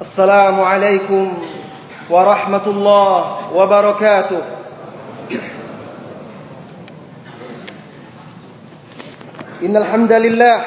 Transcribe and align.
السلام 0.00 0.60
عليكم 0.60 1.44
ورحمة 2.10 2.66
الله 2.66 3.18
وبركاته. 3.54 4.42
إن 9.62 9.76
الحمد 9.76 10.12
لله 10.12 10.58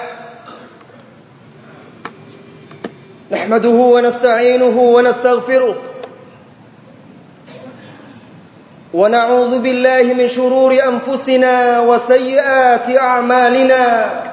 نحمده 3.32 3.70
ونستعينه 3.70 4.78
ونستغفره 4.78 5.76
ونعوذ 8.94 9.60
بالله 9.60 10.14
من 10.14 10.28
شرور 10.28 10.78
أنفسنا 10.78 11.80
وسيئات 11.80 12.98
أعمالنا. 12.98 14.33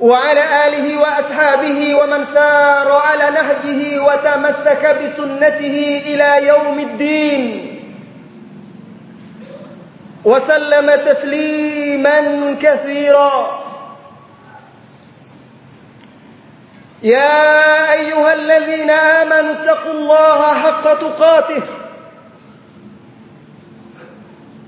وعلى 0.00 0.40
آله 0.66 1.00
وأصحابه 1.00 1.94
ومن 1.94 2.24
سار 2.34 2.92
على 2.92 3.30
نهجه 3.30 4.02
وتمسك 4.02 4.98
بسنته 5.02 6.02
إلى 6.06 6.46
يوم 6.46 6.78
الدين. 6.78 7.74
وسلم 10.24 10.94
تسليما 11.06 12.20
كثيرا. 12.62 13.64
يا 17.02 17.92
أيها 17.92 18.32
الذين 18.32 18.90
آمنوا 18.90 19.52
اتقوا 19.52 19.92
الله 19.92 20.54
حق 20.54 20.82
تقاته. 20.82 21.62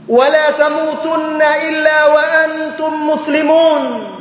ولا 0.09 0.51
تموتن 0.51 1.43
إلا 1.43 2.07
وأنتم 2.07 3.09
مسلمون. 3.09 4.20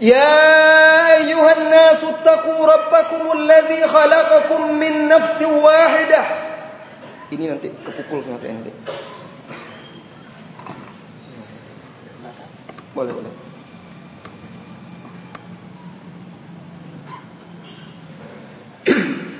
يا 0.00 1.16
أيها 1.16 1.52
الناس 1.56 2.04
اتقوا 2.04 2.66
ربكم 2.66 3.32
الذي 3.32 3.88
خلقكم 3.88 4.60
من 4.74 5.08
نفس 5.08 5.42
واحدة. 5.42 6.22
Ini 7.26 7.44
nanti 7.50 7.74
kepukul 7.82 8.22
sama 8.22 8.38
saya 8.38 8.54
nanti. 8.54 8.70
Boleh 12.94 13.12
boleh. 13.12 13.34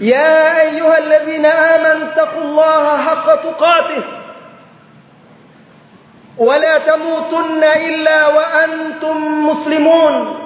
يا 0.00 0.60
أيها 0.60 0.98
الذين 0.98 1.46
آمنوا 1.46 2.08
اتقوا 2.12 2.42
الله 2.42 2.84
حق 3.04 3.34
تقاته 3.34 4.02
ولا 6.38 6.78
تموتن 6.78 7.64
إلا 7.64 8.26
وأنتم 8.26 9.46
مسلمون 9.48 10.45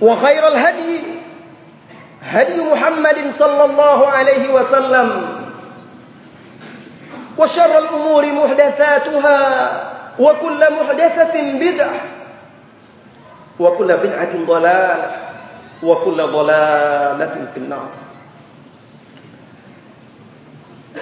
وخير 0.00 0.42
الهدي 0.48 1.00
هدي 2.22 2.58
محمد 2.60 3.18
صلى 3.38 3.64
الله 3.64 3.98
عليه 4.08 4.44
وسلم. 4.52 5.08
وشر 7.38 7.78
الأمور 7.78 8.24
محدثاتها 8.26 9.38
وكل 10.18 10.60
محدثة 10.74 11.34
بدعة 11.34 12.00
وكل 13.58 13.90
بدعة 13.96 14.34
ضلالة 14.46 15.10
وكل 15.82 16.18
ضلالة 16.18 17.34
في 17.54 17.58
النار. 17.62 17.88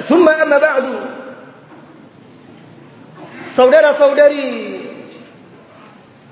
ثم 0.09 0.28
أما 0.28 0.59
بعد 0.59 0.84
saudara-saudari 3.57 4.84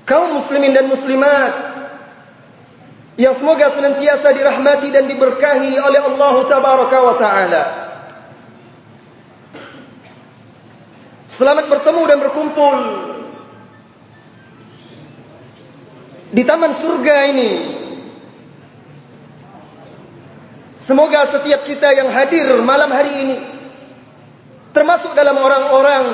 kaum 0.04 0.36
muslimin 0.36 0.76
dan 0.76 0.84
muslimat 0.92 1.73
yang 3.14 3.34
semoga 3.38 3.70
senantiasa 3.70 4.34
dirahmati 4.34 4.90
dan 4.90 5.06
diberkahi 5.06 5.78
oleh 5.78 6.00
Allah 6.02 6.34
tabaraka 6.50 6.98
wa 6.98 7.14
taala 7.14 7.84
Selamat 11.34 11.66
bertemu 11.66 12.02
dan 12.06 12.18
berkumpul 12.22 12.78
di 16.30 16.42
taman 16.46 16.78
surga 16.78 17.16
ini. 17.34 17.50
Semoga 20.78 21.26
setiap 21.34 21.66
kita 21.66 21.90
yang 21.90 22.14
hadir 22.14 22.46
malam 22.62 22.86
hari 22.86 23.12
ini 23.26 23.36
termasuk 24.70 25.10
dalam 25.18 25.34
orang-orang 25.34 26.04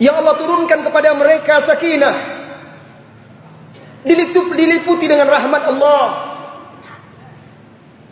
yang 0.00 0.16
Allah 0.16 0.36
turunkan 0.40 0.80
kepada 0.80 1.12
mereka 1.12 1.60
sakinah 1.60 2.35
diliputi 4.06 5.04
dengan 5.10 5.26
rahmat 5.26 5.62
Allah. 5.66 6.04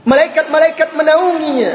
Malaikat-malaikat 0.04 0.92
menaunginya. 0.92 1.74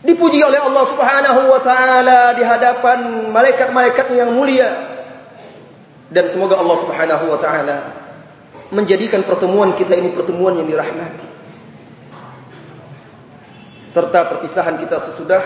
Dipuji 0.00 0.40
oleh 0.40 0.60
Allah 0.60 0.84
Subhanahu 0.88 1.40
wa 1.52 1.60
taala 1.60 2.32
di 2.34 2.42
hadapan 2.44 3.30
malaikat-malaikat 3.30 4.06
yang 4.12 4.32
mulia. 4.34 4.70
Dan 6.10 6.26
semoga 6.32 6.58
Allah 6.58 6.76
Subhanahu 6.82 7.24
wa 7.30 7.38
taala 7.38 7.78
menjadikan 8.74 9.22
pertemuan 9.22 9.76
kita 9.78 9.94
ini 9.94 10.10
pertemuan 10.10 10.58
yang 10.58 10.66
dirahmati. 10.66 11.28
Serta 13.90 14.20
perpisahan 14.36 14.78
kita 14.78 14.96
sesudah 15.02 15.42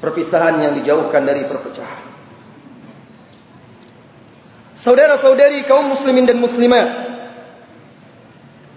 perpisahan 0.00 0.60
yang 0.64 0.72
dijauhkan 0.80 1.22
dari 1.24 1.44
perpecahan. 1.46 2.09
Saudara-saudari 4.74 5.66
kaum 5.66 5.90
muslimin 5.90 6.24
dan 6.24 6.38
muslimat 6.38 7.10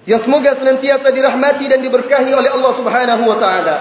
yang 0.03 0.19
semoga 0.19 0.51
senantiasa 0.57 1.15
dirahmati 1.15 1.71
dan 1.71 1.79
diberkahi 1.79 2.31
oleh 2.35 2.51
Allah 2.51 2.73
Subhanahu 2.75 3.23
wa 3.23 3.37
taala. 3.39 3.77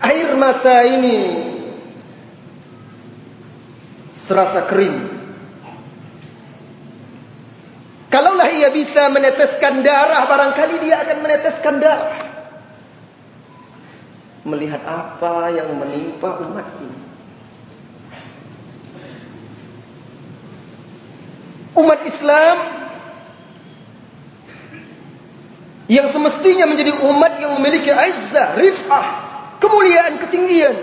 Air 0.00 0.34
mata 0.34 0.82
ini 0.82 1.18
serasa 4.10 4.66
kering. 4.66 5.20
Kalaulah 8.10 8.50
dia 8.50 8.74
bisa 8.74 9.06
meneteskan 9.14 9.86
darah, 9.86 10.26
barangkali 10.26 10.82
dia 10.82 11.06
akan 11.06 11.18
meneteskan 11.22 11.78
darah. 11.78 12.29
Melihat 14.40 14.80
apa 14.88 15.52
yang 15.52 15.68
menimpa 15.76 16.40
umat 16.48 16.68
ini. 16.80 17.00
Umat 21.76 22.00
Islam 22.08 22.56
yang 25.90 26.06
semestinya 26.06 26.70
menjadi 26.70 26.94
umat 27.02 27.42
yang 27.42 27.58
memiliki 27.58 27.90
izzah, 27.90 28.54
rifah, 28.54 29.06
kemuliaan, 29.58 30.22
ketinggian. 30.22 30.76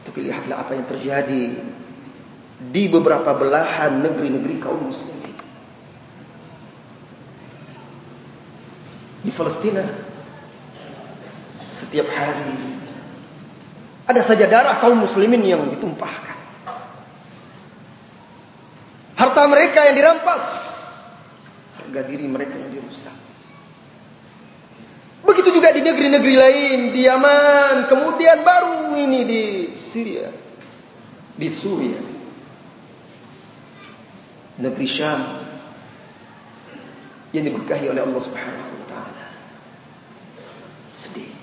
Tetapi 0.00 0.18
lihatlah 0.24 0.64
apa 0.64 0.72
yang 0.72 0.86
terjadi 0.88 1.42
di 2.72 2.82
beberapa 2.88 3.36
belahan 3.36 4.00
negeri-negeri 4.00 4.56
kaum 4.56 4.88
muslimin. 4.88 5.23
Di 9.24 9.32
Palestina 9.32 9.80
setiap 11.80 12.06
hari 12.12 12.76
ada 14.04 14.20
saja 14.20 14.44
darah 14.44 14.76
kaum 14.84 15.00
muslimin 15.00 15.40
yang 15.40 15.64
ditumpahkan. 15.72 16.36
Harta 19.16 19.42
mereka 19.48 19.88
yang 19.88 19.96
dirampas, 19.96 20.44
harga 21.80 22.00
diri 22.04 22.28
mereka 22.28 22.52
yang 22.60 22.76
dirusak. 22.76 23.16
Begitu 25.24 25.56
juga 25.56 25.72
di 25.72 25.80
negeri-negeri 25.80 26.34
lain, 26.36 26.78
di 26.92 27.08
Yaman, 27.08 27.88
kemudian 27.88 28.44
baru 28.44 28.92
ini 28.92 29.20
di 29.24 29.42
Syria, 29.72 30.28
di 31.32 31.48
Suriah 31.48 32.14
negeri 34.54 34.86
Syam 34.86 35.22
yang 37.34 37.42
diberkahi 37.42 37.90
oleh 37.90 38.02
Allah 38.04 38.22
Subhanahu. 38.22 38.73
Sedih. 40.94 41.34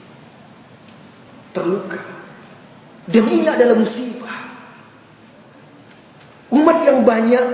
Terluka. 1.52 2.00
Dan 3.12 3.28
ini 3.28 3.48
adalah 3.52 3.76
musibah. 3.76 4.40
Umat 6.52 6.84
yang 6.88 7.04
banyak 7.04 7.46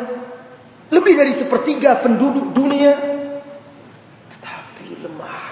lebih 0.94 1.14
dari 1.18 1.34
sepertiga 1.34 2.00
penduduk 2.00 2.54
dunia 2.54 2.94
tetapi 4.30 4.86
lemah. 5.02 5.46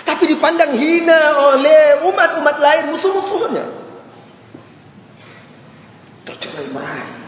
Tetapi 0.00 0.24
dipandang 0.24 0.72
hina 0.76 1.20
oleh 1.52 2.04
umat-umat 2.08 2.56
lain 2.56 2.84
musuh-musuhnya. 2.92 3.66
Tercerai 6.26 6.68
berai. 6.72 7.26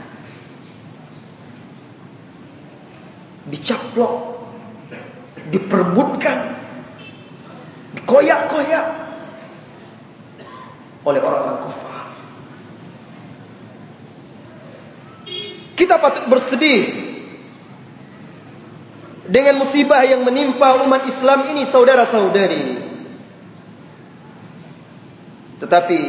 dicaplok, 3.51 4.38
diperbutkan, 5.49 6.39
dikoyak-koyak 7.97 8.87
oleh 11.09 11.21
orang-orang 11.23 11.61
kufar. 11.65 12.07
Kita 15.79 15.97
patut 16.03 16.27
bersedih 16.27 17.07
dengan 19.29 19.63
musibah 19.63 20.03
yang 20.05 20.27
menimpa 20.27 20.85
umat 20.85 21.07
Islam 21.07 21.55
ini 21.55 21.65
saudara-saudari. 21.69 22.91
Tetapi 25.59 26.01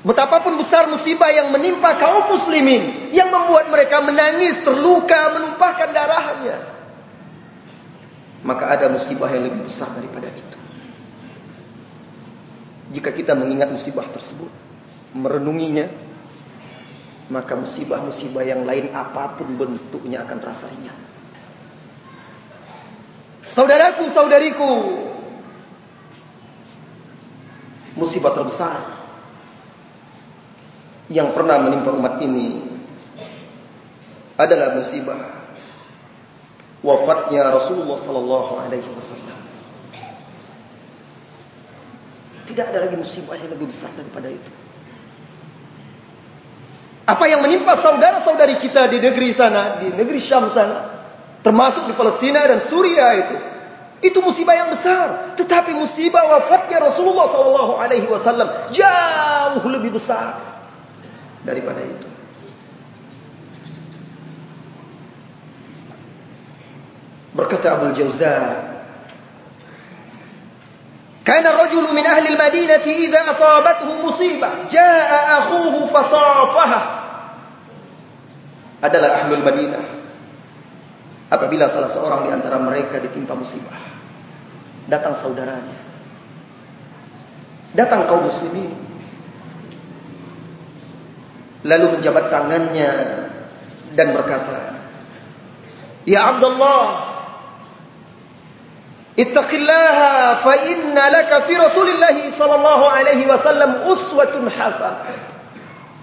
Betapapun 0.00 0.56
besar 0.56 0.88
musibah 1.00 1.32
yang 1.32 1.48
menimpa 1.48 1.96
kaum 1.96 2.36
muslimin 2.36 3.08
yang 3.16 3.32
membuat 3.32 3.72
mereka 3.72 4.04
menangis, 4.04 4.60
terluka, 4.60 5.40
menumpahkan 5.40 5.88
darahnya. 5.96 6.60
Maka 8.44 8.68
ada 8.68 8.92
musibah 8.92 9.32
yang 9.32 9.48
lebih 9.48 9.64
besar 9.64 9.88
daripada 9.96 10.28
itu. 10.28 10.58
Jika 13.00 13.16
kita 13.16 13.32
mengingat 13.32 13.72
musibah 13.72 14.04
tersebut, 14.12 14.52
merenunginya, 15.16 15.88
maka 17.32 17.56
musibah-musibah 17.56 18.44
yang 18.44 18.68
lain 18.68 18.92
apapun 18.92 19.56
bentuknya 19.56 20.28
akan 20.28 20.36
terasa 20.36 20.68
ringan. 20.68 20.98
Saudaraku, 23.48 24.04
saudariku, 24.12 24.72
musibah 27.96 28.36
terbesar 28.36 28.99
yang 31.10 31.34
pernah 31.34 31.58
menimpa 31.58 31.90
umat 31.90 32.22
ini 32.22 32.62
adalah 34.38 34.78
musibah 34.78 35.42
wafatnya 36.86 37.50
Rasulullah 37.50 37.98
sallallahu 37.98 38.52
alaihi 38.62 38.88
wasallam. 38.94 39.38
Tidak 42.46 42.64
ada 42.66 42.78
lagi 42.86 42.96
musibah 42.98 43.34
yang 43.36 43.50
lebih 43.50 43.74
besar 43.74 43.90
daripada 43.98 44.30
itu. 44.30 44.50
Apa 47.10 47.26
yang 47.26 47.42
menimpa 47.42 47.74
saudara-saudari 47.74 48.62
kita 48.62 48.86
di 48.86 49.02
negeri 49.02 49.34
sana, 49.34 49.82
di 49.82 49.90
negeri 49.90 50.22
Syam 50.22 50.46
sana, 50.46 50.94
termasuk 51.42 51.90
di 51.90 51.94
Palestina 51.98 52.46
dan 52.46 52.62
Suriah 52.62 53.12
itu, 53.18 53.36
itu 54.06 54.18
musibah 54.22 54.54
yang 54.54 54.70
besar. 54.70 55.34
Tetapi 55.34 55.74
musibah 55.74 56.38
wafatnya 56.38 56.86
Rasulullah 56.86 57.26
sallallahu 57.26 57.74
alaihi 57.82 58.06
wasallam 58.06 58.46
jauh 58.70 59.66
lebih 59.70 59.94
besar 59.94 60.49
daripada 61.44 61.80
itu. 61.80 62.08
Berkata 67.30 67.78
Abu 67.78 67.94
Jauza, 67.94 68.34
"Kana 71.22 71.46
ar-rajulu 71.54 71.94
min 71.94 72.02
ahli 72.02 72.34
al-Madinah 72.34 72.82
idza 72.82 73.20
asabathu 73.22 74.02
musibah, 74.02 74.66
jaa 74.66 75.46
akhuhu 75.46 75.86
fasafaha." 75.88 76.80
Adalah 78.82 79.10
ahli 79.24 79.38
Madinah. 79.38 79.84
Apabila 81.30 81.70
salah 81.70 81.86
seorang 81.86 82.26
di 82.26 82.30
antara 82.34 82.58
mereka 82.58 82.98
ditimpa 82.98 83.38
musibah, 83.38 83.78
datang 84.90 85.14
saudaranya. 85.14 85.78
Datang 87.70 88.10
kaum 88.10 88.26
muslimin 88.26 88.89
lalu 91.66 91.98
menjabat 91.98 92.32
tangannya 92.32 92.92
dan 93.92 94.06
berkata 94.16 94.80
Ya 96.08 96.32
Abdullah 96.32 97.12
ittaqillaha 99.20 100.40
fa 100.40 100.54
inna 100.64 101.04
laka 101.12 101.44
fi 101.44 101.54
Rasulillah 101.60 102.16
sallallahu 102.32 102.84
alaihi 102.88 103.28
wasallam 103.28 103.84
uswatun 103.84 104.48
hasanah. 104.48 105.12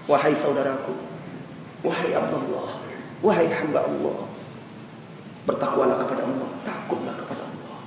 Wahai 0.06 0.38
saudaraku 0.38 0.94
wahai 1.82 2.14
Abdullah 2.14 2.78
wahai 3.20 3.50
hamba 3.50 3.86
Allah 3.86 4.18
bertakwalah 5.50 5.98
kepada 6.06 6.22
Allah 6.22 6.48
takutlah 6.62 7.14
kepada 7.18 7.42
Allah. 7.42 7.78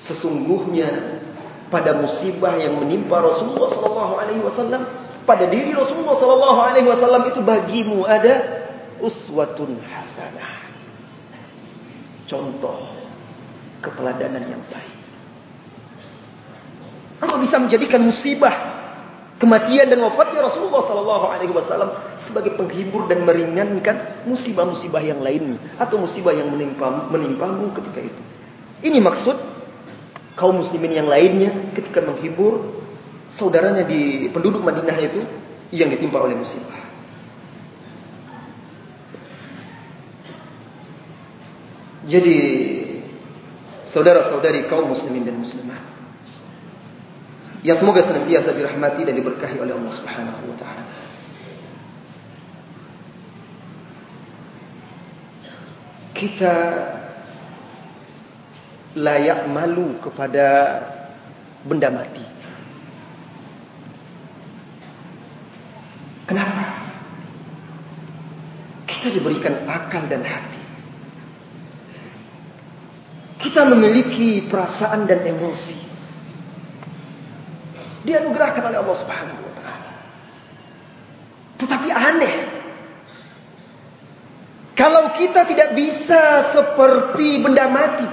Sesungguhnya 0.00 0.88
pada 1.68 2.00
musibah 2.00 2.56
yang 2.56 2.80
menimpa 2.80 3.20
Rasulullah 3.20 3.68
sallallahu 3.68 4.14
alaihi 4.18 4.42
wasallam 4.42 4.88
pada 5.24 5.44
diri 5.48 5.76
Rasulullah 5.76 6.16
sallallahu 6.16 6.60
alaihi 6.60 6.88
wasallam 6.88 7.28
itu 7.28 7.40
bagimu 7.44 8.08
ada 8.08 8.64
uswatun 9.00 9.80
hasanah. 9.90 10.64
Contoh 12.28 12.78
keteladanan 13.82 14.44
yang 14.46 14.62
baik. 14.70 14.98
Allah 17.20 17.36
bisa 17.42 17.60
menjadikan 17.60 18.00
musibah 18.00 18.54
kematian 19.40 19.88
dan 19.88 20.00
wafatnya 20.04 20.44
Rasulullah 20.44 20.84
sallallahu 20.84 21.26
alaihi 21.32 21.52
wasallam 21.52 21.92
sebagai 22.16 22.56
penghibur 22.56 23.08
dan 23.08 23.24
meringankan 23.24 24.24
musibah-musibah 24.28 25.00
yang 25.00 25.20
lain 25.20 25.56
atau 25.80 26.00
musibah 26.00 26.32
yang 26.32 26.48
menimpa 26.52 27.08
menimpamu 27.08 27.72
ketika 27.76 28.00
itu. 28.08 28.20
Ini 28.80 29.00
maksud 29.04 29.36
kaum 30.36 30.60
muslimin 30.60 30.96
yang 30.96 31.08
lainnya 31.08 31.52
ketika 31.76 32.00
menghibur 32.00 32.79
saudaranya 33.30 33.86
di 33.86 34.28
penduduk 34.28 34.60
Madinah 34.60 34.98
itu 34.98 35.22
yang 35.70 35.88
ditimpa 35.88 36.18
oleh 36.18 36.34
musibah. 36.34 36.76
Jadi 42.10 42.38
saudara-saudari 43.86 44.66
kaum 44.66 44.90
muslimin 44.90 45.22
dan 45.22 45.38
muslimah 45.38 45.78
yang 47.60 47.76
semoga 47.76 48.00
senantiasa 48.00 48.56
dirahmati 48.56 49.04
dan 49.04 49.14
diberkahi 49.14 49.60
oleh 49.60 49.76
Allah 49.76 49.94
Subhanahu 49.94 50.42
wa 50.48 50.56
taala. 50.56 50.84
Kita 56.16 56.54
layak 58.96 59.48
malu 59.48 60.00
kepada 60.00 60.48
benda 61.64 61.92
mati. 61.92 62.29
Kita 69.00 69.16
diberikan 69.16 69.64
akal 69.64 70.04
dan 70.12 70.20
hati. 70.20 70.60
Kita 73.40 73.64
memiliki 73.64 74.44
perasaan 74.44 75.08
dan 75.08 75.24
emosi. 75.24 75.72
Dianugerahkan 78.04 78.60
oleh 78.60 78.76
Allah 78.76 78.96
Subhanahu 79.00 79.40
wa 79.40 79.52
taala. 79.56 79.92
Tetapi 81.64 81.88
aneh. 81.88 82.36
Kalau 84.76 85.16
kita 85.16 85.48
tidak 85.48 85.72
bisa 85.72 86.52
seperti 86.52 87.40
benda 87.40 87.72
mati 87.72 88.08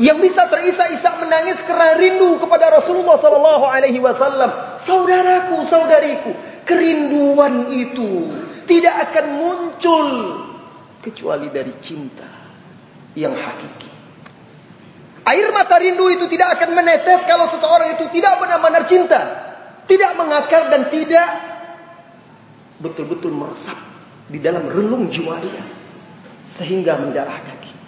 yang 0.00 0.18
bisa 0.18 0.48
terisak-isak 0.50 1.22
menangis 1.22 1.60
kerana 1.62 2.00
rindu 2.00 2.40
kepada 2.40 2.72
Rasulullah 2.72 3.14
sallallahu 3.20 3.64
alaihi 3.68 4.00
wasallam. 4.02 4.76
Saudaraku, 4.80 5.62
saudariku, 5.62 6.32
kerinduan 6.66 7.70
itu 7.70 8.32
tidak 8.64 9.10
akan 9.10 9.26
muncul 9.36 10.08
kecuali 11.04 11.48
dari 11.52 11.72
cinta 11.84 12.28
yang 13.14 13.36
hakiki. 13.36 13.90
Air 15.24 15.48
mata 15.56 15.80
rindu 15.80 16.12
itu 16.12 16.28
tidak 16.28 16.60
akan 16.60 16.76
menetes 16.76 17.24
kalau 17.24 17.48
seseorang 17.48 17.96
itu 17.96 18.04
tidak 18.12 18.44
benar-benar 18.44 18.84
cinta, 18.84 19.20
tidak 19.88 20.12
mengakar 20.20 20.68
dan 20.68 20.92
tidak 20.92 21.28
betul-betul 22.76 23.32
meresap 23.32 23.76
di 24.28 24.36
dalam 24.40 24.68
relung 24.68 25.08
jiwa 25.08 25.40
dia 25.40 25.64
sehingga 26.44 27.00
mendarah 27.00 27.40
daging. 27.40 27.78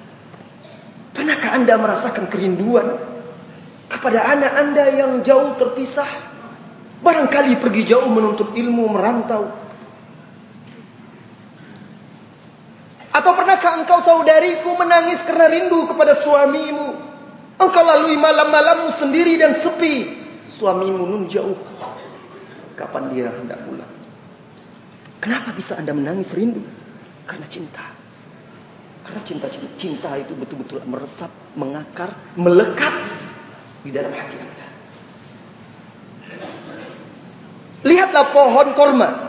Pernahkah 1.13 1.51
anda 1.57 1.75
merasakan 1.77 2.29
kerinduan 2.33 2.97
kepada 3.93 4.33
anak 4.33 4.53
anda 4.57 4.85
yang 4.93 5.21
jauh 5.21 5.57
terpisah? 5.61 6.09
Barangkali 7.05 7.61
pergi 7.61 7.85
jauh 7.85 8.09
menuntut 8.09 8.57
ilmu, 8.57 8.89
merantau. 8.89 9.53
Atau 13.17 13.33
pernahkah 13.33 13.81
engkau 13.81 14.05
saudariku 14.05 14.77
menangis 14.77 15.25
kerana 15.25 15.49
rindu 15.49 15.89
kepada 15.89 16.13
suamimu? 16.13 17.01
Engkau 17.57 17.81
lalui 17.81 18.21
malam-malammu 18.21 18.93
sendiri 18.93 19.41
dan 19.41 19.57
sepi. 19.57 20.13
Suamimu 20.45 21.01
nun 21.01 21.25
jauh. 21.33 21.57
Kapan 22.77 23.17
dia 23.17 23.33
hendak 23.33 23.57
pulang? 23.65 23.89
Kenapa 25.25 25.57
bisa 25.57 25.81
anda 25.81 25.97
menangis 25.97 26.29
rindu? 26.37 26.61
Karena 27.25 27.49
cinta. 27.49 27.89
Karena 29.09 29.21
cinta 29.25 29.49
cinta 29.81 30.13
itu 30.21 30.37
betul-betul 30.37 30.85
meresap, 30.85 31.33
mengakar, 31.57 32.13
melekat 32.37 32.93
di 33.81 33.97
dalam 33.97 34.13
hati 34.13 34.37
anda. 34.37 34.67
Lihatlah 37.81 38.27
pohon 38.29 38.69
korma 38.77 39.26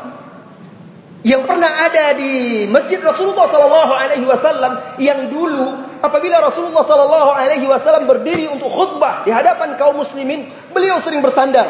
yang 1.26 1.50
pernah 1.50 1.90
ada 1.90 2.14
di 2.14 2.66
Masjid 2.70 3.02
Rasulullah 3.02 3.50
sallallahu 3.50 3.94
alaihi 3.94 4.26
wasallam 4.30 5.02
yang 5.02 5.34
dulu 5.34 5.98
apabila 6.02 6.46
Rasulullah 6.46 6.86
sallallahu 6.86 7.30
alaihi 7.34 7.66
wasallam 7.66 8.06
berdiri 8.06 8.46
untuk 8.46 8.70
khutbah 8.70 9.26
di 9.26 9.34
hadapan 9.34 9.74
kaum 9.82 9.98
muslimin, 9.98 10.54
beliau 10.70 11.02
sering 11.02 11.26
bersandar 11.26 11.66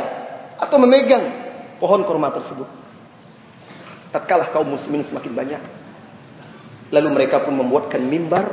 atau 0.60 0.76
memegang 0.84 1.24
pohon 1.80 2.04
korma 2.04 2.36
tersebut. 2.36 2.68
Tatkala 4.12 4.52
kaum 4.52 4.68
muslimin 4.68 5.04
semakin 5.04 5.32
banyak, 5.32 5.62
Lalu 6.88 7.12
mereka 7.12 7.44
pun 7.44 7.60
membuatkan 7.60 8.00
mimbar 8.00 8.48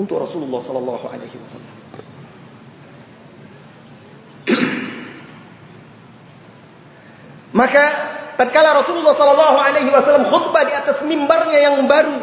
untuk 0.00 0.24
Rasulullah 0.24 0.64
sallallahu 0.64 1.04
alaihi 1.04 1.36
wasallam. 1.36 1.76
Maka 7.60 7.84
tatkala 8.36 8.78
Rasulullah 8.82 9.14
sallallahu 9.16 9.56
alaihi 9.60 9.90
wasallam 9.92 10.28
khutbah 10.28 10.62
di 10.64 10.72
atas 10.72 11.04
mimbarnya 11.04 11.58
yang 11.58 11.84
baru, 11.84 12.16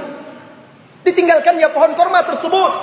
ditinggalkannya 1.05 1.67
pohon 1.73 1.91
korma 1.93 2.25
tersebut. 2.25 2.73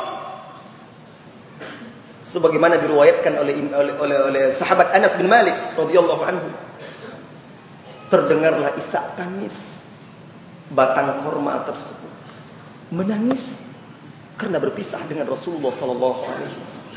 Sebagaimana 2.26 2.76
diriwayatkan 2.82 3.32
oleh 3.38 3.54
oleh 3.72 3.94
oleh, 3.96 4.18
oleh 4.28 4.44
sahabat 4.52 4.92
Anas 4.92 5.14
bin 5.16 5.30
Malik 5.30 5.54
radhiyallahu 5.78 6.22
anhu. 6.26 6.48
Terdengarlah 8.06 8.78
isak 8.78 9.18
tangis 9.18 9.90
batang 10.70 11.22
korma 11.26 11.62
tersebut 11.66 12.12
menangis 12.90 13.58
karena 14.36 14.60
berpisah 14.62 15.00
dengan 15.08 15.26
Rasulullah 15.26 15.72
sallallahu 15.74 16.20
alaihi 16.22 16.58
wasallam. 16.60 16.95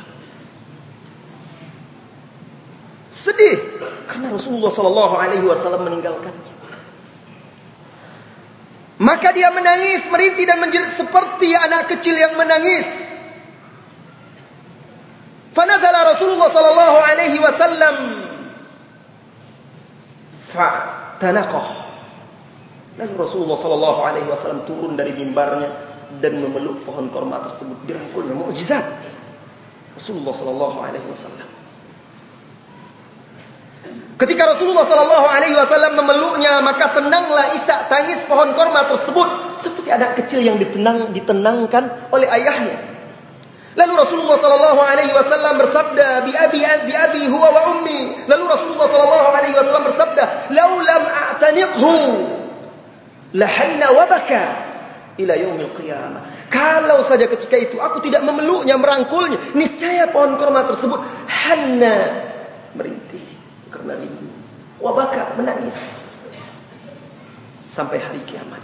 Sedih 3.10 3.82
karena 4.06 4.30
Rasulullah 4.30 4.70
sallallahu 4.70 5.16
alaihi 5.18 5.46
wasallam 5.46 5.86
meninggalkannya. 5.86 6.50
Maka 9.00 9.32
dia 9.32 9.48
menangis, 9.56 10.04
merintih 10.12 10.44
dan 10.44 10.60
menjerit 10.60 10.92
seperti 10.92 11.56
anak 11.56 11.88
kecil 11.88 12.20
yang 12.20 12.36
menangis. 12.36 12.86
Fanazala 15.56 16.14
Rasulullah 16.14 16.52
sallallahu 16.52 16.98
alaihi 17.00 17.40
wasallam 17.40 17.96
fa 20.52 20.68
tanaqah 21.18 21.90
Lalu 23.00 23.16
Rasulullah 23.16 23.56
sallallahu 23.56 24.00
alaihi 24.04 24.28
wasallam 24.28 24.68
turun 24.68 25.00
dari 25.00 25.16
mimbarnya 25.16 25.72
dan 26.20 26.44
memeluk 26.44 26.84
pohon 26.84 27.08
korma 27.08 27.40
tersebut 27.48 27.88
dirangkulnya 27.88 28.36
mukjizat. 28.36 28.84
Rasulullah 29.96 30.36
sallallahu 30.36 30.78
alaihi 30.84 31.08
wasallam. 31.08 31.59
Ketika 34.20 34.52
Rasulullah 34.52 34.84
sallallahu 34.84 35.28
alaihi 35.32 35.56
wasallam 35.56 35.96
memeluknya, 35.96 36.60
maka 36.60 36.92
tenanglah 36.92 37.56
isak 37.56 37.88
tangis 37.88 38.20
pohon 38.28 38.52
korma 38.52 38.84
tersebut 38.92 39.56
seperti 39.56 39.90
anak 39.96 40.20
kecil 40.20 40.44
yang 40.44 40.60
ditenang 40.60 41.16
ditenangkan 41.16 42.12
oleh 42.12 42.28
ayahnya. 42.28 42.76
Lalu 43.80 43.94
Rasulullah 43.96 44.36
sallallahu 44.36 44.82
alaihi 44.84 45.16
wasallam 45.16 45.56
bersabda, 45.64 46.28
"Bi 46.28 46.36
abi 46.36 46.60
bi 46.60 46.94
abi 47.00 47.24
huwa 47.32 47.48
wa 47.48 47.62
ummi." 47.80 48.28
Lalu 48.28 48.44
Rasulullah 48.44 48.92
sallallahu 48.92 49.28
alaihi 49.32 49.56
wasallam 49.56 49.86
bersabda, 49.88 50.24
"Lau 50.52 50.72
lam 50.84 51.04
a'taniqhu 51.08 51.96
lahanna 53.40 53.88
wabaka 53.96 54.44
ila 55.16 55.32
yaumil 55.32 55.72
qiyamah. 55.80 56.52
Kalau 56.52 57.08
saja 57.08 57.24
ketika 57.24 57.56
itu 57.56 57.80
aku 57.80 58.04
tidak 58.04 58.28
memeluknya, 58.28 58.76
merangkulnya, 58.76 59.56
niscaya 59.56 60.12
pohon 60.12 60.36
kurma 60.36 60.68
tersebut 60.68 61.00
hanna 61.30 62.28
merintih 62.76 63.29
rindu. 63.74 64.28
Wabaka 64.80 65.36
menangis 65.36 65.78
sampai 67.70 68.00
hari 68.00 68.24
kiamat. 68.26 68.64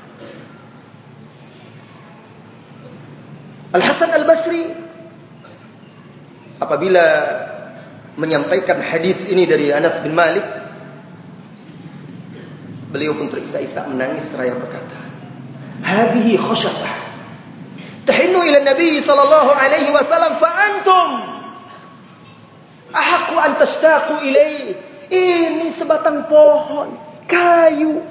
Al 3.76 3.84
Hasan 3.84 4.10
Al 4.16 4.24
Basri 4.24 4.64
apabila 6.64 7.06
menyampaikan 8.16 8.80
hadis 8.80 9.20
ini 9.28 9.44
dari 9.44 9.76
Anas 9.76 10.00
bin 10.00 10.16
Malik 10.16 10.66
Beliau 12.96 13.12
pun 13.12 13.28
terisak-isak 13.28 13.92
menangis 13.92 14.24
seraya 14.24 14.56
berkata, 14.56 14.96
"Hadhihi 15.84 16.40
khashabah 16.40 16.96
tahinnu 18.08 18.40
ila 18.40 18.64
Nabi 18.64 19.04
sallallahu 19.04 19.52
alaihi 19.52 19.92
wasallam 19.92 20.40
fa 20.40 20.48
antum 20.48 21.10
ahqqu 22.96 23.36
an 23.36 23.52
tashtaqu 23.60 24.24
ilayhi." 24.24 24.95
Ini 25.12 25.70
sebatang 25.76 26.26
pohon 26.26 26.98
kayu 27.30 28.02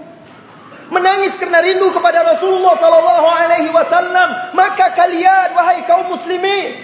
menangis 0.93 1.35
kerana 1.41 1.65
rindu 1.65 1.91
kepada 1.91 2.23
Rasulullah 2.23 2.77
sallallahu 2.77 3.29
alaihi 3.29 3.71
wasallam, 3.73 4.55
maka 4.55 4.93
kalian 4.95 5.57
wahai 5.57 5.83
kaum 5.89 6.13
muslimin 6.13 6.77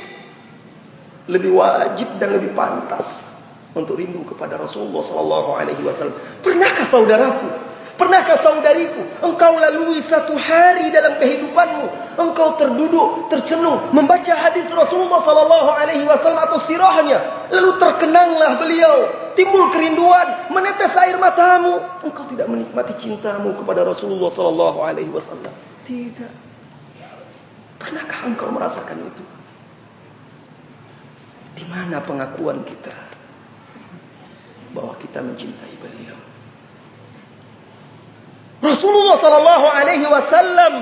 lebih 1.30 1.54
wajib 1.54 2.08
dan 2.18 2.34
lebih 2.34 2.56
pantas 2.56 3.38
untuk 3.76 4.00
rindu 4.00 4.26
kepada 4.26 4.58
Rasulullah 4.58 5.04
sallallahu 5.04 5.50
alaihi 5.54 5.82
wasallam. 5.84 6.16
Pernahkah 6.42 6.86
saudaraku 6.90 7.69
Pernahkah 8.00 8.40
saudariku, 8.40 9.04
engkau 9.20 9.60
lalui 9.60 10.00
satu 10.00 10.32
hari 10.32 10.88
dalam 10.88 11.20
kehidupanmu, 11.20 12.16
engkau 12.16 12.56
terduduk, 12.56 13.28
tercenung, 13.28 13.92
membaca 13.92 14.32
hadis 14.40 14.64
Rasulullah 14.72 15.20
sallallahu 15.20 15.68
alaihi 15.76 16.08
wasallam 16.08 16.40
atau 16.48 16.56
sirahnya, 16.64 17.20
lalu 17.52 17.76
terkenanglah 17.76 18.56
beliau, 18.56 19.04
timbul 19.36 19.68
kerinduan, 19.68 20.48
menetes 20.48 20.96
air 20.96 21.20
matamu, 21.20 21.76
engkau 22.00 22.24
tidak 22.32 22.48
menikmati 22.48 22.96
cintamu 22.96 23.52
kepada 23.60 23.84
Rasulullah 23.84 24.32
sallallahu 24.32 24.78
alaihi 24.80 25.12
wasallam. 25.12 25.52
Tidak. 25.84 26.32
Pernahkah 27.84 28.32
engkau 28.32 28.48
merasakan 28.48 28.96
itu? 28.96 29.24
Di 31.52 31.68
mana 31.68 32.00
pengakuan 32.00 32.64
kita 32.64 32.96
bahwa 34.72 34.96
kita 34.96 35.20
mencintai 35.20 35.76
beliau? 35.84 36.09
Rasulullah 38.60 39.16
sallallahu 39.16 39.66
alaihi 39.72 40.04
wasallam 40.04 40.74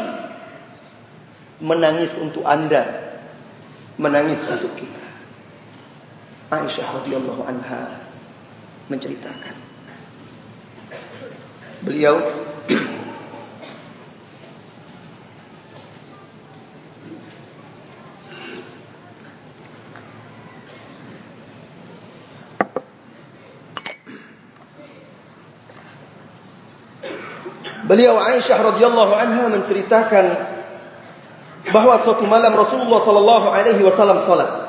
menangis 1.62 2.18
untuk 2.18 2.42
Anda, 2.42 2.86
menangis 3.98 4.42
untuk 4.50 4.74
kita. 4.74 5.06
Aisyah 6.48 6.86
radhiyallahu 7.02 7.44
anha 7.44 8.08
menceritakan 8.88 9.52
beliau 11.84 12.18
Beliau 27.88 28.20
Aisyah 28.20 28.60
radhiyallahu 28.68 29.12
anha 29.16 29.48
menceritakan 29.48 30.24
bahawa 31.72 32.04
suatu 32.04 32.28
malam 32.28 32.52
Rasulullah 32.52 33.00
sallallahu 33.00 33.48
alaihi 33.48 33.80
wasallam 33.80 34.20
salat. 34.20 34.68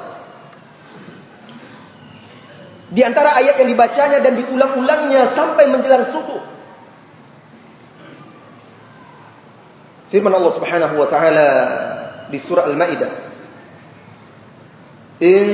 Di 2.89 3.03
antara 3.03 3.35
ayat 3.35 3.59
yang 3.59 3.69
dibacanya 3.75 4.23
dan 4.23 4.39
diulang-ulangnya 4.39 5.27
sampai 5.35 5.67
menjelang 5.67 6.07
subuh. 6.07 6.41
Firman 10.09 10.33
Allah 10.33 10.53
Subhanahu 10.55 10.95
wa 10.97 11.07
taala 11.11 11.49
di 12.31 12.39
surah 12.39 12.65
Al-Maidah. 12.71 13.11
In 15.19 15.47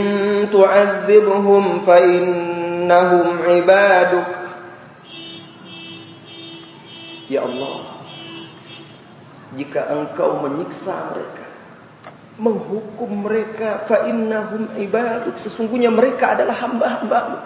tu'adzibhum 0.54 1.82
fa 1.82 1.98
innahum 1.98 3.42
'ibaduk 3.42 4.35
Ya 7.30 7.46
Allah 7.46 8.06
Jika 9.56 9.82
engkau 9.94 10.46
menyiksa 10.46 11.14
mereka 11.14 11.46
Menghukum 12.36 13.12
mereka 13.26 13.86
Fa 13.88 14.06
innahum 14.10 14.70
ibaduk 14.78 15.38
Sesungguhnya 15.40 15.90
mereka 15.90 16.36
adalah 16.38 16.56
hamba-hambamu. 16.58 17.38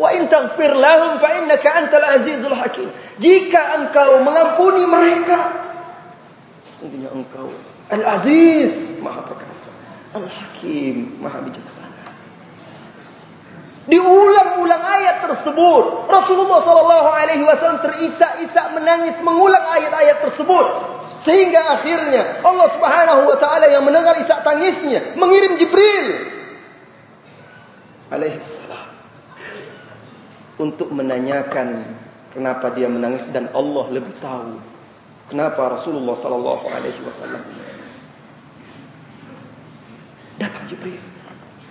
Wa 0.00 0.08
in 0.16 0.26
taghfir 0.26 0.72
lahum 0.74 1.20
Fa 1.20 1.30
innaka 1.40 1.68
antal 1.76 2.06
azizul 2.18 2.56
hakim. 2.56 2.88
Jika 3.20 3.80
engkau 3.80 4.20
mengampuni 4.24 4.84
mereka 4.84 5.38
Sesungguhnya 6.64 7.12
engkau 7.12 7.50
Al-Aziz 7.90 9.02
Maha 9.02 9.26
perkasa. 9.26 9.74
Al-Hakim 10.14 11.18
Maha 11.18 11.42
bijaksana 11.42 11.89
Diulang-ulang 13.90 14.82
ayat 14.86 15.26
tersebut. 15.26 16.06
Rasulullah 16.06 16.62
sallallahu 16.62 17.08
alaihi 17.10 17.42
wasallam 17.42 17.82
terisak-isak 17.82 18.70
menangis 18.78 19.18
mengulang 19.18 19.66
ayat-ayat 19.66 20.22
tersebut. 20.22 20.66
Sehingga 21.20 21.74
akhirnya 21.74 22.40
Allah 22.40 22.68
Subhanahu 22.70 23.28
wa 23.28 23.36
taala 23.36 23.66
yang 23.68 23.84
mendengar 23.84 24.16
isak 24.22 24.40
tangisnya 24.40 25.18
mengirim 25.20 25.58
Jibril 25.60 26.06
alaihi 28.08 28.40
salam 28.40 28.88
untuk 30.56 30.88
menanyakan 30.94 31.84
kenapa 32.32 32.72
dia 32.72 32.88
menangis 32.88 33.28
dan 33.28 33.52
Allah 33.52 33.84
lebih 33.92 34.16
tahu 34.22 34.64
kenapa 35.28 35.76
Rasulullah 35.76 36.16
sallallahu 36.16 36.64
alaihi 36.72 37.00
wasallam 37.04 37.42
menangis. 37.42 38.08
Datang 40.40 40.64
Jibril 40.72 41.02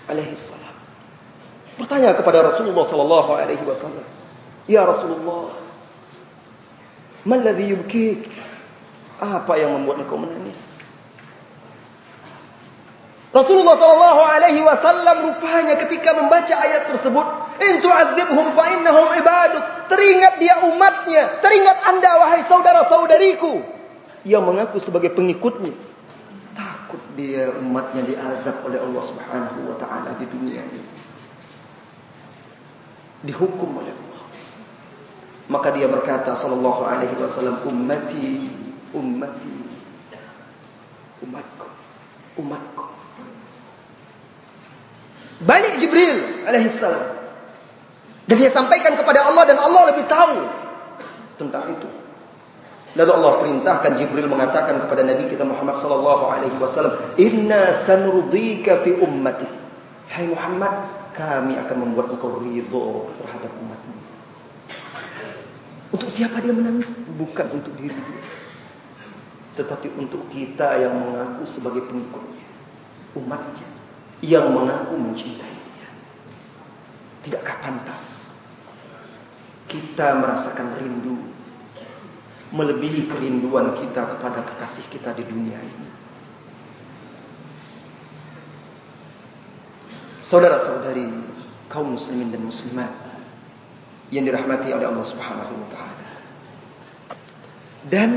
alaihi 0.05 0.37
salam 0.37 0.68
bertanya 1.79 2.11
kepada 2.11 2.43
Rasulullah 2.43 2.83
sallallahu 2.83 3.31
alaihi 3.39 3.63
wasallam, 3.63 4.03
"Ya 4.67 4.83
Rasulullah, 4.83 5.55
ma 7.23 7.35
alladhi 7.39 7.71
yubkik?" 7.71 8.27
Apa 9.19 9.59
yang 9.59 9.75
membuat 9.75 10.03
engkau 10.03 10.15
menangis? 10.15 10.79
Rasulullah 13.35 13.75
sallallahu 13.75 14.21
alaihi 14.23 14.63
wasallam 14.63 15.27
rupanya 15.27 15.75
ketika 15.75 16.15
membaca 16.15 16.55
ayat 16.55 16.87
tersebut, 16.87 17.27
"In 17.63 17.83
tu'adzibhum 17.83 18.45
fa 18.55 18.63
innahum 18.75 19.11
ibaduk." 19.15 19.63
Teringat 19.91 20.39
dia 20.39 20.63
umatnya, 20.63 21.41
teringat 21.43 21.77
Anda 21.83 22.11
wahai 22.21 22.41
saudara-saudariku 22.47 23.59
yang 24.23 24.47
mengaku 24.47 24.79
sebagai 24.79 25.11
pengikutnya. 25.11 25.75
Takut 26.55 27.01
dia 27.19 27.51
umatnya 27.59 28.07
diazab 28.07 28.65
oleh 28.65 28.79
Allah 28.79 29.03
Subhanahu 29.03 29.59
wa 29.67 29.75
taala 29.77 30.15
di 30.15 30.25
dunia 30.29 30.63
ini 30.63 30.88
dihukum 33.23 33.83
oleh 33.83 33.91
Allah. 33.91 34.23
Maka 35.49 35.73
dia 35.73 35.89
berkata 35.89 36.37
sallallahu 36.37 36.85
alaihi 36.85 37.15
wasallam 37.17 37.59
ummati 37.65 38.53
ummati 38.93 39.57
umatku 41.25 41.67
umatku. 42.39 42.85
Balik 45.43 45.79
Jibril 45.79 46.43
alaihi 46.47 46.71
salam. 46.71 47.15
Dan 48.29 48.35
dia 48.37 48.51
sampaikan 48.53 48.93
kepada 48.93 49.25
Allah 49.25 49.43
dan 49.49 49.57
Allah 49.57 49.81
lebih 49.95 50.05
tahu 50.05 50.37
tentang 51.41 51.65
itu. 51.73 51.89
Lalu 52.97 53.11
Allah 53.21 53.31
perintahkan 53.41 53.91
Jibril 54.01 54.27
mengatakan 54.29 54.81
kepada 54.85 55.05
Nabi 55.05 55.29
kita 55.29 55.45
Muhammad 55.45 55.77
sallallahu 55.77 56.23
alaihi 56.29 56.57
wasallam, 56.57 56.93
"Inna 57.21 57.73
sanurdika 57.73 58.81
fi 58.85 58.97
ummati." 58.97 59.45
Hai 60.09 60.25
Muhammad, 60.25 60.89
kami 61.19 61.59
akan 61.59 61.77
membuat 61.83 62.15
engkau 62.15 62.39
ridho 62.39 63.11
terhadap 63.19 63.51
umatmu. 63.59 63.99
Untuk 65.91 66.07
siapa 66.07 66.39
dia 66.39 66.55
menangis? 66.55 66.87
Bukan 67.19 67.59
untuk 67.59 67.75
diri 67.75 67.91
dia. 67.91 68.23
Tetapi 69.59 69.99
untuk 69.99 70.31
kita 70.31 70.79
yang 70.79 70.95
mengaku 70.95 71.43
sebagai 71.43 71.83
pengikutnya. 71.91 72.47
Umatnya. 73.19 73.67
Yang 74.23 74.45
mengaku 74.47 74.95
mencintai 74.95 75.55
dia. 75.59 75.89
Tidakkah 77.27 77.67
pantas? 77.67 78.31
Kita 79.67 80.23
merasakan 80.23 80.79
rindu. 80.79 81.19
Melebihi 82.55 83.11
kerinduan 83.11 83.75
kita 83.75 84.07
kepada 84.15 84.39
kekasih 84.47 84.87
kita 84.87 85.11
di 85.19 85.27
dunia 85.27 85.59
ini. 85.59 85.87
Saudara-saudari 90.23 91.07
kaum 91.69 91.95
muslimin 91.95 92.33
dan 92.33 92.43
muslimat 92.43 92.91
yang 94.09 94.25
dirahmati 94.25 94.73
oleh 94.73 94.89
Allah 94.89 95.05
Subhanahu 95.05 95.53
wa 95.53 95.67
taala. 95.69 96.09
Dan 97.85 98.09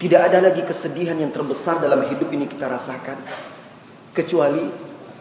tidak 0.00 0.32
ada 0.32 0.50
lagi 0.50 0.66
kesedihan 0.66 1.16
yang 1.16 1.30
terbesar 1.30 1.78
dalam 1.78 2.02
hidup 2.10 2.28
ini 2.34 2.50
kita 2.50 2.66
rasakan 2.66 3.16
kecuali 4.16 4.64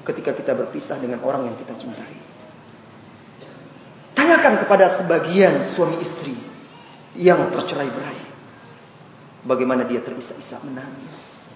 ketika 0.04 0.36
kita 0.36 0.52
berpisah 0.58 0.98
dengan 1.00 1.22
orang 1.24 1.48
yang 1.48 1.56
kita 1.60 1.78
cintai. 1.78 2.18
Tanyakan 4.14 4.64
kepada 4.66 4.90
sebagian 4.90 5.64
suami 5.64 6.00
istri 6.02 6.36
yang 7.14 7.54
tercerai-berai 7.54 8.20
bagaimana 9.46 9.86
dia 9.86 10.02
terisak-isak 10.02 10.64
menangis 10.66 11.48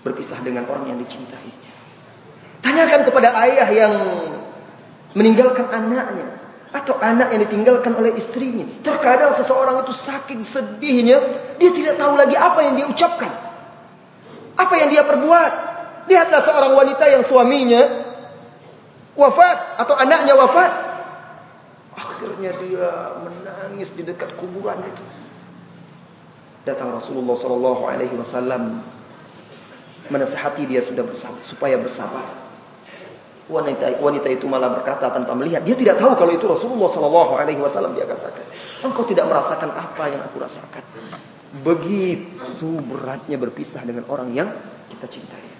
berpisah 0.00 0.40
dengan 0.40 0.64
orang 0.68 0.94
yang 0.94 0.98
dicintainya. 1.00 1.79
Tanyakan 2.60 3.08
kepada 3.08 3.32
ayah 3.48 3.68
yang 3.72 3.94
meninggalkan 5.16 5.66
anaknya 5.72 6.40
atau 6.70 6.94
anak 7.02 7.34
yang 7.34 7.42
ditinggalkan 7.42 7.98
oleh 7.98 8.14
istrinya. 8.14 8.62
Terkadang 8.86 9.34
seseorang 9.34 9.82
itu 9.82 9.94
saking 9.96 10.46
sedihnya, 10.46 11.18
dia 11.58 11.70
tidak 11.74 11.98
tahu 11.98 12.14
lagi 12.14 12.38
apa 12.38 12.62
yang 12.62 12.74
dia 12.78 12.86
ucapkan. 12.86 13.32
Apa 14.54 14.74
yang 14.78 14.88
dia 14.94 15.02
perbuat. 15.02 15.52
Lihatlah 16.06 16.42
seorang 16.42 16.72
wanita 16.74 17.04
yang 17.10 17.22
suaminya 17.26 17.82
wafat 19.18 19.82
atau 19.82 19.94
anaknya 19.98 20.34
wafat. 20.38 20.72
Akhirnya 21.96 22.54
dia 22.62 22.88
menangis 23.18 23.90
di 23.98 24.06
dekat 24.06 24.36
kuburan 24.38 24.78
itu. 24.84 25.04
Datang 26.68 26.92
Rasulullah 26.92 27.34
sallallahu 27.34 27.82
alaihi 27.88 28.14
wasallam 28.14 28.84
menasihati 30.12 30.68
dia 30.68 30.84
sudah 30.84 31.02
bersabar 31.06 31.40
supaya 31.40 31.80
bersabar 31.80 32.49
wanita 33.50 33.98
wanita 33.98 34.30
itu 34.30 34.46
malah 34.46 34.70
berkata 34.70 35.10
tanpa 35.10 35.34
melihat. 35.34 35.66
Dia 35.66 35.74
tidak 35.74 35.98
tahu 35.98 36.14
kalau 36.14 36.32
itu 36.32 36.46
Rasulullah 36.46 36.86
sallallahu 36.86 37.34
alaihi 37.34 37.58
wasallam 37.58 37.98
dia 37.98 38.06
katakan. 38.06 38.46
Engkau 38.86 39.02
tidak 39.04 39.26
merasakan 39.26 39.74
apa 39.74 40.04
yang 40.08 40.22
aku 40.22 40.38
rasakan. 40.38 40.84
Begitu 41.66 42.70
beratnya 42.86 43.36
berpisah 43.36 43.82
dengan 43.82 44.06
orang 44.06 44.30
yang 44.32 44.48
kita 44.94 45.10
cintai. 45.10 45.50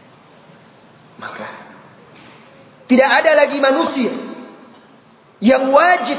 Maka 1.18 1.46
tidak 2.86 3.10
ada 3.10 3.34
lagi 3.34 3.58
manusia 3.58 4.14
yang 5.42 5.74
wajib 5.74 6.16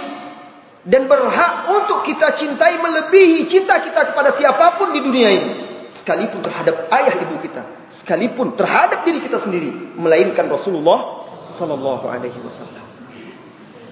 dan 0.84 1.08
berhak 1.08 1.72
untuk 1.72 2.04
kita 2.04 2.36
cintai 2.36 2.78
melebihi 2.84 3.48
cinta 3.48 3.80
kita 3.80 4.12
kepada 4.12 4.36
siapapun 4.36 4.92
di 4.92 5.00
dunia 5.00 5.30
ini. 5.32 5.52
Sekalipun 5.92 6.44
terhadap 6.44 6.92
ayah 6.92 7.16
ibu 7.16 7.36
kita 7.40 7.82
sekalipun 8.02 8.58
terhadap 8.58 9.06
diri 9.06 9.22
kita 9.22 9.38
sendiri 9.38 9.70
melainkan 9.94 10.50
Rasulullah 10.50 11.30
sallallahu 11.48 12.06
alaihi 12.10 12.38
wasallam. 12.44 12.86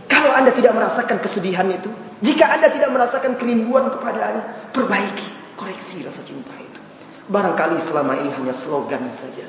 Kalau 0.10 0.34
Anda 0.34 0.52
tidak 0.52 0.74
merasakan 0.74 1.22
kesedihan 1.22 1.70
itu, 1.70 1.88
jika 2.26 2.50
Anda 2.50 2.74
tidak 2.74 2.90
merasakan 2.92 3.38
kerinduan 3.38 3.94
kepadanya, 3.94 4.74
perbaiki, 4.74 5.56
koreksi 5.56 6.02
rasa 6.04 6.26
cinta 6.26 6.52
itu. 6.58 6.82
Barangkali 7.30 7.78
selama 7.80 8.18
ini 8.20 8.34
hanya 8.34 8.52
slogan 8.52 9.06
saja. 9.14 9.46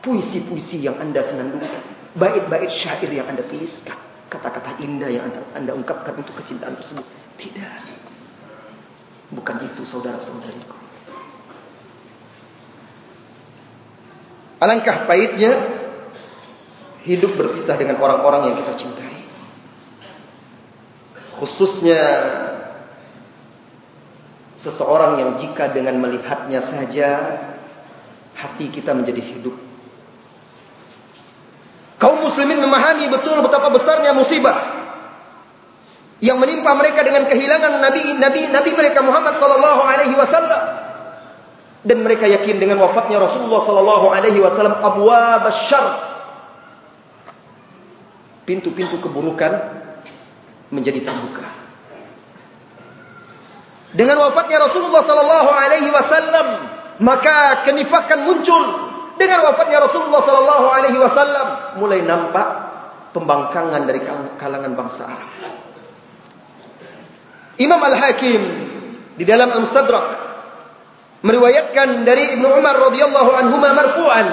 Puisi-puisi 0.00 0.80
yang 0.80 0.96
Anda 0.96 1.20
senandungkan, 1.20 1.82
bait-bait 2.16 2.70
syair 2.70 3.10
yang 3.10 3.26
Anda 3.28 3.42
tuliskan, 3.44 3.98
kata-kata 4.30 4.78
indah 4.78 5.10
yang 5.10 5.26
anda, 5.26 5.42
anda 5.58 5.72
ungkapkan 5.74 6.14
untuk 6.16 6.38
kecintaan 6.38 6.78
tersebut. 6.78 7.04
Tidak. 7.36 7.98
Bukan 9.34 9.56
itu 9.66 9.82
saudara-saudariku. 9.84 10.78
Alangkah 14.60 15.08
pahitnya 15.08 15.79
hidup 17.04 17.32
berpisah 17.36 17.80
dengan 17.80 17.96
orang-orang 18.00 18.52
yang 18.52 18.56
kita 18.60 18.72
cintai. 18.76 19.16
Khususnya 21.40 22.02
seseorang 24.60 25.16
yang 25.16 25.30
jika 25.40 25.72
dengan 25.72 25.96
melihatnya 25.96 26.60
saja 26.60 27.40
hati 28.36 28.68
kita 28.68 28.92
menjadi 28.92 29.24
hidup. 29.24 29.56
Kaum 31.96 32.24
muslimin 32.24 32.60
memahami 32.60 33.08
betul 33.08 33.40
betapa 33.44 33.72
besarnya 33.72 34.12
musibah 34.12 34.56
yang 36.20 36.36
menimpa 36.36 36.76
mereka 36.76 37.00
dengan 37.00 37.24
kehilangan 37.28 37.80
nabi 37.80 38.04
nabi 38.20 38.48
nabi 38.52 38.70
mereka 38.76 39.00
Muhammad 39.00 39.40
sallallahu 39.40 39.80
alaihi 39.84 40.16
wasallam 40.16 40.62
dan 41.80 41.98
mereka 42.04 42.28
yakin 42.28 42.60
dengan 42.60 42.84
wafatnya 42.84 43.16
Rasulullah 43.16 43.64
sallallahu 43.64 44.06
alaihi 44.12 44.40
wasallam 44.44 44.76
abwab 44.84 45.48
asyarr 45.48 46.09
pintu-pintu 48.50 48.98
keburukan 48.98 49.54
menjadi 50.74 51.06
terbuka. 51.06 51.46
Dengan 53.94 54.26
wafatnya 54.26 54.66
Rasulullah 54.66 55.06
sallallahu 55.06 55.50
alaihi 55.54 55.90
wasallam, 55.94 56.46
maka 56.98 57.62
kenifakan 57.62 58.26
muncul. 58.26 58.90
Dengan 59.14 59.46
wafatnya 59.46 59.86
Rasulullah 59.86 60.22
sallallahu 60.26 60.66
alaihi 60.66 60.98
wasallam, 60.98 61.46
mulai 61.78 62.02
nampak 62.02 62.48
pembangkangan 63.14 63.86
dari 63.86 64.02
kalangan 64.34 64.74
bangsa 64.74 65.06
Arab. 65.06 65.30
Imam 67.62 67.78
Al-Hakim 67.78 68.42
di 69.14 69.22
dalam 69.22 69.46
Al-Mustadrak 69.54 70.06
meriwayatkan 71.22 72.02
dari 72.02 72.34
Ibnu 72.34 72.50
Umar 72.50 72.82
radhiyallahu 72.90 73.30
anhu 73.30 73.56
marfu'an 73.62 74.26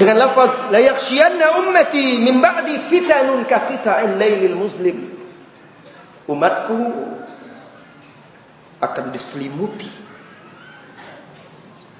dengan 0.00 0.16
lafaz 0.16 0.72
la 0.72 0.80
yakhshiyanna 0.80 1.60
ummati 1.60 2.24
min 2.24 2.40
ba'di 2.40 2.88
fitanun 2.88 3.44
ka 3.44 3.68
fita'il 3.68 4.16
lailil 4.16 4.56
muslim. 4.56 4.96
Umatku 6.24 6.80
akan 8.80 9.04
diselimuti 9.12 9.92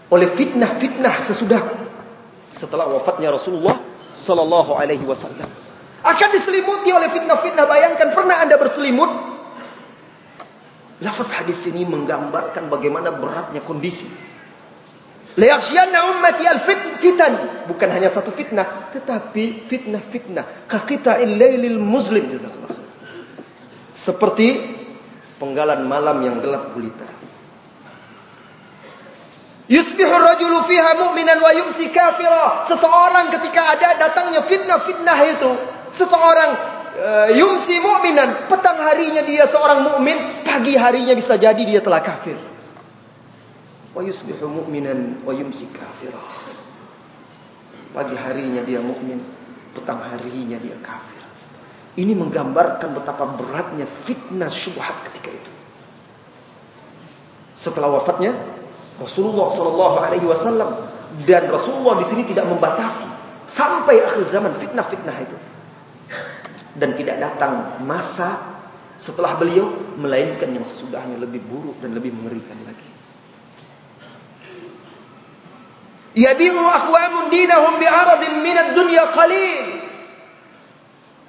oleh 0.09 0.33
fitnah-fitnah 0.33 1.15
sesudahku 1.29 1.77
setelah 2.57 2.89
wafatnya 2.89 3.37
Rasulullah 3.37 3.77
sallallahu 4.17 4.81
alaihi 4.81 5.05
wasallam. 5.05 5.47
Akan 6.01 6.33
diselimuti 6.33 6.89
oleh 6.97 7.13
fitnah-fitnah. 7.13 7.69
Bayangkan 7.69 8.17
pernah 8.17 8.41
Anda 8.41 8.57
berselimut? 8.57 9.13
Lafaz 11.05 11.29
hadis 11.37 11.61
ini 11.69 11.85
menggambarkan 11.85 12.73
bagaimana 12.73 13.13
beratnya 13.13 13.61
kondisi 13.61 14.09
Layakshiyanna 15.38 15.99
ummati 16.11 16.43
al-fitan. 16.43 17.66
Bukan 17.71 17.88
hanya 17.95 18.11
satu 18.11 18.35
fitnah. 18.35 18.90
Tetapi 18.90 19.71
fitnah-fitnah. 19.71 20.66
Kakita 20.66 21.23
illailil 21.23 21.79
muslim. 21.79 22.27
Seperti 23.95 24.59
penggalan 25.38 25.87
malam 25.87 26.19
yang 26.27 26.43
gelap 26.43 26.75
gulita. 26.75 27.07
Yusbihu 29.71 30.11
rajulu 30.11 30.66
fiha 30.66 30.99
mu'minan 30.99 31.38
wa 31.38 31.55
yumsi 31.55 31.95
kafira. 31.95 32.66
Seseorang 32.66 33.31
ketika 33.31 33.79
ada 33.79 34.03
datangnya 34.03 34.43
fitnah-fitnah 34.43 35.19
itu. 35.31 35.51
Seseorang 35.95 36.51
uh, 36.99 37.29
yumsi 37.38 37.79
mu'minan. 37.79 38.51
Petang 38.51 38.83
harinya 38.83 39.23
dia 39.23 39.47
seorang 39.47 39.95
mu'min. 39.95 40.43
Pagi 40.43 40.75
harinya 40.75 41.14
bisa 41.14 41.38
jadi 41.38 41.62
dia 41.62 41.79
telah 41.79 42.03
kafir 42.03 42.50
wa 43.94 44.00
yusbihu 44.05 44.46
mu'minan 44.46 45.22
wa 45.26 45.33
yumsi 45.35 45.66
kafirah. 45.74 46.31
Pagi 47.90 48.14
harinya 48.14 48.62
dia 48.62 48.79
mukmin, 48.79 49.18
petang 49.74 49.98
harinya 49.98 50.59
dia 50.62 50.79
kafir. 50.79 51.18
Ini 51.98 52.14
menggambarkan 52.14 52.94
betapa 52.94 53.35
beratnya 53.35 53.83
fitnah 54.07 54.46
syubhat 54.46 54.94
ketika 55.11 55.35
itu. 55.35 55.53
Setelah 57.59 57.98
wafatnya 57.98 58.31
Rasulullah 59.03 59.50
sallallahu 59.50 59.96
alaihi 60.07 60.26
wasallam 60.29 60.87
dan 61.26 61.50
Rasulullah 61.50 61.98
di 61.98 62.07
sini 62.07 62.22
tidak 62.31 62.46
membatasi 62.46 63.11
sampai 63.50 63.98
akhir 64.07 64.22
zaman 64.31 64.55
fitnah-fitnah 64.55 65.16
itu. 65.18 65.37
Dan 66.79 66.94
tidak 66.94 67.18
datang 67.18 67.83
masa 67.83 68.38
setelah 68.94 69.35
beliau 69.35 69.66
melainkan 69.98 70.55
yang 70.55 70.62
sesudahnya 70.62 71.18
lebih 71.18 71.42
buruk 71.50 71.74
dan 71.83 71.90
lebih 71.98 72.14
mengerikan 72.14 72.55
lagi. 72.62 72.89
Yabi'u 76.14 76.62
aqwamun 76.62 77.31
dinahum 77.31 77.79
bi'aradin 77.79 78.42
minad 78.42 78.75
dunya 78.75 79.07
qalil 79.14 79.81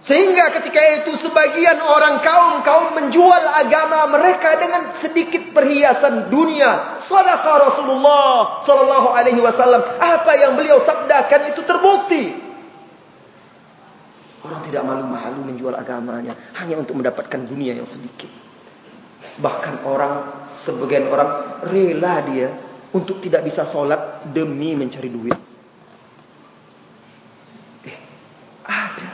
sehingga 0.02 0.50
ketika 0.58 0.82
itu 0.98 1.14
sebagian 1.14 1.78
orang 1.78 2.26
kaum-kaum 2.26 2.98
menjual 2.98 3.46
agama 3.54 4.10
mereka 4.10 4.58
dengan 4.58 4.98
sedikit 4.98 5.54
perhiasan 5.54 6.34
dunia. 6.34 6.98
Sedekah 6.98 7.70
Rasulullah 7.70 8.66
sallallahu 8.66 9.14
alaihi 9.14 9.38
wasallam. 9.46 9.86
Apa 10.02 10.42
yang 10.42 10.58
beliau 10.58 10.82
sabdakan 10.82 11.54
itu 11.54 11.62
terbukti. 11.62 12.34
Orang 14.42 14.66
tidak 14.66 14.90
malu-malu 14.90 15.54
menjual 15.54 15.78
agamanya 15.78 16.34
hanya 16.58 16.82
untuk 16.82 16.98
mendapatkan 16.98 17.46
dunia 17.46 17.78
yang 17.78 17.86
sedikit. 17.86 18.34
Bahkan 19.38 19.86
orang 19.86 20.50
sebagian 20.58 21.14
orang 21.14 21.62
rela 21.70 22.26
dia 22.26 22.50
untuk 22.92 23.24
tidak 23.24 23.48
bisa 23.48 23.64
sholat 23.64 24.28
demi 24.36 24.76
mencari 24.76 25.08
duit. 25.08 25.38
Eh, 27.88 27.98
ada. 28.68 29.08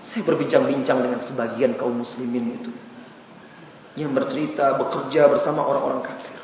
Saya 0.00 0.22
berbincang-bincang 0.24 1.04
dengan 1.04 1.20
sebagian 1.20 1.76
kaum 1.76 2.00
muslimin 2.00 2.56
itu. 2.56 2.72
Yang 4.00 4.12
bercerita 4.16 4.80
bekerja 4.80 5.28
bersama 5.28 5.66
orang-orang 5.68 6.00
kafir. 6.08 6.38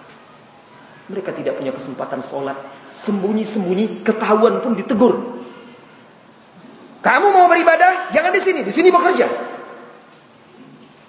Mereka 1.09 1.33
tidak 1.37 1.57
punya 1.61 1.73
kesempatan 1.73 2.21
sholat. 2.21 2.57
Sembunyi-sembunyi 2.93 4.05
ketahuan 4.05 4.61
pun 4.61 4.77
ditegur. 4.77 5.41
Kamu 7.05 7.27
mau 7.33 7.49
beribadah? 7.49 8.13
Jangan 8.13 8.33
di 8.33 8.41
sini. 8.41 8.61
Di 8.65 8.73
sini 8.73 8.89
bekerja. 8.89 9.29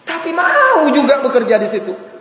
Tapi 0.04 0.30
mau 0.36 0.88
juga 0.92 1.24
bekerja 1.24 1.56
di 1.60 1.68
situ. 1.72 2.15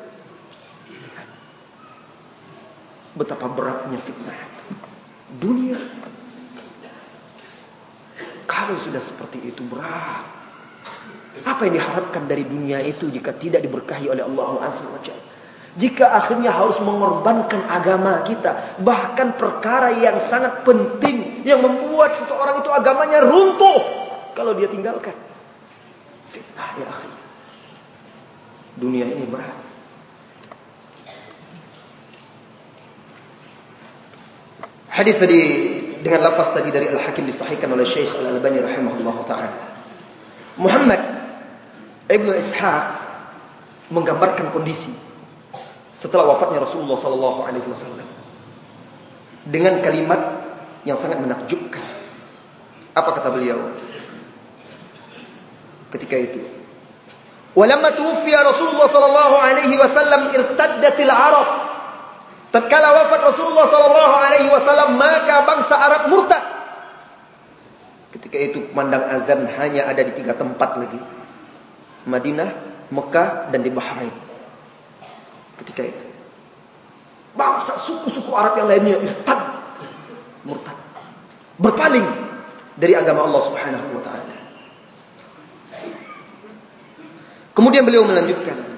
Betapa 3.14 3.46
beratnya 3.50 3.98
fitnah. 3.98 4.38
Dunia. 5.38 5.78
Kalau 8.44 8.76
sudah 8.78 9.02
seperti 9.02 9.50
itu 9.50 9.64
berat. 9.66 10.26
Apa 11.42 11.66
yang 11.66 11.82
diharapkan 11.82 12.30
dari 12.30 12.46
dunia 12.46 12.78
itu 12.84 13.10
jika 13.10 13.34
tidak 13.34 13.66
diberkahi 13.66 14.06
oleh 14.06 14.22
Allah 14.22 14.70
Azza 14.70 14.86
wa 14.86 15.02
Jalla? 15.02 15.34
Jika 15.74 16.06
akhirnya 16.14 16.54
harus 16.54 16.78
mengorbankan 16.78 17.66
agama 17.66 18.22
kita 18.22 18.78
bahkan 18.78 19.34
perkara 19.34 19.90
yang 19.98 20.22
sangat 20.22 20.62
penting 20.62 21.42
yang 21.42 21.58
membuat 21.66 22.14
seseorang 22.14 22.62
itu 22.62 22.70
agamanya 22.70 23.26
runtuh 23.26 23.82
kalau 24.38 24.54
dia 24.54 24.70
tinggalkan 24.70 25.14
fitnah 26.30 26.70
ya 26.78 26.86
akhi 26.90 27.10
dunia 28.78 29.06
ini 29.06 29.24
berat 29.30 29.63
Hadis 34.94 35.18
tadi 35.18 35.40
dengan 36.06 36.30
lafaz 36.30 36.54
tadi 36.54 36.70
dari 36.70 36.86
Al-Hakim 36.86 37.26
disahihkan 37.26 37.66
oleh 37.66 37.82
Syekh 37.82 38.14
Al-Albani 38.14 38.62
rahimahullah 38.62 39.16
taala. 39.26 39.50
Muhammad 40.54 41.02
Ibnu 42.06 42.30
Ishaq 42.30 42.84
menggambarkan 43.90 44.54
kondisi 44.54 44.94
setelah 45.90 46.30
wafatnya 46.30 46.62
Rasulullah 46.62 46.94
sallallahu 46.94 47.40
alaihi 47.42 47.66
wasallam 47.66 48.06
dengan 49.50 49.82
kalimat 49.82 50.46
yang 50.86 50.94
sangat 50.94 51.18
menakjubkan. 51.18 51.82
Apa 52.94 53.18
kata 53.18 53.34
beliau? 53.34 53.74
Ketika 55.90 56.14
itu, 56.22 56.38
"Walamma 57.58 57.98
tuwfiya 57.98 58.46
Rasulullah 58.46 58.86
sallallahu 58.86 59.34
alaihi 59.42 59.74
wasallam 59.74 60.30
irtaddatil 60.38 61.10
Arab 61.10 61.63
Tatkala 62.54 62.94
wafat 62.94 63.34
Rasulullah 63.34 63.66
sallallahu 63.66 64.14
alaihi 64.14 64.46
wasallam 64.46 64.94
maka 64.94 65.42
bangsa 65.42 65.74
Arab 65.74 66.06
murtad. 66.06 66.44
Ketika 68.14 68.38
itu 68.38 68.70
mandang 68.70 69.02
azan 69.10 69.42
hanya 69.58 69.90
ada 69.90 70.06
di 70.06 70.14
tiga 70.14 70.38
tempat 70.38 70.78
lagi. 70.78 71.02
Madinah, 72.06 72.54
Mekah 72.94 73.50
dan 73.50 73.58
di 73.58 73.74
Bahrain. 73.74 74.14
Ketika 75.58 75.82
itu. 75.82 76.06
Bangsa 77.34 77.74
suku-suku 77.74 78.30
Arab 78.30 78.54
yang 78.54 78.70
lainnya 78.70 79.02
murtad. 79.02 79.40
Murtad. 80.46 80.78
Berpaling 81.58 82.06
dari 82.78 82.94
agama 82.94 83.26
Allah 83.26 83.42
Subhanahu 83.50 83.98
wa 83.98 84.02
taala. 84.06 84.36
Kemudian 87.50 87.82
beliau 87.82 88.06
melanjutkan 88.06 88.73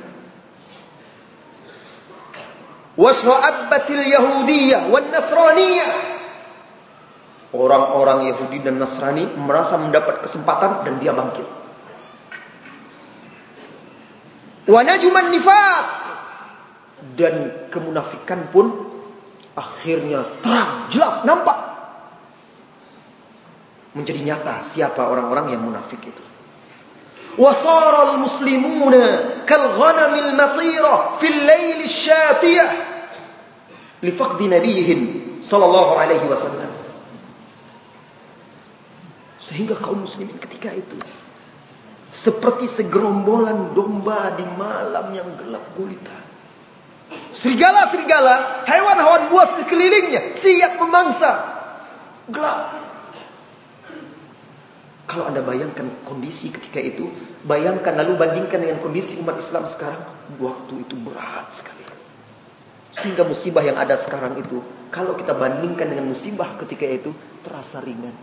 wasra'abbatil 2.97 4.05
yahudiyah 4.09 4.89
wan 4.91 5.09
nasraniyah 5.13 6.17
orang-orang 7.57 8.29
Yahudi 8.35 8.61
dan 8.61 8.77
Nasrani 8.77 9.25
merasa 9.39 9.81
mendapat 9.81 10.21
kesempatan 10.21 10.85
dan 10.85 11.01
dia 11.01 11.17
bangkit 11.17 11.47
Wa 14.67 14.83
najuman 14.83 15.31
nifaq 15.31 15.85
dan 17.15 17.35
kemunafikan 17.71 18.51
pun 18.51 18.67
akhirnya 19.55 20.43
terang, 20.43 20.91
jelas, 20.91 21.23
nampak. 21.23 21.55
Menjadi 23.95 24.27
nyata 24.27 24.67
siapa 24.67 25.07
orang-orang 25.07 25.55
yang 25.55 25.63
munafik 25.63 26.03
itu. 26.03 26.23
Wasara 27.39 28.17
al-muslimuna 28.17 29.47
kal 29.47 29.79
ghanamil 29.79 30.35
matira 30.35 31.15
fil 31.23 31.39
lail 31.47 31.87
li 34.07 34.13
faqdi 34.15 34.47
nabiyihim 34.47 35.01
sallallahu 35.43 35.99
alaihi 35.99 36.27
wasallam. 36.31 36.71
Sehingga 39.43 39.75
kaum 39.79 40.07
muslimin 40.07 40.39
ketika 40.39 40.71
itu 40.71 40.99
seperti 42.11 42.71
segerombolan 42.71 43.75
domba 43.75 44.35
di 44.39 44.47
malam 44.55 45.11
yang 45.13 45.29
gelap 45.37 45.75
gulita. 45.75 46.15
Serigala-serigala, 47.35 48.67
hewan-hewan 48.67 49.31
buas 49.31 49.51
di 49.55 49.65
kelilingnya 49.69 50.35
siap 50.35 50.83
memangsa. 50.83 51.31
Gelap. 52.31 52.83
Kalau 55.07 55.31
anda 55.31 55.39
bayangkan 55.39 55.87
kondisi 56.03 56.51
ketika 56.51 56.83
itu, 56.83 57.07
bayangkan 57.47 57.95
lalu 57.95 58.19
bandingkan 58.19 58.59
dengan 58.59 58.83
kondisi 58.83 59.23
umat 59.23 59.39
Islam 59.39 59.71
sekarang, 59.71 60.03
waktu 60.43 60.83
itu 60.83 60.99
berat 60.99 61.55
sekali. 61.55 61.96
Sehingga 62.97 63.29
musibah 63.29 63.61
yang 63.61 63.77
ada 63.77 63.97
sekarang 64.01 64.41
itu, 64.41 64.65
kalau 64.89 65.13
kita 65.21 65.37
bandingkan 65.37 65.93
dengan 65.93 66.09
musibah 66.09 66.57
ketika 66.65 66.89
itu, 66.89 67.13
terasa 67.45 67.85
ringan. 67.85 68.17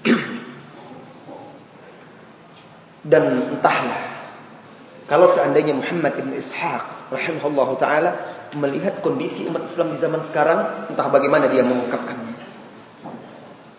Dan 3.10 3.52
entahlah 3.56 4.10
kalau 5.10 5.26
seandainya 5.26 5.74
Muhammad 5.74 6.22
ibn 6.22 6.38
Ishaq 6.38 7.10
rahimahullah 7.10 7.68
taala 7.82 8.10
melihat 8.54 9.02
kondisi 9.02 9.42
umat 9.50 9.66
Islam 9.66 9.90
di 9.90 9.98
zaman 9.98 10.22
sekarang, 10.22 10.86
entah 10.86 11.10
bagaimana 11.10 11.50
dia 11.50 11.66
mengungkapkannya. 11.66 12.38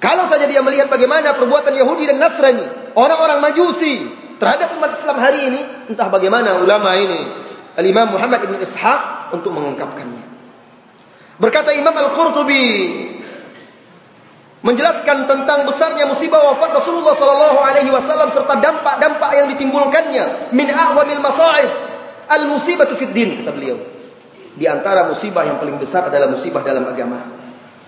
Kalau 0.04 0.28
saja 0.28 0.44
dia 0.44 0.60
melihat 0.60 0.92
bagaimana 0.92 1.32
perbuatan 1.40 1.72
Yahudi 1.72 2.12
dan 2.12 2.20
Nasrani, 2.20 2.68
orang-orang 3.00 3.40
Majusi 3.40 4.12
terhadap 4.44 4.76
umat 4.76 4.92
Islam 5.00 5.18
hari 5.24 5.40
ini, 5.48 5.62
entah 5.96 6.12
bagaimana 6.12 6.60
ulama 6.60 7.00
ini, 7.00 7.41
Al-Imam 7.80 8.12
Muhammad 8.12 8.44
ibn 8.44 8.60
Ishaq 8.60 9.32
untuk 9.32 9.56
mengungkapkannya. 9.56 10.24
Berkata 11.40 11.72
Imam 11.74 11.96
Al-Qurtubi 11.96 12.68
menjelaskan 14.62 15.26
tentang 15.26 15.66
besarnya 15.66 16.06
musibah 16.06 16.54
wafat 16.54 16.78
Rasulullah 16.78 17.18
sallallahu 17.18 17.58
alaihi 17.66 17.90
wasallam 17.90 18.30
serta 18.30 18.62
dampak-dampak 18.62 19.30
yang 19.34 19.48
ditimbulkannya 19.50 20.54
min 20.54 20.70
a'wamil 20.70 21.18
masa'ib 21.18 21.72
al 22.30 22.46
musibatu 22.46 22.94
fid 22.94 23.10
din 23.10 23.42
kata 23.42 23.58
beliau 23.58 23.82
di 24.54 24.70
antara 24.70 25.10
musibah 25.10 25.50
yang 25.50 25.58
paling 25.58 25.82
besar 25.82 26.14
adalah 26.14 26.30
musibah 26.30 26.62
dalam 26.62 26.86
agama 26.86 27.26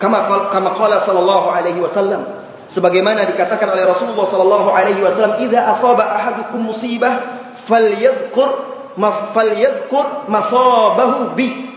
kama 0.01 0.49
kama 0.49 0.73
qala 0.73 0.97
sallallahu 1.05 1.53
alaihi 1.53 1.77
wasallam 1.77 2.25
sebagaimana 2.73 3.29
dikatakan 3.29 3.69
oleh 3.69 3.85
Rasulullah 3.85 4.25
sallallahu 4.25 4.73
alaihi 4.73 5.05
wasallam 5.05 5.45
idza 5.45 5.61
asaba 5.69 6.09
ahadukum 6.09 6.73
musibah 6.73 7.21
falyadhkur 7.69 8.72
mas 8.99 9.33
falyadhkur 9.33 10.29
masabahu 10.29 11.33
bi 11.33 11.73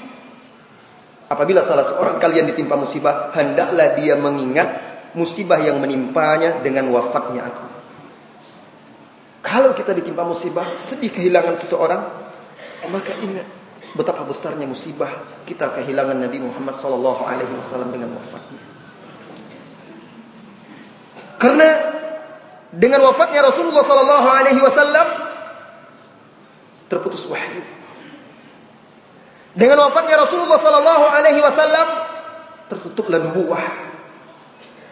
Apabila 1.27 1.59
salah 1.67 1.83
seorang 1.83 2.23
kalian 2.23 2.55
ditimpa 2.55 2.79
musibah, 2.79 3.35
hendaklah 3.35 3.99
dia 3.99 4.15
mengingat 4.15 4.79
musibah 5.19 5.59
yang 5.59 5.83
menimpanya 5.83 6.63
dengan 6.63 6.87
wafatnya 6.95 7.51
aku. 7.51 7.67
Kalau 9.43 9.75
kita 9.75 9.91
ditimpa 9.91 10.23
musibah, 10.23 10.67
sedih 10.87 11.11
kehilangan 11.11 11.59
seseorang, 11.59 12.03
maka 12.95 13.13
ingat 13.27 13.47
betapa 13.99 14.23
besarnya 14.23 14.71
musibah 14.71 15.11
kita 15.51 15.75
kehilangan 15.75 16.15
Nabi 16.15 16.39
Muhammad 16.47 16.79
sallallahu 16.79 17.23
alaihi 17.27 17.55
wasallam 17.59 17.91
dengan 17.91 18.15
wafatnya. 18.15 18.63
Karena 21.43 21.69
dengan 22.71 23.03
wafatnya 23.03 23.43
Rasulullah 23.43 23.83
sallallahu 23.83 24.29
alaihi 24.31 24.63
wasallam 24.63 25.26
terputus 26.87 27.27
wahyu. 27.27 27.63
Dengan 29.57 29.89
wafatnya 29.89 30.21
Rasulullah 30.21 30.61
sallallahu 30.61 31.05
alaihi 31.09 31.41
wasallam 31.41 31.87
tertutuplah 32.69 33.21
nubuah. 33.25 33.65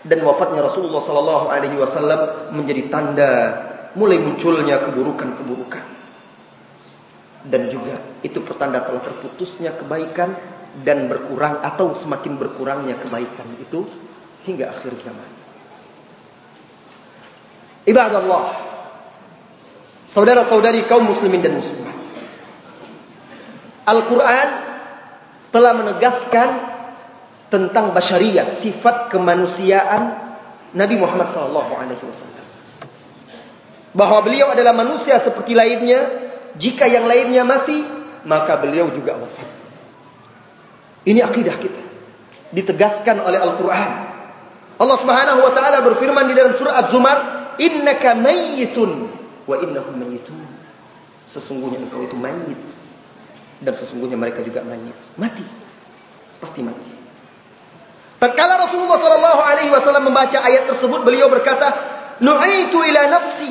Dan 0.05 0.21
wafatnya 0.21 0.65
Rasulullah 0.65 1.01
sallallahu 1.01 1.47
alaihi 1.49 1.77
wasallam 1.81 2.53
menjadi 2.53 2.93
tanda 2.93 3.33
mulai 3.97 4.21
munculnya 4.21 4.81
keburukan-keburukan. 4.85 5.85
Dan 7.45 7.69
juga 7.69 8.01
itu 8.25 8.41
pertanda 8.41 8.81
telah 8.85 9.05
terputusnya 9.05 9.77
kebaikan 9.77 10.33
dan 10.81 11.13
berkurang 11.13 11.61
atau 11.61 11.93
semakin 11.93 12.41
berkurangnya 12.41 12.97
kebaikan 12.99 13.49
itu 13.61 13.85
hingga 14.49 14.73
akhir 14.73 14.97
zaman. 14.97 15.31
Ibadah 17.85 18.19
Allah. 18.25 18.45
Saudara-saudari 20.05 20.85
kaum 20.85 21.09
muslimin 21.09 21.41
dan 21.41 21.57
muslimat. 21.57 21.97
Al-Quran 23.85 24.49
telah 25.53 25.73
menegaskan 25.77 26.49
tentang 27.53 27.95
basyariah, 27.95 28.49
sifat 28.51 29.13
kemanusiaan 29.13 30.19
Nabi 30.75 30.99
Muhammad 30.99 31.31
SAW. 31.31 31.71
Bahawa 33.95 34.21
beliau 34.27 34.51
adalah 34.51 34.75
manusia 34.75 35.23
seperti 35.23 35.55
lainnya, 35.55 36.11
jika 36.59 36.91
yang 36.91 37.07
lainnya 37.07 37.47
mati, 37.47 37.79
maka 38.27 38.59
beliau 38.59 38.91
juga 38.91 39.15
wafat. 39.15 39.47
Ini 41.07 41.23
akidah 41.23 41.57
kita. 41.63 41.83
Ditegaskan 42.51 43.23
oleh 43.23 43.39
Al-Quran. 43.39 43.93
Allah 44.75 44.99
Subhanahu 44.99 45.41
wa 45.47 45.53
taala 45.55 45.87
berfirman 45.87 46.27
di 46.27 46.35
dalam 46.35 46.59
surah 46.59 46.83
Az-Zumar, 46.83 47.19
"Innaka 47.63 48.19
mayyitun 48.19 49.14
wa 49.45 49.57
innahum 49.61 49.95
mayyitun." 49.97 50.45
Sesungguhnya 51.25 51.81
engkau 51.81 52.05
itu 52.05 52.17
mayit. 52.19 52.61
Dan 53.65 53.73
sesungguhnya 53.73 54.21
mereka 54.21 54.45
juga 54.45 54.61
mayit. 54.61 54.99
Mati. 55.17 55.45
Pasti 56.43 56.61
mati. 56.61 56.93
Tatkala 58.21 58.61
Rasulullah 58.61 59.01
sallallahu 59.01 59.41
alaihi 59.41 59.71
wasallam 59.73 60.09
membaca 60.09 60.39
ayat 60.41 60.69
tersebut 60.69 61.05
beliau 61.05 61.29
berkata 61.33 61.73
nu'aitu 62.21 62.79
ila 62.81 63.03
nafsi. 63.09 63.51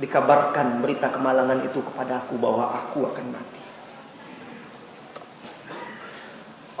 Dikabarkan 0.00 0.80
berita 0.80 1.12
kemalangan 1.12 1.60
itu 1.62 1.84
kepadaku 1.84 2.40
bahwa 2.40 2.72
aku 2.72 3.04
akan 3.04 3.26
mati 3.36 3.59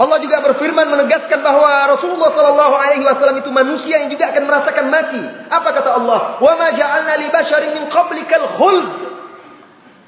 Allah 0.00 0.16
juga 0.16 0.40
berfirman 0.40 0.88
menegaskan 0.96 1.44
bahwa 1.44 1.92
Rasulullah 1.92 2.32
sallallahu 2.32 2.72
alaihi 2.72 3.04
wasallam 3.04 3.44
itu 3.44 3.52
manusia 3.52 4.00
yang 4.00 4.08
juga 4.08 4.32
akan 4.32 4.48
merasakan 4.48 4.88
mati. 4.88 5.20
Apa 5.52 5.76
kata 5.76 5.92
Allah? 5.92 6.40
"Wa 6.40 6.56
ma 6.56 6.72
ja'alna 6.72 7.20
li 7.20 7.28
basharin 7.28 7.76
min 7.76 7.84
qablikal 7.92 8.56
khuld." 8.56 8.88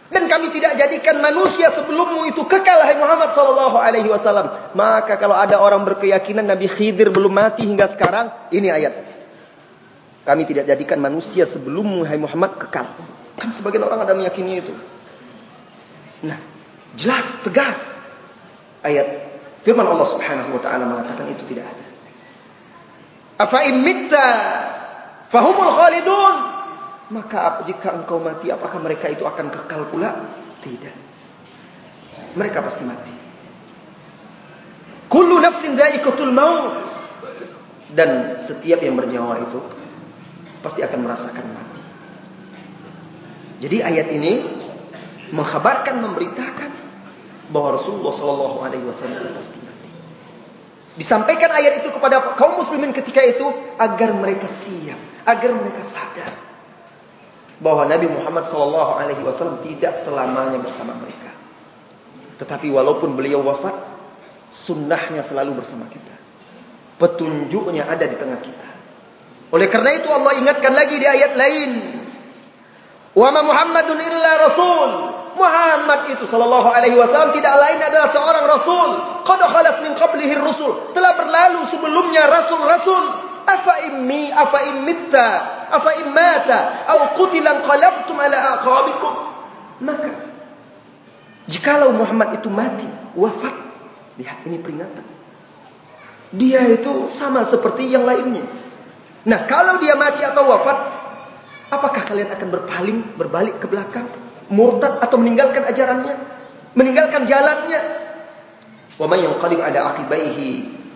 Dan 0.09 0.33
kami 0.33 0.49
tidak 0.49 0.81
jadikan 0.81 1.21
manusia 1.21 1.69
sebelummu 1.77 2.25
itu 2.25 2.41
kekal 2.49 2.85
hai 2.89 2.97
Muhammad 2.97 3.37
sallallahu 3.37 3.77
alaihi 3.77 4.09
wasallam. 4.09 4.49
Maka 4.73 5.21
kalau 5.21 5.37
ada 5.37 5.61
orang 5.61 5.85
berkeyakinan 5.85 6.49
Nabi 6.49 6.73
Khidir 6.73 7.13
belum 7.13 7.33
mati 7.33 7.69
hingga 7.69 7.89
sekarang, 7.93 8.33
ini 8.49 8.73
ayat. 8.73 8.97
Kami 10.25 10.49
tidak 10.49 10.73
jadikan 10.73 11.05
manusia 11.05 11.45
sebelummu 11.45 12.09
hai 12.09 12.17
Muhammad 12.17 12.57
kekal. 12.57 12.89
Kan 13.37 13.53
sebagian 13.53 13.85
orang 13.85 14.09
ada 14.09 14.17
meyakini 14.17 14.61
itu. 14.61 14.73
Nah, 16.25 16.41
jelas 16.97 17.29
tegas 17.45 17.81
ayat 18.85 19.32
firman 19.63 19.87
Allah 19.87 20.07
Subhanahu 20.07 20.59
wa 20.59 20.61
taala 20.61 20.85
mengatakan 20.87 21.31
itu 21.31 21.43
tidak 21.51 21.71
ada. 21.71 21.87
Afa 23.43 23.59
imitta 23.67 24.27
fahumul 25.33 25.73
khalidun 25.73 26.37
maka 27.13 27.63
jika 27.69 27.93
engkau 27.93 28.19
mati 28.19 28.49
apakah 28.49 28.81
mereka 28.81 29.11
itu 29.13 29.23
akan 29.23 29.53
kekal 29.53 29.89
pula? 29.93 30.11
Tidak. 30.65 30.97
Mereka 32.39 32.59
pasti 32.65 32.83
mati. 32.89 33.15
Kullu 35.13 35.37
nafsin 35.37 35.77
dha'iqatul 35.77 36.33
maut. 36.33 36.89
Dan 37.93 38.41
setiap 38.41 38.81
yang 38.81 38.97
bernyawa 38.97 39.45
itu 39.45 39.61
pasti 40.65 40.81
akan 40.81 41.05
merasakan 41.05 41.45
mati. 41.53 41.83
Jadi 43.61 43.85
ayat 43.85 44.09
ini 44.09 44.41
mengkhabarkan 45.37 46.01
memberitakan 46.01 46.71
bahwa 47.53 47.77
Rasulullah 47.77 48.11
sallallahu 48.17 48.57
alaihi 48.65 48.85
wasallam 48.89 49.37
pasti 49.37 49.61
mati. 49.61 49.91
Disampaikan 50.97 51.53
ayat 51.53 51.85
itu 51.85 51.93
kepada 51.93 52.35
kaum 52.41 52.59
muslimin 52.65 52.97
ketika 52.97 53.21
itu 53.21 53.45
agar 53.77 54.17
mereka 54.17 54.49
siap, 54.49 54.99
agar 55.29 55.51
mereka 55.53 55.85
sadar 55.85 56.33
bahwa 57.63 57.87
Nabi 57.87 58.11
Muhammad 58.11 58.43
SAW 58.43 59.63
tidak 59.63 59.95
selamanya 59.95 60.59
bersama 60.59 60.99
mereka. 60.99 61.31
Tetapi 62.43 62.75
walaupun 62.75 63.15
beliau 63.15 63.39
wafat, 63.47 63.77
sunnahnya 64.51 65.23
selalu 65.23 65.63
bersama 65.63 65.87
kita. 65.87 66.17
Petunjuknya 66.99 67.87
ada 67.87 68.03
di 68.03 68.19
tengah 68.19 68.43
kita. 68.43 68.69
Oleh 69.55 69.71
karena 69.71 69.95
itu 69.95 70.11
Allah 70.11 70.43
ingatkan 70.43 70.75
lagi 70.75 70.97
di 70.99 71.07
ayat 71.07 71.33
lain. 71.39 71.71
Wa 73.15 73.31
ma 73.31 73.41
Muhammadun 73.47 73.99
illa 74.01 74.33
rasul. 74.43 74.91
Muhammad 75.33 76.13
itu 76.13 76.29
sallallahu 76.29 76.69
alaihi 76.69 76.93
wasallam 76.93 77.33
tidak 77.33 77.57
lain 77.57 77.81
adalah 77.81 78.09
seorang 78.13 78.45
rasul. 78.45 78.91
Qad 79.25 79.41
khalat 79.41 79.77
min 79.81 79.93
qablihi 79.97 80.37
rusul. 80.37 80.93
Telah 80.93 81.13
berlalu 81.17 81.65
sebelumnya 81.73 82.29
rasul-rasul. 82.29 83.05
Afa 83.43 83.75
immi 83.91 84.31
afa 84.31 84.59
immitta 84.71 85.27
afa 85.73 85.91
immata 85.99 86.87
aw 86.87 87.17
qutilan 87.19 87.65
qalabtum 87.65 88.17
ala 88.21 88.39
aqabikum. 88.61 89.13
Maka 89.83 90.11
jikalau 91.51 91.91
Muhammad 91.91 92.39
itu 92.39 92.47
mati, 92.53 92.87
wafat, 93.19 93.57
lihat 94.21 94.47
ini 94.47 94.63
peringatan. 94.63 95.03
Dia 96.33 96.65
itu 96.71 97.11
sama 97.13 97.43
seperti 97.45 97.91
yang 97.91 98.07
lainnya. 98.07 98.47
Nah, 99.27 99.45
kalau 99.51 99.83
dia 99.83 99.99
mati 99.99 100.23
atau 100.23 100.49
wafat, 100.49 100.79
apakah 101.69 102.03
kalian 102.07 102.31
akan 102.31 102.49
berpaling, 102.49 102.99
berbalik 103.19 103.59
ke 103.59 103.67
belakang? 103.67 104.07
Murtad 104.51 104.99
atau 104.99 105.17
meninggalkan 105.21 105.63
ajarannya, 105.69 106.17
meninggalkan 106.75 107.29
jalannya. 107.29 107.81
Wa 108.97 109.07
may 109.09 109.23
yanqalib 109.23 109.61
ala 109.61 109.95
aqibaihi 109.95 110.49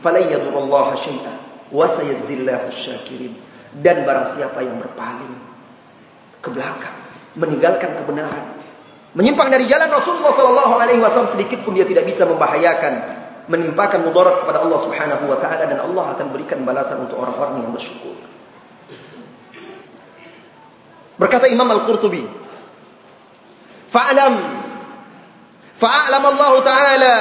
falan 0.03 0.25
yadurullah 0.27 0.95
syai'a 0.99 1.35
wa 1.71 1.87
sayajzillahu 1.87 2.73
syakirin. 2.73 3.35
Dan 3.77 4.09
barang 4.09 4.33
siapa 4.33 4.65
yang 4.65 4.81
berpaling 4.81 5.37
ke 6.41 6.49
belakang, 6.49 6.97
meninggalkan 7.37 7.93
kebenaran, 8.01 8.47
menyimpang 9.13 9.53
dari 9.53 9.69
jalan 9.69 9.93
Rasulullah 9.93 10.33
sallallahu 10.33 10.75
alaihi 10.81 11.01
wasallam 11.05 11.29
sedikit 11.29 11.61
pun 11.61 11.77
dia 11.77 11.85
tidak 11.85 12.09
bisa 12.09 12.25
membahayakan 12.25 13.17
menimpakan 13.47 14.03
mudarat 14.03 14.43
kepada 14.43 14.63
Allah 14.63 14.79
Subhanahu 14.83 15.25
wa 15.31 15.39
taala 15.39 15.65
dan 15.71 15.79
Allah 15.79 16.19
akan 16.19 16.27
berikan 16.35 16.67
balasan 16.67 17.07
untuk 17.07 17.23
orang-orang 17.23 17.63
yang 17.63 17.71
bersyukur. 17.71 18.19
Berkata 21.17 21.49
Imam 21.49 21.65
Al-Qurtubi, 21.71 22.27
فاعلم 23.92 24.36
فاعلم 25.76 26.24
الله 26.26 26.54
تعالى 26.60 27.18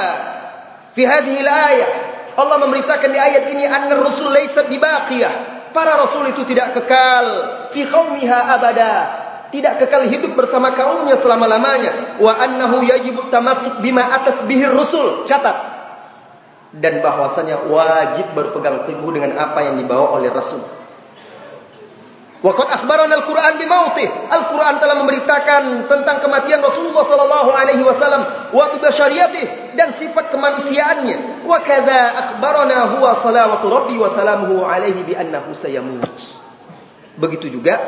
في 0.95 1.07
هذه 1.07 1.35
الايه 1.41 1.87
Allah 2.31 2.63
memberitakan 2.63 3.11
di 3.11 3.19
ayat 3.19 3.43
ini 3.51 3.67
anna 3.67 3.99
rasul 3.99 4.31
laysa 4.31 4.63
bibaqiyah 4.63 5.67
para 5.75 5.99
rasul 5.99 6.31
itu 6.31 6.47
tidak 6.47 6.71
kekal 6.79 7.27
fi 7.75 7.83
qaumiha 7.83 8.55
abada 8.55 8.93
tidak 9.51 9.83
kekal 9.83 10.07
hidup 10.07 10.39
bersama 10.39 10.71
kaumnya 10.71 11.19
selama-lamanya 11.19 12.23
wa 12.23 12.31
annahu 12.39 12.87
yajibu 12.87 13.27
tamassuk 13.27 13.83
bima 13.83 14.07
atat 14.15 14.47
bihi 14.47 14.63
rusul 14.71 15.27
catat 15.27 15.59
dan 16.71 17.03
bahwasanya 17.03 17.67
wajib 17.67 18.31
berpegang 18.31 18.87
teguh 18.87 19.11
dengan 19.11 19.35
apa 19.35 19.59
yang 19.67 19.75
dibawa 19.75 20.15
oleh 20.15 20.31
rasul 20.31 20.63
Waqad 22.44 22.68
akhbarana 22.68 23.16
al-Qur'an 23.16 23.56
bi 23.56 23.64
mautih. 23.64 24.04
Al-Qur'an 24.28 24.76
telah 24.76 25.00
memberitakan 25.00 25.88
tentang 25.88 26.20
kematian 26.20 26.60
Rasulullah 26.60 27.08
sallallahu 27.08 27.50
alaihi 27.56 27.80
wasallam 27.80 28.52
wa 28.52 28.64
bi 28.70 28.76
basyariyatih 28.76 29.72
dan 29.72 29.96
sifat 29.96 30.28
kemanusiaannya. 30.36 31.48
Wa 31.48 31.64
kadza 31.64 32.00
akhbarana 32.12 32.92
huwa 32.92 33.16
salawatu 33.16 33.72
rabbi 33.72 33.96
wa 33.96 34.12
salamuhu 34.12 34.68
alaihi 34.68 35.00
bi 35.08 35.16
annahu 35.16 35.56
sayamut. 35.56 36.04
Begitu 37.16 37.56
juga 37.56 37.80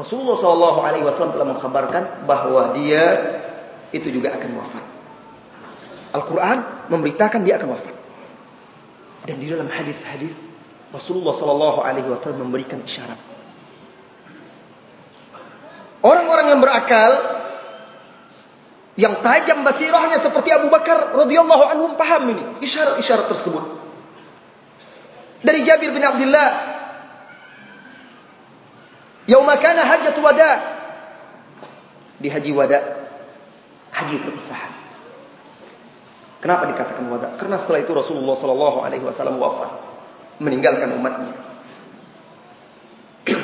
Rasulullah 0.00 0.40
sallallahu 0.40 0.80
alaihi 0.80 1.04
wasallam 1.04 1.36
telah 1.36 1.48
mengkhabarkan 1.52 2.24
bahwa 2.24 2.72
dia 2.72 3.04
itu 3.92 4.08
juga 4.08 4.32
akan 4.40 4.56
wafat. 4.56 4.84
Al-Qur'an 6.16 6.88
memberitakan 6.88 7.44
dia 7.44 7.60
akan 7.60 7.76
wafat. 7.76 7.92
Dan 9.28 9.36
di 9.36 9.52
dalam 9.52 9.68
hadis-hadis 9.68 10.32
Rasulullah 10.96 11.36
sallallahu 11.36 11.84
alaihi 11.84 12.08
wasallam 12.08 12.48
memberikan 12.48 12.80
isyarat 12.80 13.35
Orang-orang 16.06 16.54
yang 16.54 16.60
berakal 16.62 17.10
yang 18.94 19.18
tajam 19.26 19.66
basirahnya 19.66 20.22
seperti 20.22 20.54
Abu 20.54 20.70
Bakar 20.70 21.18
radhiyallahu 21.18 21.64
anhu 21.66 21.98
paham 21.98 22.30
ini 22.30 22.44
isyarat-isyarat 22.62 23.26
tersebut. 23.26 23.64
Dari 25.42 25.66
Jabir 25.66 25.90
bin 25.90 26.06
Abdullah 26.06 26.78
Yauma 29.26 29.58
kana 29.58 29.82
hajjatu 29.82 30.22
wada 30.22 30.62
di 32.22 32.30
haji 32.30 32.54
wada 32.54 32.78
haji 33.90 34.16
perpisahan. 34.22 34.72
Kenapa 36.38 36.70
dikatakan 36.70 37.04
wada? 37.10 37.34
Karena 37.34 37.58
setelah 37.58 37.82
itu 37.82 37.90
Rasulullah 37.90 38.38
sallallahu 38.38 38.78
alaihi 38.86 39.02
wasallam 39.02 39.42
wafat 39.42 39.74
meninggalkan 40.38 40.94
umatnya. 40.94 41.34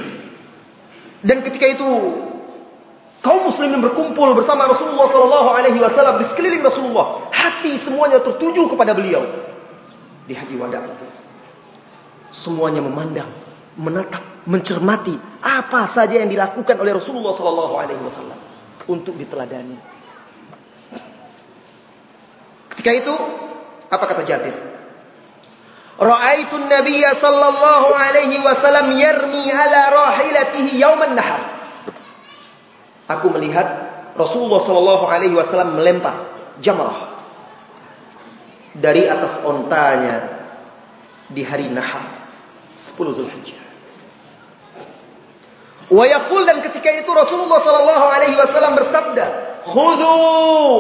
Dan 1.26 1.42
ketika 1.42 1.66
itu 1.66 1.90
kaum 3.22 3.46
muslimin 3.46 3.78
berkumpul 3.78 4.34
bersama 4.34 4.66
Rasulullah 4.66 5.06
sallallahu 5.06 5.48
alaihi 5.54 5.78
wasallam 5.78 6.18
di 6.18 6.26
sekeliling 6.26 6.60
Rasulullah. 6.60 7.30
Hati 7.30 7.78
semuanya 7.78 8.18
tertuju 8.18 8.66
kepada 8.66 8.92
beliau 8.92 9.22
di 10.26 10.34
haji 10.34 10.54
wada 10.58 10.82
itu. 10.82 11.06
Semuanya 12.34 12.82
memandang, 12.82 13.30
menatap, 13.78 14.20
mencermati 14.50 15.14
apa 15.38 15.86
saja 15.86 16.18
yang 16.18 16.28
dilakukan 16.28 16.74
oleh 16.82 16.98
Rasulullah 16.98 17.30
sallallahu 17.30 17.74
alaihi 17.78 18.02
wasallam 18.02 18.38
untuk 18.90 19.14
diteladani. 19.14 19.78
Ketika 22.74 22.90
itu 22.90 23.14
apa 23.92 24.04
kata 24.08 24.26
Jabir? 24.26 24.56
Ra'aitu 26.02 26.56
an-nabiyya 26.56 27.14
sallallahu 27.14 27.94
alaihi 27.94 28.42
wasallam 28.42 28.96
yarmi 28.96 29.46
ala 29.52 29.80
rahilatihi 29.92 30.80
yawm 30.80 30.98
an-nahar. 31.04 31.61
Aku 33.08 33.26
melihat 33.34 33.66
Rasulullah 34.14 34.60
wasallam 35.32 35.80
melempar 35.80 36.36
jamrah 36.60 37.12
dari 38.76 39.08
atas 39.08 39.40
ontanya 39.44 40.16
di 41.32 41.40
hari 41.44 41.68
Nahar 41.72 42.28
10 42.76 43.16
Zulhijjah. 43.16 43.60
Wa 45.92 46.04
yaqul 46.08 46.48
dan 46.48 46.64
ketika 46.64 46.88
itu 46.88 47.08
Rasulullah 47.12 47.60
sallallahu 47.60 48.06
alaihi 48.08 48.36
wasallam 48.36 48.80
bersabda, 48.80 49.24
"Khudhu 49.68 50.14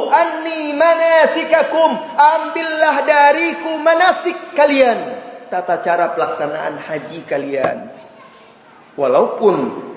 anni 0.08 0.72
manasikakum, 0.72 1.90
ambillah 2.16 2.96
dariku 3.04 3.76
manasik 3.76 4.56
kalian, 4.56 5.20
tata 5.52 5.84
cara 5.84 6.16
pelaksanaan 6.16 6.80
haji 6.80 7.28
kalian." 7.28 7.92
Walaupun 8.96 9.91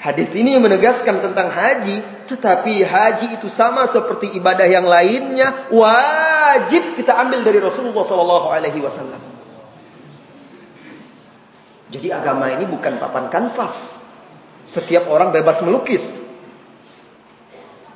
Hadis 0.00 0.32
ini 0.32 0.56
menegaskan 0.56 1.20
tentang 1.20 1.52
haji, 1.52 2.00
tetapi 2.24 2.80
haji 2.88 3.36
itu 3.36 3.52
sama 3.52 3.84
seperti 3.84 4.32
ibadah 4.32 4.64
yang 4.64 4.88
lainnya, 4.88 5.68
wajib 5.68 6.96
kita 6.96 7.12
ambil 7.20 7.44
dari 7.44 7.60
Rasulullah 7.60 8.00
sallallahu 8.00 8.48
alaihi 8.48 8.80
wasallam. 8.80 9.20
Jadi 11.92 12.08
agama 12.16 12.48
ini 12.48 12.64
bukan 12.64 12.96
papan 12.96 13.28
kanvas. 13.28 14.00
Setiap 14.64 15.04
orang 15.12 15.36
bebas 15.36 15.60
melukis. 15.60 16.16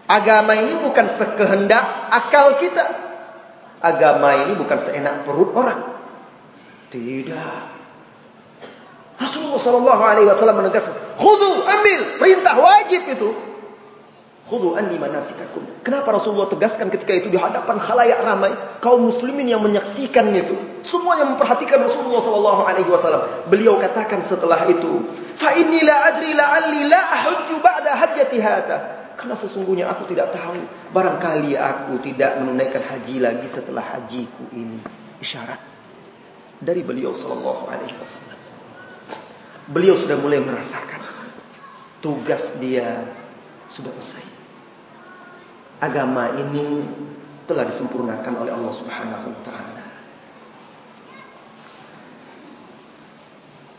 Agama 0.04 0.60
ini 0.60 0.76
bukan 0.84 1.08
sekehendak 1.08 2.12
akal 2.12 2.60
kita. 2.60 2.84
Agama 3.80 4.44
ini 4.44 4.52
bukan 4.60 4.76
seenak 4.76 5.24
perut 5.24 5.56
orang. 5.56 5.80
Tidak. 6.92 7.64
Rasulullah 9.14 9.62
sallallahu 9.62 10.02
alaihi 10.02 10.26
wasallam 10.28 10.58
menegaskan, 10.60 11.03
"Khudhu, 11.16 11.64
ambil, 11.64 12.00
perintah 12.18 12.54
wajib 12.58 13.02
itu." 13.10 13.30
Khudhu 14.44 14.76
anni 14.76 15.00
manasikakum. 15.00 15.64
Kenapa 15.80 16.12
Rasulullah 16.12 16.44
tegaskan 16.52 16.92
ketika 16.92 17.16
itu 17.16 17.32
di 17.32 17.40
hadapan 17.40 17.80
khalayak 17.80 18.20
ramai 18.20 18.52
kaum 18.84 19.08
muslimin 19.08 19.48
yang 19.48 19.64
menyaksikan 19.64 20.28
itu? 20.36 20.84
Semuanya 20.84 21.24
memperhatikan 21.32 21.80
Rasulullah 21.80 22.20
sallallahu 22.20 22.62
alaihi 22.68 22.90
wasallam. 22.92 23.24
Beliau 23.48 23.80
katakan 23.80 24.20
setelah 24.20 24.68
itu, 24.68 25.00
"Fa 25.40 25.56
inni 25.56 25.80
la 25.80 26.12
adri 26.12 26.36
la'alli 26.36 26.92
la 26.92 27.00
ahujju 27.00 27.56
ba'da 27.64 27.96
hajjati 27.96 28.36
hadha." 28.36 28.78
Karena 29.16 29.32
sesungguhnya 29.32 29.88
aku 29.88 30.12
tidak 30.12 30.36
tahu 30.36 30.60
barangkali 30.92 31.56
aku 31.56 32.04
tidak 32.04 32.36
menunaikan 32.36 32.84
haji 32.84 33.24
lagi 33.24 33.48
setelah 33.48 33.96
hajiku 33.96 34.44
ini. 34.52 34.76
Isyarat 35.24 35.56
dari 36.60 36.84
beliau 36.84 37.16
sallallahu 37.16 37.70
alaihi 37.70 37.96
wasallam 37.96 38.33
beliau 39.70 39.96
sudah 39.96 40.20
mulai 40.20 40.40
merasakan 40.44 41.00
tugas 42.04 42.60
dia 42.60 43.08
sudah 43.72 43.88
usai. 43.96 44.24
Agama 45.80 46.36
ini 46.36 46.84
telah 47.48 47.64
disempurnakan 47.64 48.44
oleh 48.44 48.52
Allah 48.52 48.72
Subhanahu 48.76 49.26
wa 49.32 49.40
taala. 49.40 49.84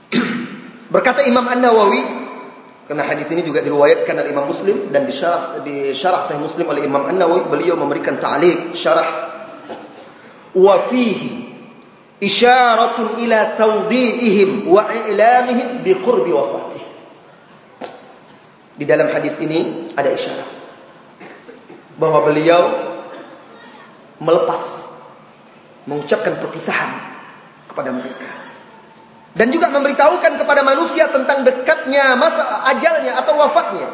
Berkata 0.94 1.22
Imam 1.30 1.46
An-Nawawi 1.46 2.02
karena 2.86 3.02
hadis 3.06 3.26
ini 3.34 3.42
juga 3.42 3.66
diriwayatkan 3.66 4.14
oleh 4.14 4.30
Imam 4.30 4.46
Muslim 4.46 4.94
dan 4.94 5.10
di 5.10 5.14
syarah 5.14 5.62
di 5.66 5.94
syarah 5.98 6.22
Sahih 6.26 6.42
Muslim 6.42 6.66
oleh 6.70 6.86
Imam 6.86 7.06
An-Nawawi 7.06 7.50
beliau 7.50 7.78
memberikan 7.78 8.18
ta'liq 8.18 8.74
syarah 8.74 9.10
wa 10.54 10.76
fihi 10.90 11.45
isyaratun 12.20 13.20
ila 13.24 13.60
tawdi'ihim 13.60 14.70
wa 14.72 14.88
i'lamihim 14.88 15.84
bi 15.84 15.92
qurbi 16.00 16.32
wafatih. 16.32 16.84
Di 18.76 18.84
dalam 18.84 19.08
hadis 19.12 19.40
ini 19.40 19.92
ada 19.96 20.12
isyarat 20.12 20.50
bahwa 21.96 22.28
beliau 22.28 22.64
melepas 24.20 24.92
mengucapkan 25.88 26.40
perpisahan 26.44 26.92
kepada 27.72 27.96
mereka 27.96 28.46
dan 29.36 29.52
juga 29.52 29.68
memberitahukan 29.68 30.40
kepada 30.40 30.64
manusia 30.64 31.12
tentang 31.12 31.44
dekatnya 31.44 32.16
masa 32.16 32.64
ajalnya 32.72 33.20
atau 33.20 33.36
wafatnya. 33.36 33.88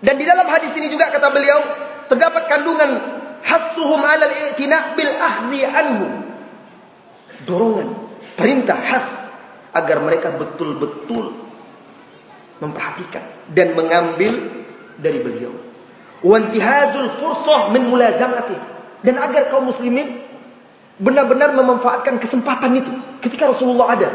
Dan 0.00 0.16
di 0.16 0.24
dalam 0.24 0.46
hadis 0.46 0.70
ini 0.78 0.86
juga 0.86 1.10
kata 1.10 1.28
beliau 1.34 1.58
terdapat 2.06 2.46
kandungan 2.46 2.90
hattuhum 3.42 4.00
'ala 4.00 4.30
al-i'tina' 4.30 4.94
bil 4.94 5.12
akhdhi 5.12 5.60
anhu. 5.66 6.06
Dorongan, 7.48 7.88
perintah 8.36 8.76
hath 8.76 9.08
agar 9.74 10.02
mereka 10.02 10.34
betul-betul 10.34 11.32
memperhatikan 12.60 13.24
dan 13.50 13.72
mengambil 13.72 14.32
dari 15.00 15.18
beliau. 15.24 15.52
Wantihazul 16.20 17.16
fursah 17.16 17.72
min 17.72 17.88
mulazamati 17.88 18.56
dan 19.00 19.16
agar 19.16 19.48
kaum 19.48 19.72
muslimin 19.72 20.20
benar-benar 21.00 21.56
memanfaatkan 21.56 22.20
kesempatan 22.20 22.76
itu 22.76 22.92
ketika 23.24 23.48
Rasulullah 23.48 23.96
ada 23.96 24.08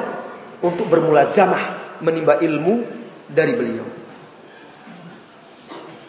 untuk 0.61 0.86
bermulazamah 0.86 1.97
menimba 2.05 2.38
ilmu 2.38 2.86
dari 3.26 3.57
beliau. 3.57 3.88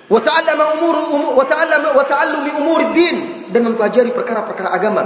Wa 0.07 0.21
ta'allama 0.23 0.65
umur 0.79 0.97
wa 1.35 1.45
ta'allama 1.49 1.89
wa 1.97 2.05
ta'allumi 2.07 2.51
umur 2.63 2.81
din 2.95 3.17
dan 3.51 3.67
mempelajari 3.67 4.13
perkara-perkara 4.15 4.71
agama. 4.71 5.03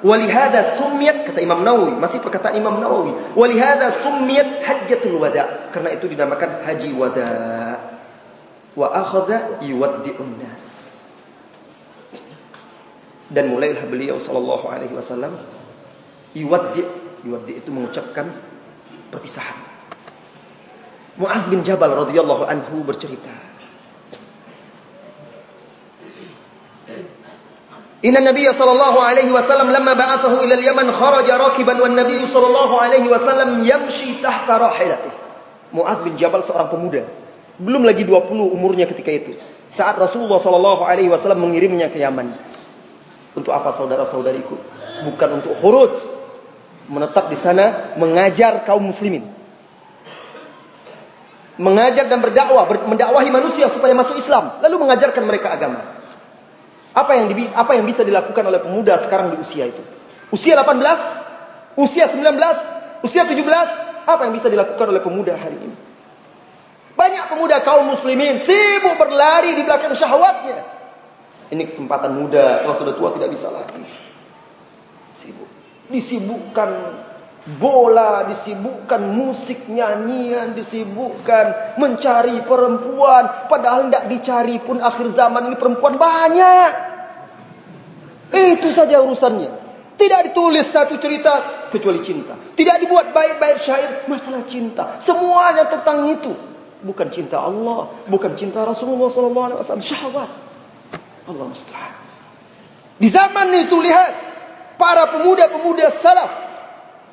Walihada 0.00 0.80
summiyat 0.80 1.28
kata 1.28 1.44
Imam 1.44 1.60
Nawawi. 1.60 1.96
Masih 2.00 2.24
perkataan 2.24 2.56
Imam 2.56 2.80
Nawawi. 2.80 3.12
Walihada 3.36 3.92
summiyat 4.00 4.64
hajjatul 4.64 5.20
wada. 5.20 5.68
Karena 5.72 5.92
itu 5.92 6.08
dinamakan 6.08 6.64
haji 6.64 6.90
wada. 6.96 7.30
Wa 8.72 8.86
akhadha 8.94 9.60
yuwaddi'un 9.60 10.30
nas 10.40 10.80
dan 13.30 13.46
mulailah 13.46 13.86
beliau 13.86 14.18
sallallahu 14.18 14.66
alaihi 14.66 14.92
wasallam 14.92 15.32
yuwaddi. 16.34 16.82
Yuwaddi 17.20 17.52
itu 17.62 17.70
mengucapkan 17.70 18.32
perpisahan. 19.12 19.58
Muaz 21.20 21.44
bin 21.52 21.60
Jabal 21.60 21.92
radhiyallahu 21.94 22.48
anhu 22.48 22.80
bercerita 22.80 23.30
إن 28.05 28.17
النبي 28.17 28.53
صلى 28.53 28.71
الله 28.71 28.95
عليه 29.01 29.29
وسلم 29.33 29.71
لما 29.71 29.93
بعثه 29.93 30.43
إلى 30.43 30.53
اليمن 30.53 30.91
خرج 30.93 31.27
راكبا 31.31 31.81
والنبي 31.81 32.27
صلى 32.27 32.47
الله 32.47 32.71
عليه 32.81 33.05
وسلم 33.09 33.49
يمشي 33.65 34.21
تحت 34.21 34.49
راحلته 34.51 35.25
Muaz 35.75 35.99
bin 36.07 36.15
Jabal 36.15 36.39
seorang 36.45 36.71
pemuda 36.71 37.03
belum 37.59 37.87
lagi 37.87 38.03
20 38.07 38.31
umurnya 38.31 38.87
ketika 38.87 39.11
itu 39.11 39.35
saat 39.71 39.99
Rasulullah 39.99 40.39
sallallahu 40.39 40.87
alaihi 40.87 41.11
wasallam 41.11 41.43
mengirimnya 41.43 41.91
ke 41.91 41.99
Yaman 41.99 42.31
untuk 43.35 43.51
apa 43.51 43.75
saudara-saudariku 43.75 44.55
bukan 45.07 45.29
untuk 45.43 45.55
khuruj 45.59 45.95
menetap 46.91 47.27
di 47.27 47.37
sana 47.39 47.95
mengajar 47.99 48.63
kaum 48.67 48.87
muslimin 48.87 49.27
mengajar 51.55 52.11
dan 52.11 52.19
berdakwah 52.19 52.67
mendakwahi 52.67 53.31
manusia 53.31 53.71
supaya 53.71 53.95
masuk 53.95 54.19
Islam 54.19 54.59
lalu 54.63 54.75
mengajarkan 54.87 55.23
mereka 55.23 55.55
agama 55.55 55.98
apa 56.90 57.12
yang 57.14 57.30
di, 57.30 57.46
apa 57.46 57.78
yang 57.78 57.86
bisa 57.86 58.02
dilakukan 58.02 58.42
oleh 58.42 58.58
pemuda 58.58 58.98
sekarang 58.98 59.34
di 59.34 59.38
usia 59.38 59.70
itu? 59.70 59.82
Usia 60.34 60.58
18, 60.58 61.78
usia 61.78 62.06
19, 62.10 63.06
usia 63.06 63.22
17, 63.26 64.06
apa 64.06 64.22
yang 64.26 64.34
bisa 64.34 64.50
dilakukan 64.50 64.86
oleh 64.90 65.02
pemuda 65.02 65.34
hari 65.38 65.58
ini? 65.58 65.76
Banyak 66.98 67.24
pemuda 67.32 67.62
kaum 67.62 67.88
muslimin 67.88 68.42
sibuk 68.42 68.98
berlari 68.98 69.54
di 69.54 69.62
belakang 69.64 69.94
syahwatnya. 69.94 70.66
Ini 71.50 71.62
kesempatan 71.66 72.14
muda, 72.14 72.62
kalau 72.62 72.76
sudah 72.78 72.94
tua 72.94 73.10
tidak 73.18 73.34
bisa 73.34 73.50
lagi. 73.50 73.82
Sibuk. 75.14 75.50
Disibukkan 75.90 76.70
bola, 77.46 78.28
disibukkan 78.28 79.00
musik, 79.16 79.64
nyanyian, 79.72 80.52
disibukkan 80.52 81.76
mencari 81.80 82.44
perempuan. 82.44 83.48
Padahal 83.48 83.88
tidak 83.88 84.04
dicari 84.12 84.56
pun 84.60 84.84
akhir 84.84 85.08
zaman 85.08 85.48
ini 85.48 85.56
perempuan 85.56 85.96
banyak. 85.96 86.72
Itu 88.30 88.68
saja 88.76 89.00
urusannya. 89.00 89.72
Tidak 89.96 90.20
ditulis 90.32 90.68
satu 90.68 90.96
cerita 90.96 91.68
kecuali 91.68 92.00
cinta. 92.04 92.36
Tidak 92.36 92.76
dibuat 92.80 93.12
baik-baik 93.12 93.56
syair 93.60 93.90
masalah 94.08 94.44
cinta. 94.48 94.96
Semuanya 95.00 95.68
tentang 95.68 96.08
itu. 96.08 96.32
Bukan 96.80 97.12
cinta 97.12 97.44
Allah, 97.44 97.92
bukan 98.08 98.32
cinta 98.40 98.64
Rasulullah 98.64 99.12
wasallam, 99.12 99.84
syahwat. 99.84 100.30
Allah 101.28 101.46
musta'an. 101.52 101.92
Di 102.96 103.08
zaman 103.12 103.52
itu 103.52 103.76
lihat 103.80 104.12
para 104.80 105.08
pemuda-pemuda 105.12 105.92
salaf 105.92 106.49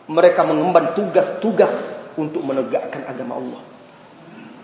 mereka 0.08 0.48
mengemban 0.48 0.96
tugas-tugas 0.96 1.72
untuk 2.16 2.42
menegakkan 2.44 3.04
agama 3.06 3.38
Allah. 3.38 3.62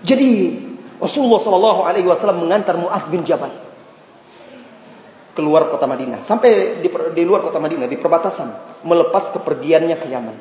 Jadi 0.03 0.59
Rasulullah 0.99 1.39
sallallahu 1.39 1.81
alaihi 1.83 2.07
wasallam 2.07 2.47
mengantar 2.47 2.79
Muaz 2.79 3.03
bin 3.11 3.27
Jabal 3.27 3.51
keluar 5.33 5.67
kota 5.67 5.89
Madinah 5.89 6.21
sampai 6.21 6.79
di, 6.79 6.87
di 6.87 7.23
luar 7.25 7.41
kota 7.41 7.57
Madinah 7.57 7.89
di 7.89 7.97
perbatasan 7.97 8.79
melepas 8.85 9.33
kepergiannya 9.33 9.97
ke 9.97 10.07
Yaman 10.07 10.37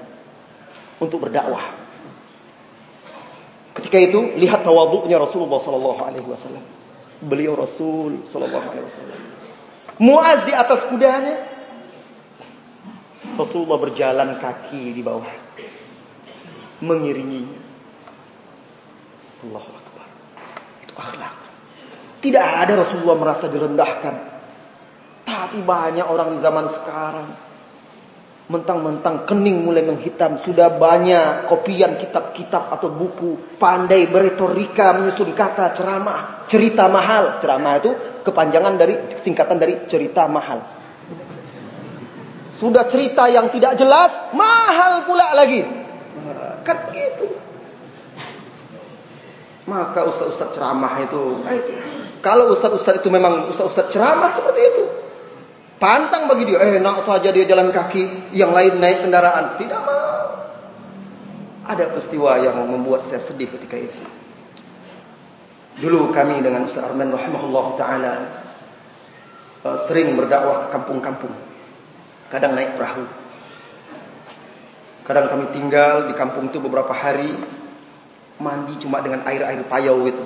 untuk 1.01 1.27
berdakwah. 1.27 1.83
Ketika 3.73 3.97
itu 3.97 4.37
lihat 4.37 4.69
tawadhu'nya 4.69 5.17
Rasulullah 5.17 5.59
sallallahu 5.59 6.01
alaihi 6.05 6.29
wasallam. 6.29 6.65
Beliau 7.25 7.57
Rasul 7.57 8.27
sallallahu 8.29 8.67
alaihi 8.69 8.85
wasallam. 8.85 9.21
Muaz 10.03 10.45
di 10.45 10.53
atas 10.53 10.85
kudanya 10.93 11.52
Rasulullah 13.37 13.79
berjalan 13.81 14.37
kaki 14.39 14.93
di 14.93 15.03
bawah 15.05 15.29
mengiringinya. 16.83 17.61
Allahu 19.43 19.71
akbar. 19.75 20.07
Itu 20.83 20.95
akhlak. 20.99 21.35
Tidak 22.23 22.45
ada 22.45 22.73
Rasulullah 22.79 23.19
merasa 23.19 23.51
direndahkan. 23.51 24.15
Tapi 25.23 25.59
banyak 25.63 26.07
orang 26.07 26.35
di 26.35 26.39
zaman 26.43 26.67
sekarang 26.71 27.29
mentang-mentang 28.51 29.25
kening 29.25 29.65
mulai 29.65 29.81
menghitam, 29.81 30.37
sudah 30.37 30.77
banyak 30.77 31.49
kopian 31.49 31.97
kitab-kitab 31.97 32.69
atau 32.69 32.93
buku, 32.93 33.57
pandai 33.57 34.11
beretorika, 34.13 34.93
menyusun 34.99 35.33
kata, 35.33 35.73
ceramah, 35.73 36.45
cerita 36.51 36.91
mahal. 36.91 37.41
Ceramah 37.41 37.81
itu 37.81 37.91
kepanjangan 38.27 38.77
dari 38.77 38.95
singkatan 39.15 39.57
dari 39.57 39.89
cerita 39.89 40.29
mahal. 40.29 40.82
Sudah 42.63 42.87
cerita 42.87 43.27
yang 43.27 43.51
tidak 43.51 43.75
jelas, 43.75 44.31
mahal 44.39 45.03
pula 45.03 45.35
lagi. 45.35 45.67
Kan 46.63 46.79
begitu. 46.87 47.27
Maka 49.67 50.07
ustaz-ustaz 50.07 50.55
ceramah 50.55 50.95
itu, 51.03 51.43
eh, 51.51 51.59
kalau 52.23 52.55
ustaz-ustaz 52.55 53.03
itu 53.03 53.11
memang 53.11 53.51
ustaz-ustaz 53.51 53.91
ceramah 53.91 54.31
seperti 54.31 54.63
itu. 54.63 54.85
Pantang 55.83 56.31
bagi 56.31 56.47
dia, 56.47 56.63
eh 56.63 56.79
nak 56.79 57.03
saja 57.03 57.35
dia 57.35 57.43
jalan 57.43 57.75
kaki, 57.75 58.31
yang 58.31 58.55
lain 58.55 58.79
naik 58.79 59.11
kendaraan. 59.11 59.59
Tidak 59.59 59.81
mau. 59.83 60.47
Ada 61.67 61.91
peristiwa 61.91 62.39
yang 62.47 62.63
membuat 62.63 63.03
saya 63.11 63.19
sedih 63.19 63.51
ketika 63.51 63.75
itu. 63.75 64.03
Dulu 65.83 66.15
kami 66.15 66.39
dengan 66.47 66.71
Ustaz 66.71 66.87
Arman 66.87 67.11
rahimahullah 67.11 67.67
ta'ala 67.75 68.15
eh, 69.67 69.79
sering 69.83 70.15
berdakwah 70.15 70.71
ke 70.71 70.79
kampung-kampung 70.79 71.51
kadang 72.33 72.57
naik 72.57 72.81
perahu. 72.81 73.05
Kadang 75.05 75.29
kami 75.29 75.53
tinggal 75.53 76.09
di 76.09 76.17
kampung 76.17 76.49
itu 76.49 76.57
beberapa 76.65 76.97
hari 76.97 77.29
mandi 78.41 78.81
cuma 78.81 79.05
dengan 79.05 79.21
air-air 79.29 79.61
payau 79.69 80.09
itu. 80.09 80.25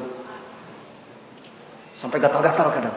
Sampai 1.99 2.23
gatal-gatal 2.23 2.69
kadang. 2.71 2.97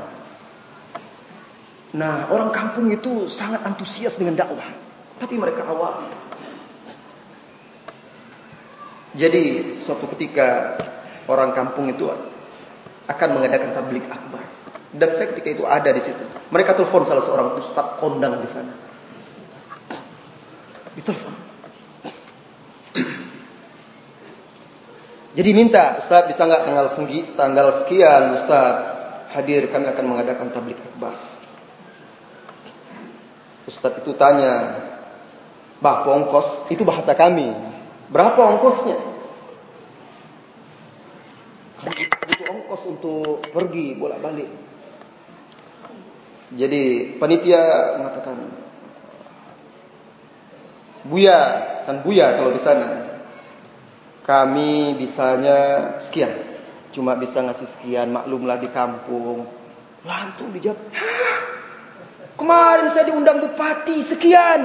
Nah, 1.97 2.29
orang 2.29 2.53
kampung 2.53 2.93
itu 2.93 3.25
sangat 3.25 3.65
antusias 3.65 4.13
dengan 4.13 4.37
dakwah. 4.37 4.69
Tapi 5.17 5.35
mereka 5.41 5.65
awal. 5.65 6.05
Jadi, 9.17 9.73
suatu 9.81 10.05
ketika 10.13 10.77
orang 11.25 11.57
kampung 11.57 11.89
itu 11.89 12.05
akan 13.09 13.29
mengadakan 13.33 13.73
tablik 13.73 14.05
akbar. 14.05 14.45
Dan 14.93 15.09
saya 15.17 15.33
ketika 15.33 15.49
itu 15.49 15.63
ada 15.65 15.89
di 15.89 16.01
situ. 16.03 16.21
Mereka 16.53 16.77
telepon 16.77 17.09
salah 17.09 17.25
seorang 17.25 17.57
ustaz 17.57 17.97
kondang 17.97 18.37
di 18.37 18.49
sana. 18.51 18.88
Ditelepon. 20.99 21.31
Jadi 25.39 25.49
minta, 25.55 26.03
Ustaz 26.03 26.27
bisa 26.27 26.43
enggak 26.43 26.67
tanggal 26.67 26.91
senggi, 26.91 27.23
tanggal 27.39 27.71
sekian 27.79 28.35
Ustaz 28.35 28.99
hadir 29.31 29.71
kami 29.71 29.87
akan 29.87 30.05
mengadakan 30.11 30.51
tablik 30.51 30.75
akbar. 30.75 31.15
Ustaz 33.63 34.03
itu 34.03 34.11
tanya, 34.19 34.75
"Berapa 35.79 36.11
ongkos?" 36.19 36.67
Itu 36.67 36.83
bahasa 36.83 37.15
kami. 37.15 37.47
Berapa 38.09 38.41
ongkosnya? 38.57 38.97
Butuh 41.79 42.81
untuk 42.89 43.39
pergi 43.53 43.95
bolak-balik. 43.95 44.49
Jadi 46.57 47.13
panitia 47.21 47.95
mengatakan 48.01 48.35
Buya, 51.07 51.39
kan 51.87 52.03
Buya 52.03 52.35
kalau 52.35 52.51
di 52.51 52.61
sana. 52.61 53.07
Kami 54.25 54.99
bisanya 54.99 55.57
sekian. 56.03 56.31
Cuma 56.91 57.15
bisa 57.15 57.39
ngasih 57.41 57.69
sekian, 57.79 58.11
maklumlah 58.13 58.57
di 58.59 58.69
kampung. 58.69 59.47
Langsung 60.03 60.51
dijawab, 60.53 60.79
Kemarin 62.39 62.87
saya 62.95 63.11
diundang 63.11 63.43
bupati 63.43 63.99
sekian. 63.99 64.61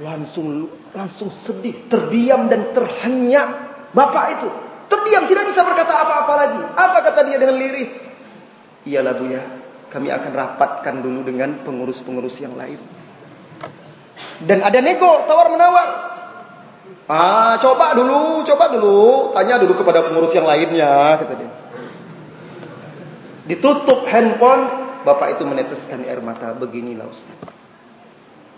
Langsung 0.00 0.72
langsung 0.96 1.28
sedih, 1.28 1.92
terdiam 1.92 2.48
dan 2.48 2.72
terhenyak 2.72 3.48
bapak 3.92 4.40
itu. 4.40 4.48
Terdiam 4.88 5.28
tidak 5.28 5.52
bisa 5.52 5.60
berkata 5.60 5.92
apa-apa 5.92 6.32
lagi. 6.40 6.60
Apa 6.72 6.98
kata 7.04 7.20
dia 7.28 7.36
dengan 7.36 7.60
lirih? 7.60 7.88
Iyalah 8.88 9.12
Bu 9.20 9.28
ya, 9.28 9.44
kami 9.92 10.08
akan 10.08 10.32
rapatkan 10.32 11.04
dulu 11.04 11.20
dengan 11.20 11.60
pengurus-pengurus 11.60 12.40
yang 12.40 12.56
lain. 12.56 12.80
Dan 14.40 14.64
ada 14.64 14.78
nego, 14.80 15.28
tawar 15.28 15.52
menawar. 15.52 15.88
Ah, 17.10 17.60
coba 17.60 17.92
dulu, 17.92 18.46
coba 18.46 18.72
dulu, 18.72 19.34
tanya 19.36 19.60
dulu 19.60 19.76
kepada 19.76 20.06
pengurus 20.06 20.32
yang 20.32 20.48
lainnya, 20.48 21.20
kata 21.20 21.34
dia. 21.36 21.50
Ditutup 23.52 24.06
handphone, 24.08 24.82
Bapak 25.02 25.34
itu 25.34 25.42
meneteskan 25.42 26.06
air 26.06 26.22
mata 26.22 26.54
beginilah 26.54 27.10
Ustaz. 27.10 27.38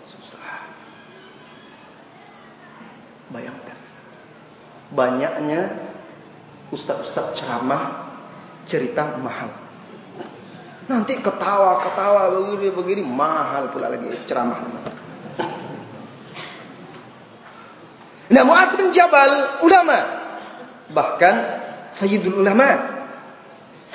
Susah. 0.05 0.61
Bayangkan. 3.33 3.73
Banyaknya 4.93 5.73
ustaz-ustaz 6.69 7.33
ceramah 7.41 8.13
cerita 8.69 9.17
mahal. 9.17 9.49
Nanti 10.85 11.17
ketawa-ketawa 11.17 12.29
begini-begini 12.29 13.01
mahal 13.01 13.73
pula 13.73 13.89
lagi 13.89 14.13
ceramah. 14.29 14.61
Nah, 18.35 18.43
Mu'ad 18.43 18.75
bin 18.75 18.91
Jabal 18.91 19.63
ulama 19.63 19.95
bahkan 20.91 21.63
sayyidul 21.87 22.43
ulama 22.43 22.67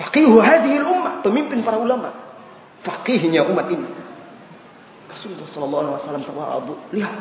faqihu 0.01 0.41
hadhihi 0.41 0.81
al-ummah 0.81 1.21
pemimpin 1.21 1.61
para 1.61 1.77
ulama 1.77 2.17
faqihnya 2.81 3.45
umat 3.53 3.69
ini. 3.69 3.85
Rasulullah 5.13 5.45
sallallahu 5.45 5.83
alaihi 5.85 5.97
wasallam 6.01 6.25
terwadu, 6.25 6.75
lihat. 6.97 7.21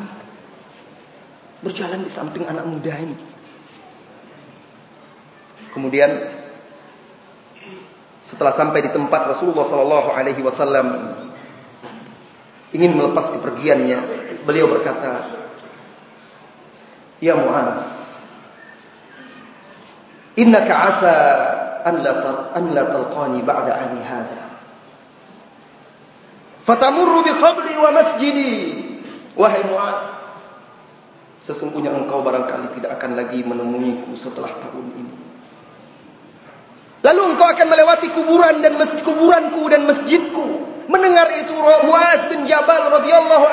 Berjalan 1.60 2.08
di 2.08 2.10
samping 2.10 2.48
anak 2.48 2.64
muda 2.64 2.96
ini. 2.96 3.12
Kemudian 5.76 6.08
setelah 8.24 8.56
sampai 8.56 8.88
di 8.88 8.90
tempat 8.96 9.36
Rasulullah 9.36 9.68
sallallahu 9.68 10.08
alaihi 10.08 10.40
wasallam 10.40 11.20
ingin 12.72 12.96
melepas 12.96 13.28
kepergiannya, 13.36 13.98
beliau 14.48 14.72
berkata, 14.72 15.39
"Ya 17.20 17.36
Mu'adz, 17.36 17.84
innaka 20.40 20.74
asa 20.88 21.14
an 21.84 22.00
la 22.00 22.12
an 22.56 22.64
la 22.72 22.82
talqani 22.88 23.44
ba'da 23.44 23.70
'ami 23.76 24.00
hadha." 24.00 24.42
Fatamurru 26.64 27.24
bi 27.24 27.32
qabri 27.36 27.74
wa 27.76 27.90
masjidi. 27.92 28.52
Wahai 29.36 29.64
Mu'ad, 29.64 29.98
sesungguhnya 31.40 31.92
engkau 31.94 32.20
barangkali 32.20 32.76
tidak 32.76 33.00
akan 33.00 33.16
lagi 33.16 33.40
menemuiku 33.40 34.12
setelah 34.18 34.52
tahun 34.60 34.86
ini. 34.96 35.14
Lalu 37.00 37.20
engkau 37.32 37.48
akan 37.48 37.66
melewati 37.72 38.08
kuburan 38.12 38.60
dan 38.60 38.76
masjid 38.76 39.00
kuburanku 39.00 39.62
dan 39.72 39.88
masjidku. 39.88 40.46
Mendengar 40.90 41.32
itu 41.32 41.54
Mu'az 41.88 42.28
bin 42.28 42.44
Jabal 42.44 42.92
radhiyallahu. 42.92 43.44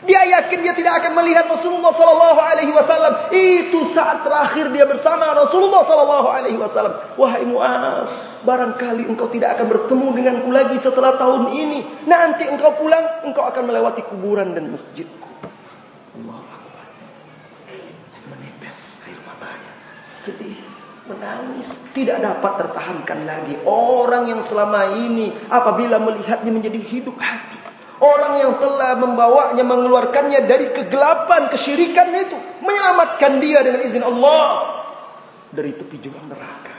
Dia 0.00 0.24
yakin 0.24 0.64
dia 0.64 0.72
tidak 0.72 1.04
akan 1.04 1.12
melihat 1.20 1.44
Rasulullah 1.44 1.92
sallallahu 1.92 2.40
alaihi 2.40 2.72
wasallam. 2.72 3.28
Itu 3.28 3.84
saat 3.92 4.24
terakhir 4.24 4.72
dia 4.72 4.88
bersama 4.88 5.28
Rasulullah 5.36 5.84
sallallahu 5.84 6.28
alaihi 6.32 6.56
wasallam. 6.56 6.96
Wahai 7.20 7.44
Muaz, 7.44 8.08
barangkali 8.40 9.04
engkau 9.04 9.28
tidak 9.28 9.60
akan 9.60 9.66
bertemu 9.68 10.06
denganku 10.16 10.48
lagi 10.48 10.76
setelah 10.80 11.20
tahun 11.20 11.52
ini. 11.52 12.08
Nanti 12.08 12.48
engkau 12.48 12.80
pulang, 12.80 13.28
engkau 13.28 13.44
akan 13.44 13.62
melewati 13.68 14.00
kuburan 14.08 14.56
dan 14.56 14.72
masjidku. 14.72 15.28
Allahu 16.16 16.48
akbar. 16.48 16.84
Menetes 18.32 19.04
air 19.04 19.20
matanya. 19.28 19.72
Sedih, 20.00 20.56
menangis, 21.12 21.92
tidak 21.92 22.24
dapat 22.24 22.56
tertahankan 22.56 23.28
lagi. 23.28 23.52
Orang 23.68 24.32
yang 24.32 24.40
selama 24.40 24.96
ini 24.96 25.28
apabila 25.52 26.00
melihatnya 26.00 26.48
menjadi 26.48 26.80
hidup 26.80 27.20
hati 27.20 27.59
Orang 28.00 28.40
yang 28.40 28.56
telah 28.56 28.96
membawanya, 28.96 29.60
mengeluarkannya 29.60 30.48
dari 30.48 30.72
kegelapan, 30.72 31.52
kesyirikan 31.52 32.08
itu. 32.16 32.32
Menyelamatkan 32.64 33.44
dia 33.44 33.60
dengan 33.60 33.84
izin 33.84 34.00
Allah. 34.00 34.44
Dari 35.52 35.76
tepi 35.76 36.00
jurang 36.00 36.24
neraka. 36.32 36.72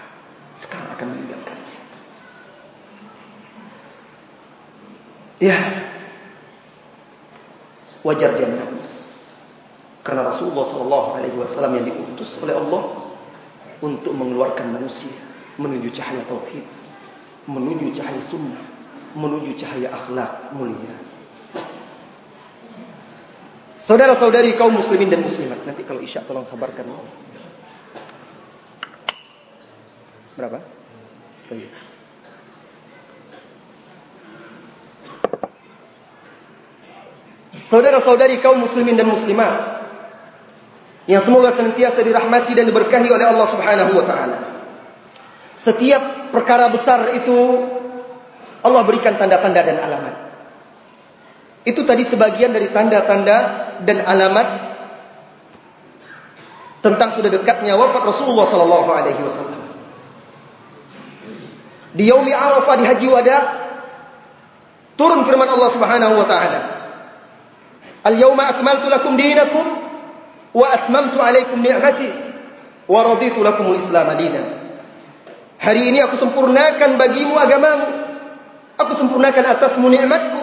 Sekarang 0.58 0.90
akan 0.98 1.08
meninggalkannya. 1.14 1.78
Ya. 5.46 5.58
Wajar 8.02 8.42
dia 8.42 8.50
menangis. 8.50 9.22
Karena 10.02 10.26
Rasulullah 10.26 10.66
SAW 10.66 11.70
yang 11.70 11.86
diutus 11.86 12.34
oleh 12.42 12.58
Allah. 12.58 12.98
Untuk 13.86 14.18
mengeluarkan 14.18 14.74
manusia. 14.74 15.14
Menuju 15.62 15.94
cahaya 15.94 16.26
tauhid. 16.26 16.66
Menuju 17.46 17.94
cahaya 17.94 18.22
sunnah. 18.26 18.81
Menuju 19.12 19.60
cahaya 19.60 19.92
akhlak 19.92 20.56
mulia. 20.56 20.96
Saudara-saudari 23.82 24.56
kaum 24.56 24.78
muslimin 24.78 25.10
dan 25.10 25.26
muslimat. 25.26 25.68
Nanti 25.68 25.82
kalau 25.84 26.00
isya 26.00 26.24
tolong 26.24 26.46
kabarkan. 26.48 26.86
Berapa? 30.38 30.64
Baik. 31.50 31.72
Saudara-saudari 37.66 38.40
kaum 38.40 38.64
muslimin 38.64 38.96
dan 38.96 39.10
muslimat. 39.10 39.82
Yang 41.10 41.28
semoga 41.28 41.52
senantiasa 41.52 42.06
dirahmati 42.06 42.54
dan 42.54 42.70
diberkahi 42.70 43.10
oleh 43.10 43.26
Allah 43.28 43.48
subhanahu 43.50 43.92
wa 43.98 44.06
ta'ala. 44.06 44.40
Setiap 45.58 46.32
perkara 46.32 46.70
besar 46.70 47.12
itu 47.18 47.38
Allah 48.62 48.82
berikan 48.86 49.18
tanda-tanda 49.18 49.62
dan 49.66 49.78
alamat. 49.82 50.16
Itu 51.66 51.86
tadi 51.86 52.06
sebagian 52.10 52.54
dari 52.54 52.74
tanda-tanda 52.74 53.38
dan 53.86 54.02
alamat 54.02 54.48
tentang 56.82 57.14
sudah 57.14 57.30
dekatnya 57.30 57.78
wafat 57.78 58.02
Rasulullah 58.10 58.50
sallallahu 58.50 58.90
alaihi 58.90 59.22
wasallam. 59.22 59.62
Di 61.94 62.10
yaumi 62.10 62.34
Arafah 62.34 62.76
di 62.82 62.86
haji 62.90 63.08
wada 63.12 63.38
turun 64.98 65.22
firman 65.26 65.50
Allah 65.50 65.70
Subhanahu 65.70 66.14
wa 66.18 66.26
taala. 66.26 66.62
Al-yawma 68.02 68.58
akmaltu 68.58 68.90
lakum 68.90 69.14
dinakum 69.14 69.66
wa 70.58 70.66
atmamtu 70.74 71.22
alaikum 71.22 71.62
ni'mati 71.62 72.10
wa 72.90 73.00
raditu 73.06 73.46
lakum 73.46 73.70
al-islam. 73.78 74.18
Hari 75.62 75.82
ini 75.94 76.02
aku 76.02 76.18
sempurnakan 76.18 76.98
bagimu 76.98 77.38
agamamu. 77.38 78.11
Aku 78.82 78.98
sempurnakan 78.98 79.46
atasmu 79.58 79.94
nikmatku 79.94 80.42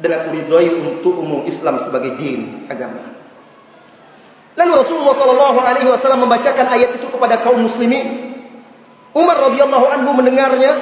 dan 0.00 0.10
aku 0.16 0.28
ridhai 0.32 0.72
untukmu 0.72 1.44
Islam 1.44 1.76
sebagai 1.84 2.16
din 2.16 2.68
agama. 2.72 3.16
Lalu 4.56 4.72
Rasulullah 4.80 5.52
wasallam 5.84 6.24
membacakan 6.24 6.66
ayat 6.72 6.96
itu 6.96 7.06
kepada 7.12 7.44
kaum 7.44 7.60
muslimin. 7.60 8.32
Umar 9.12 9.52
radhiyallahu 9.52 9.86
anhu 9.92 10.10
mendengarnya 10.16 10.72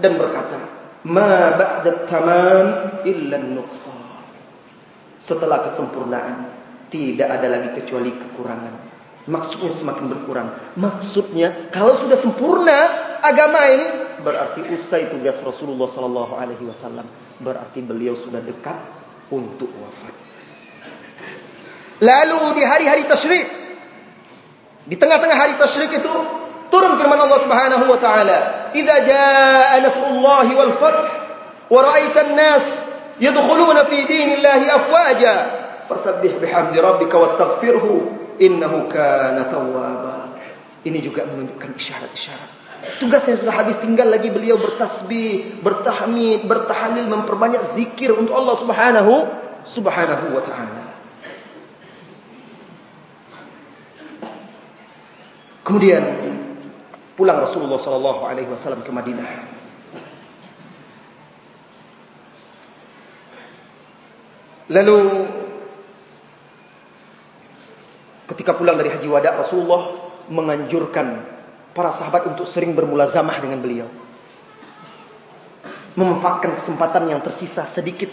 dan 0.00 0.16
berkata, 0.16 0.56
"Ma 1.04 1.52
ba'da 1.52 2.08
tamam 2.08 2.66
illa 3.04 3.36
an-nuqsan." 3.36 4.00
Setelah 5.20 5.68
kesempurnaan 5.68 6.48
tidak 6.88 7.28
ada 7.28 7.46
lagi 7.52 7.76
kecuali 7.76 8.16
kekurangan. 8.16 8.74
Maksudnya 9.28 9.68
semakin 9.68 10.08
berkurang. 10.08 10.48
Maksudnya 10.80 11.68
kalau 11.68 11.92
sudah 12.00 12.16
sempurna 12.16 12.78
agama 13.20 13.60
ini 13.68 14.09
berarti 14.20 14.60
usai 14.72 15.08
tugas 15.08 15.40
Rasulullah 15.40 15.88
sallallahu 15.88 16.34
alaihi 16.36 16.64
wasallam 16.64 17.04
berarti 17.40 17.80
beliau 17.80 18.14
sudah 18.14 18.40
dekat 18.44 18.76
untuk 19.32 19.68
wafat. 19.80 20.14
Lalu 22.00 22.56
di 22.56 22.62
hari-hari 22.64 23.04
tasyrik 23.04 23.46
di 24.88 24.96
tengah-tengah 24.96 25.36
hari 25.36 25.54
tasyrik 25.60 25.92
itu 25.92 26.12
turun 26.72 26.96
firman 26.96 27.20
Allah 27.20 27.40
Subhanahu 27.44 27.84
wa 27.86 27.98
taala, 28.00 28.38
"Idza 28.72 28.96
jaa 29.04 29.76
nasrullahi 29.84 30.52
wal 30.56 30.74
fath 30.80 31.00
wa 31.68 31.78
ra'aita 31.84 32.20
an-nas 32.26 32.66
yadkhuluna 33.20 33.84
fi 33.86 33.98
dinillahi 34.08 34.66
afwaja 34.72 35.34
fasabbih 35.86 36.40
bihamdi 36.40 36.80
rabbika 36.80 37.20
wastaghfirhu 37.20 37.92
innahu 38.40 38.88
kana 38.88 39.46
tawwaba." 39.52 40.32
Ini 40.80 40.98
juga 41.04 41.28
menunjukkan 41.28 41.76
isyarat-isyarat. 41.76 42.59
Tugasnya 42.80 43.36
sudah 43.36 43.52
habis 43.52 43.76
tinggal 43.80 44.08
lagi 44.08 44.32
beliau 44.32 44.56
bertasbih, 44.56 45.60
bertahmid, 45.60 46.48
bertahlil, 46.48 47.04
memperbanyak 47.12 47.76
zikir 47.76 48.16
untuk 48.16 48.32
Allah 48.32 48.56
Subhanahu 48.56 49.14
Subhanahu 49.68 50.24
wa 50.32 50.42
taala. 50.44 50.84
Kemudian 55.60 56.02
pulang 57.20 57.44
Rasulullah 57.44 57.76
sallallahu 57.76 58.24
alaihi 58.24 58.48
wasallam 58.48 58.80
ke 58.80 58.88
Madinah. 58.88 59.28
Lalu 64.70 64.98
ketika 68.30 68.56
pulang 68.56 68.78
dari 68.78 68.88
haji 68.88 69.04
wada 69.10 69.36
Rasulullah 69.36 69.98
menganjurkan 70.30 71.39
para 71.74 71.94
sahabat 71.94 72.26
untuk 72.26 72.46
sering 72.46 72.74
bermulazamah 72.74 73.36
dengan 73.38 73.58
beliau. 73.62 73.88
Memanfaatkan 75.94 76.58
kesempatan 76.58 77.10
yang 77.10 77.20
tersisa 77.22 77.66
sedikit. 77.66 78.10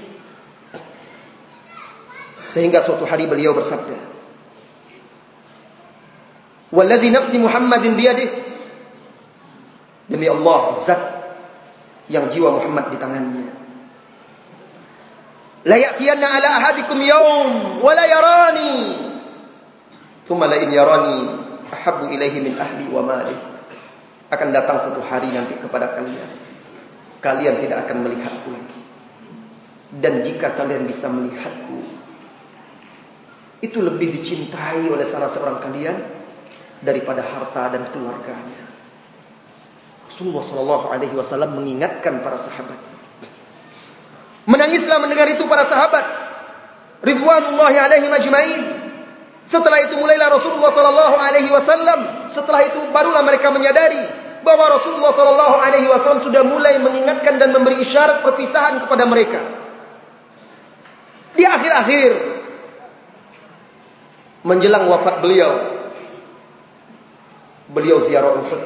Sehingga 2.49 2.81
suatu 2.81 3.05
hari 3.05 3.29
beliau 3.29 3.53
bersabda. 3.53 3.97
Walladhi 6.73 7.09
nafsi 7.13 7.37
Muhammadin 7.37 7.93
biyadih. 7.93 8.29
Demi 10.07 10.27
Allah, 10.31 10.61
zat 10.87 11.01
yang 12.07 12.31
jiwa 12.31 12.57
Muhammad 12.57 12.95
di 12.95 12.97
tangannya. 12.97 13.47
La 15.67 15.75
ya'tiyanna 15.75 16.27
ala 16.39 16.49
ahadikum 16.63 16.97
yawm 17.03 17.83
wa 17.83 17.91
la 17.91 18.05
yarani. 18.07 18.75
Thumma 20.23 20.47
la 20.47 20.57
in 20.63 20.71
yarani 20.71 21.46
ahabbu 21.71 22.11
ilaihi 22.13 22.39
min 22.43 22.53
ahli 22.55 22.85
wa 22.91 23.01
mali. 23.03 23.35
Akan 24.27 24.51
datang 24.51 24.79
satu 24.79 24.99
hari 25.03 25.31
nanti 25.31 25.55
kepada 25.55 25.95
kalian. 25.95 26.29
Kalian 27.23 27.63
tidak 27.63 27.87
akan 27.87 27.97
melihatku 28.03 28.47
lagi. 28.51 28.79
Dan 29.97 30.21
jika 30.27 30.51
kalian 30.55 30.83
bisa 30.83 31.07
melihatku 31.07 31.79
itu 33.57 33.81
lebih 33.81 34.13
dicintai 34.13 34.85
oleh 34.85 35.05
salah 35.07 35.33
seorang 35.33 35.57
kalian 35.63 35.97
daripada 36.85 37.25
harta 37.25 37.73
dan 37.73 37.89
keluarganya. 37.89 38.69
Rasulullah 40.05 40.45
sallallahu 40.45 40.85
alaihi 40.93 41.13
wasallam 41.17 41.57
mengingatkan 41.57 42.21
para 42.21 42.37
sahabat. 42.37 42.77
Menangislah 44.45 45.01
mendengar 45.01 45.27
itu 45.27 45.43
para 45.49 45.65
sahabat. 45.65 46.05
Ridwanullahi 47.01 47.77
alaihi 47.77 48.07
majma'in 48.09 48.63
setelah 49.47 49.79
itu 49.79 49.95
mulailah 49.95 50.27
Rasulullah 50.27 50.75
sallallahu 50.75 51.15
alaihi 51.15 51.47
wasallam. 51.47 52.27
Setelah 52.27 52.67
itu 52.67 52.83
barulah 52.91 53.23
mereka 53.23 53.47
menyadari 53.47 54.03
bahwa 54.43 54.75
Rasulullah 54.75 55.15
sallallahu 55.15 55.55
alaihi 55.63 55.87
wasallam 55.87 56.19
sudah 56.19 56.43
mulai 56.43 56.75
mengingatkan 56.83 57.39
dan 57.39 57.55
memberi 57.55 57.79
isyarat 57.79 58.27
perpisahan 58.27 58.83
kepada 58.83 59.07
mereka. 59.07 59.39
Di 61.31 61.47
akhir-akhir 61.47 62.11
menjelang 64.43 64.91
wafat 64.91 65.23
beliau 65.23 65.51
beliau 67.71 68.03
ziarah 68.03 68.35
Uhud. 68.35 68.63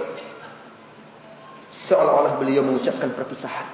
Seolah-olah 1.71 2.41
beliau 2.41 2.65
mengucapkan 2.65 3.13
perpisahan 3.13 3.69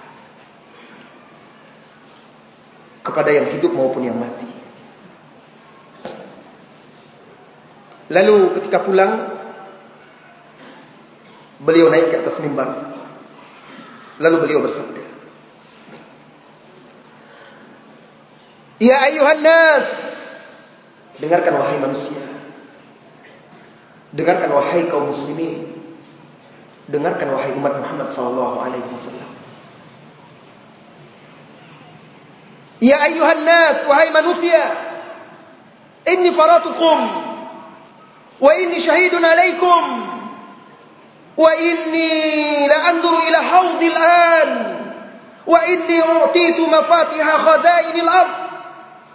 kepada 3.00 3.32
yang 3.32 3.48
hidup 3.56 3.72
maupun 3.72 4.04
yang 4.04 4.20
mati. 4.20 4.57
Lalu 8.08 8.56
ketika 8.60 8.88
pulang 8.88 9.36
beliau 11.60 11.92
naik 11.92 12.14
ke 12.14 12.16
atas 12.24 12.40
mimbar. 12.40 12.96
Lalu 14.18 14.36
beliau 14.48 14.66
bersabda, 14.66 15.04
"Ya 18.82 18.98
ayuhan 19.12 19.46
nas, 19.46 19.88
dengarkan 21.22 21.54
wahai 21.60 21.78
manusia. 21.78 22.24
Dengarkan 24.16 24.50
wahai 24.56 24.90
kaum 24.90 25.12
muslimin. 25.12 25.76
Dengarkan 26.88 27.30
wahai 27.36 27.52
umat 27.60 27.78
Muhammad 27.78 28.08
sallallahu 28.10 28.56
alaihi 28.64 28.88
wasallam. 28.90 29.30
Ya 32.80 33.04
ayuhan 33.04 33.44
nas, 33.44 33.84
wahai 33.86 34.10
manusia, 34.16 34.64
inni 36.08 36.32
faratukum 36.32 37.27
وإني 38.42 38.80
شهيد 38.80 39.26
عليكم. 39.26 40.08
وإني 41.38 42.68
لأنظر 42.68 43.14
إلى 43.28 43.38
حوض 43.38 43.82
الآن. 43.84 44.78
وإني 45.48 46.02
أعطيت 46.02 46.60
مفاتيح 46.60 47.36
خزائن 47.36 48.00
الأرض. 48.00 48.36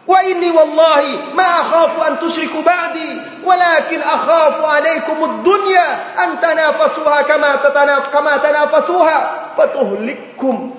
وإني 0.07 0.51
والله 0.51 1.05
ما 1.35 1.45
أخاف 1.45 2.09
أن 2.09 2.18
تشركوا 2.18 2.62
بعدي 2.62 3.20
ولكن 3.45 4.01
أخاف 4.01 4.64
عليكم 4.64 5.25
الدنيا 5.25 5.89
أن 6.25 6.41
تنافسوها 6.41 7.23
كما, 7.23 7.57
تتناف 7.57 8.09
كما 8.09 8.37
تنافسوها. 8.37 9.20
فتهلككم 9.59 10.75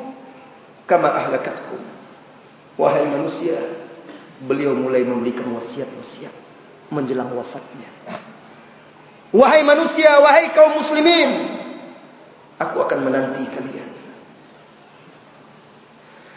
كما 0.90 1.10
أهلكتكم. 1.16 1.80
Wahai 2.74 3.06
manusia, 3.06 3.54
beliau 4.50 4.74
mulai 4.74 5.06
memberikan 5.06 5.46
wasiat-wasiat 5.54 6.34
menjelang 6.90 7.30
wafatnya. 7.38 7.86
Wahai 9.34 9.66
manusia, 9.66 10.22
wahai 10.22 10.54
kaum 10.54 10.78
muslimin, 10.78 11.30
aku 12.62 12.86
akan 12.86 13.00
menanti 13.02 13.50
kalian. 13.50 13.90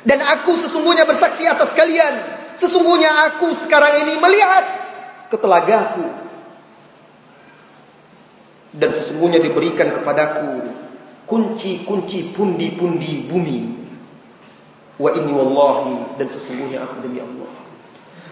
Dan 0.07 0.22
aku 0.22 0.55
sesungguhnya 0.64 1.05
bersaksi 1.05 1.44
atas 1.51 1.74
kalian. 1.74 2.14
Sesungguhnya 2.57 3.26
aku 3.28 3.53
sekarang 3.66 4.07
ini 4.07 4.16
melihat 4.22 4.64
ketelagaku. 5.28 6.07
Dan 8.70 8.90
sesungguhnya 8.94 9.42
diberikan 9.42 9.90
kepadaku 9.92 10.64
kunci-kunci 11.26 12.32
pundi-pundi 12.32 13.26
bumi. 13.26 13.61
Wa 14.97 15.11
inni 15.12 15.34
wallahi 15.34 16.16
dan 16.16 16.26
sesungguhnya 16.30 16.86
aku 16.86 17.03
demi 17.03 17.18
Allah. 17.20 17.53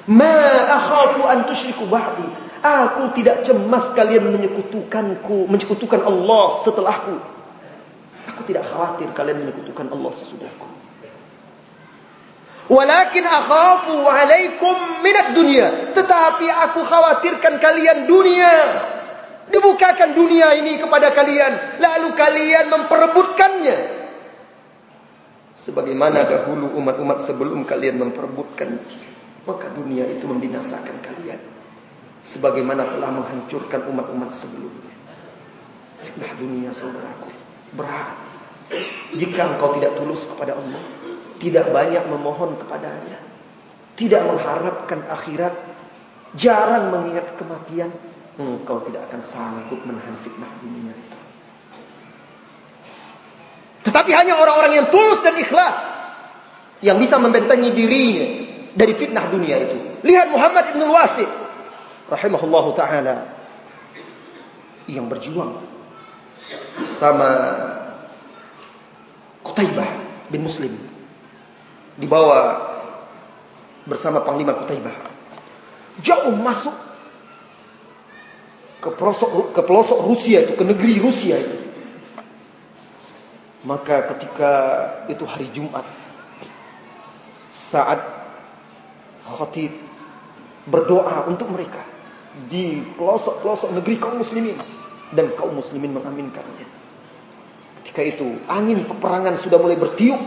Ma 0.06 0.36
akhafu 0.78 1.26
an 1.26 1.44
tusyriku 1.44 1.90
ba'di. 1.90 2.24
Aku 2.64 3.12
tidak 3.12 3.44
cemas 3.44 3.92
kalian 3.92 4.32
menyekutukanku, 4.32 5.52
menyekutukan 5.52 6.00
Allah 6.00 6.64
setelahku. 6.64 7.20
Aku 8.32 8.40
tidak 8.48 8.64
khawatir 8.72 9.12
kalian 9.12 9.44
menyekutukan 9.44 9.92
Allah 9.92 10.12
sesudahku. 10.16 10.64
Walakin 12.72 13.28
akhafu 13.28 14.08
alaikum 14.08 15.04
minat 15.04 15.36
dunia. 15.36 15.92
Tetapi 15.92 16.48
aku 16.48 16.88
khawatirkan 16.88 17.60
kalian 17.60 18.08
dunia. 18.08 18.52
Dibukakan 19.52 20.16
dunia 20.16 20.56
ini 20.56 20.80
kepada 20.80 21.12
kalian. 21.12 21.84
Lalu 21.84 22.16
kalian 22.16 22.72
memperebutkannya. 22.72 23.78
Sebagaimana 25.52 26.24
dahulu 26.24 26.72
umat-umat 26.80 27.28
sebelum 27.28 27.68
kalian 27.68 28.00
memperebutkan. 28.00 28.80
Maka 29.44 29.68
dunia 29.76 30.08
itu 30.08 30.24
membinasakan 30.24 31.04
kalian 31.04 31.53
sebagaimana 32.24 32.88
telah 32.88 33.12
menghancurkan 33.12 33.84
umat-umat 33.92 34.32
sebelumnya. 34.32 34.94
Fitnah 36.00 36.32
dunia 36.40 36.72
saudaraku 36.72 37.30
berat. 37.76 38.16
Jika 39.14 39.54
engkau 39.54 39.76
tidak 39.76 40.00
tulus 40.00 40.24
kepada 40.24 40.56
Allah, 40.56 40.82
tidak 41.36 41.68
banyak 41.68 42.00
memohon 42.08 42.56
kepadanya, 42.56 43.20
tidak 43.94 44.24
mengharapkan 44.24 45.04
akhirat, 45.04 45.52
jarang 46.34 46.88
mengingat 46.88 47.36
kematian, 47.36 47.92
engkau 48.40 48.80
tidak 48.88 49.04
akan 49.12 49.20
sanggup 49.20 49.78
menahan 49.84 50.16
fitnah 50.24 50.48
dunia 50.64 50.96
itu. 50.96 51.18
Tetapi 53.84 54.10
hanya 54.16 54.40
orang-orang 54.40 54.72
yang 54.80 54.86
tulus 54.88 55.20
dan 55.20 55.36
ikhlas 55.36 55.76
yang 56.80 56.96
bisa 56.96 57.20
membentengi 57.20 57.68
dirinya 57.68 58.26
dari 58.72 58.92
fitnah 58.96 59.28
dunia 59.28 59.56
itu. 59.60 59.76
Lihat 60.02 60.32
Muhammad 60.32 60.72
ibn 60.72 60.88
Wasid 60.88 61.30
rahimahullahu 62.08 62.76
taala. 62.76 63.30
Yang 64.84 65.06
berjuang 65.16 65.64
bersama 66.76 67.28
Qutaibah 69.40 69.88
bin 70.28 70.44
Muslim. 70.44 70.76
Dibawa 71.96 72.60
bersama 73.88 74.20
Panglima 74.20 74.52
Qutaibah. 74.52 74.92
Jauh 76.04 76.34
masuk 76.36 76.74
ke 78.84 78.92
pelosok 78.92 79.56
ke 79.56 79.62
pelosok 79.64 79.98
Rusia 80.04 80.44
itu 80.44 80.52
ke 80.52 80.64
negeri 80.66 81.00
Rusia 81.00 81.40
itu. 81.40 81.56
Maka 83.64 84.04
ketika 84.12 84.52
itu 85.08 85.24
hari 85.24 85.48
Jumat 85.56 85.88
saat 87.48 88.04
khatib 89.24 89.72
berdoa 90.68 91.24
untuk 91.32 91.48
mereka 91.48 91.93
di 92.50 92.82
pelosok-pelosok 92.98 93.78
negeri 93.78 93.96
kaum 94.02 94.18
muslimin 94.18 94.58
dan 95.14 95.30
kaum 95.38 95.54
muslimin 95.54 95.94
mengaminkannya. 95.94 96.66
Ketika 97.84 98.02
itu 98.02 98.42
angin 98.50 98.82
peperangan 98.88 99.38
sudah 99.38 99.58
mulai 99.60 99.78
bertiup. 99.78 100.18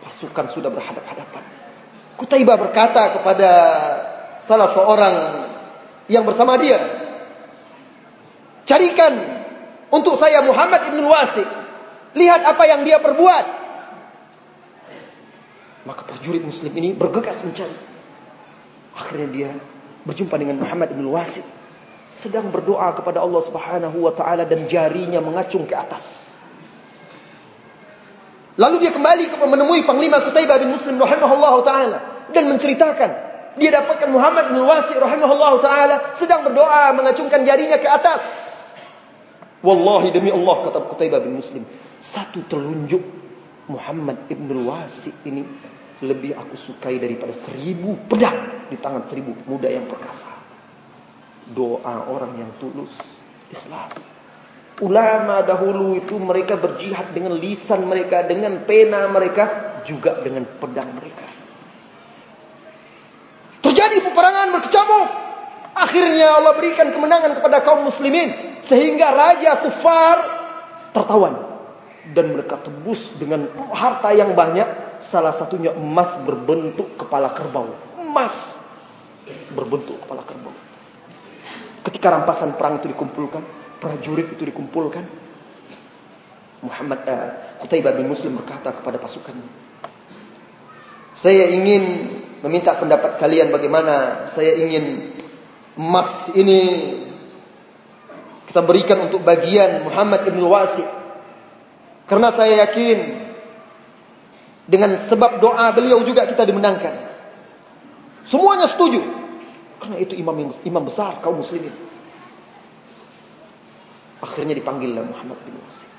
Pasukan 0.00 0.48
sudah 0.48 0.72
berhadap-hadapan. 0.72 1.44
Kutaibah 2.16 2.56
berkata 2.56 3.20
kepada 3.20 3.50
salah 4.40 4.72
seorang 4.72 5.14
yang 6.08 6.24
bersama 6.24 6.56
dia. 6.56 6.80
Carikan 8.64 9.12
untuk 9.92 10.16
saya 10.16 10.40
Muhammad 10.40 10.88
ibn 10.88 11.04
Wasi. 11.04 11.44
Lihat 12.16 12.42
apa 12.48 12.64
yang 12.64 12.82
dia 12.82 12.96
perbuat. 12.96 13.46
Maka 15.84 16.02
prajurit 16.04 16.42
muslim 16.44 16.72
ini 16.76 16.96
bergegas 16.96 17.40
mencari. 17.44 17.76
Akhirnya 18.96 19.28
dia 19.32 19.50
berjumpa 20.04 20.36
dengan 20.40 20.60
Muhammad 20.60 20.92
ibn 20.96 21.04
Wasi 21.12 21.44
sedang 22.14 22.52
berdoa 22.52 22.92
kepada 22.92 23.24
Allah 23.24 23.40
Subhanahu 23.40 23.96
wa 24.04 24.12
taala 24.12 24.44
dan 24.44 24.68
jarinya 24.68 25.24
mengacung 25.24 25.64
ke 25.64 25.72
atas. 25.72 26.36
Lalu 28.60 28.84
dia 28.84 28.92
kembali 28.92 29.32
ke 29.32 29.36
menemui 29.40 29.88
Panglima 29.88 30.20
Qutaibah 30.20 30.60
bin 30.60 30.76
Muslim 30.76 31.00
rahimahullah 31.00 31.54
taala 31.64 31.98
dan 32.36 32.44
menceritakan 32.52 33.10
dia 33.56 33.70
dapatkan 33.72 34.08
Muhammad 34.12 34.52
bin 34.52 34.62
Wasi 34.62 34.94
rahimahullah 34.94 35.52
taala 35.64 35.96
sedang 36.14 36.44
berdoa 36.44 36.92
mengacungkan 36.92 37.42
jarinya 37.42 37.80
ke 37.80 37.88
atas. 37.88 38.22
Wallahi 39.60 40.12
demi 40.12 40.32
Allah 40.32 40.56
kata 40.64 40.78
Qutaibah 40.88 41.20
bin 41.20 41.36
Muslim, 41.36 41.64
satu 42.00 42.40
telunjuk 42.48 43.04
Muhammad 43.68 44.28
ibn 44.32 44.48
Wasi 44.64 45.12
ini 45.28 45.44
lebih 46.00 46.32
aku 46.32 46.56
sukai 46.56 46.96
daripada 46.96 47.32
seribu 47.32 47.96
pedang 48.08 48.68
di 48.72 48.76
tangan 48.80 49.04
seribu 49.08 49.36
pemuda 49.44 49.68
yang 49.68 49.84
perkasa 49.84 50.40
doa 51.52 52.06
orang 52.06 52.38
yang 52.38 52.50
tulus, 52.62 52.94
ikhlas. 53.50 54.14
Ulama 54.80 55.44
dahulu 55.44 55.98
itu 55.98 56.16
mereka 56.16 56.56
berjihad 56.56 57.12
dengan 57.12 57.36
lisan 57.36 57.84
mereka, 57.84 58.24
dengan 58.24 58.64
pena 58.64 59.04
mereka, 59.12 59.76
juga 59.84 60.16
dengan 60.24 60.48
pedang 60.48 60.88
mereka. 60.96 61.26
Terjadi 63.60 63.96
peperangan 64.08 64.48
berkecamuk. 64.56 65.08
Akhirnya 65.76 66.40
Allah 66.40 66.56
berikan 66.56 66.96
kemenangan 66.96 67.36
kepada 67.38 67.60
kaum 67.60 67.84
muslimin. 67.84 68.32
Sehingga 68.64 69.12
raja 69.12 69.60
kufar 69.60 70.16
tertawan. 70.96 71.36
Dan 72.16 72.32
mereka 72.32 72.56
tebus 72.56 73.20
dengan 73.20 73.52
harta 73.76 74.16
yang 74.16 74.32
banyak. 74.32 74.64
Salah 75.00 75.32
satunya 75.32 75.72
emas 75.72 76.20
berbentuk 76.22 77.00
kepala 77.00 77.32
kerbau. 77.32 77.72
Emas 77.98 78.60
berbentuk 79.56 80.00
kepala 80.04 80.22
kerbau. 80.22 80.52
Ketika 81.84 82.12
rampasan 82.12 82.54
perang 82.60 82.78
itu 82.78 82.92
dikumpulkan, 82.92 83.42
prajurit 83.80 84.28
itu 84.30 84.44
dikumpulkan, 84.44 85.04
Muhammad 86.60 87.00
uh, 87.08 87.56
Qutaibah 87.56 87.96
bin 87.96 88.12
Muslim 88.12 88.36
berkata 88.36 88.76
kepada 88.76 89.00
pasukannya, 89.00 89.48
"Saya 91.16 91.48
ingin 91.56 92.12
meminta 92.44 92.76
pendapat 92.76 93.16
kalian 93.16 93.48
bagaimana 93.48 94.28
saya 94.28 94.56
ingin 94.60 95.16
emas 95.76 96.32
ini 96.36 96.60
kita 98.50 98.66
berikan 98.66 99.06
untuk 99.06 99.22
bagian 99.22 99.86
Muhammad 99.86 100.26
bin 100.26 100.42
Wasi. 100.42 100.82
Karena 102.10 102.34
saya 102.34 102.66
yakin 102.66 103.29
dengan 104.70 104.94
sebab 104.94 105.42
doa 105.42 105.74
beliau 105.74 106.06
juga 106.06 106.30
kita 106.30 106.46
dimenangkan. 106.46 106.94
Semuanya 108.22 108.70
setuju. 108.70 109.02
Karena 109.82 109.98
itu 109.98 110.14
imam 110.14 110.54
imam 110.62 110.84
besar 110.86 111.18
kaum 111.18 111.42
muslimin. 111.42 111.74
Akhirnya 114.22 114.54
dipanggillah 114.54 115.02
Muhammad 115.02 115.42
bin 115.42 115.58
Wasim. 115.66 115.90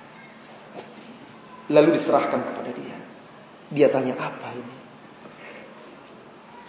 Lalu 1.73 1.99
diserahkan 1.99 2.39
kepada 2.39 2.71
dia. 2.71 2.97
Dia 3.73 3.87
tanya 3.91 4.15
apa 4.15 4.47
ini? 4.55 4.75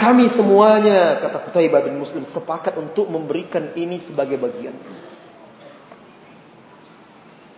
Kami 0.02 0.26
semuanya, 0.26 1.22
kata 1.22 1.38
Qutaibah 1.46 1.86
bin 1.86 1.94
Muslim, 1.94 2.26
sepakat 2.26 2.74
untuk 2.74 3.06
memberikan 3.06 3.70
ini 3.78 4.02
sebagai 4.02 4.34
bagian. 4.34 4.74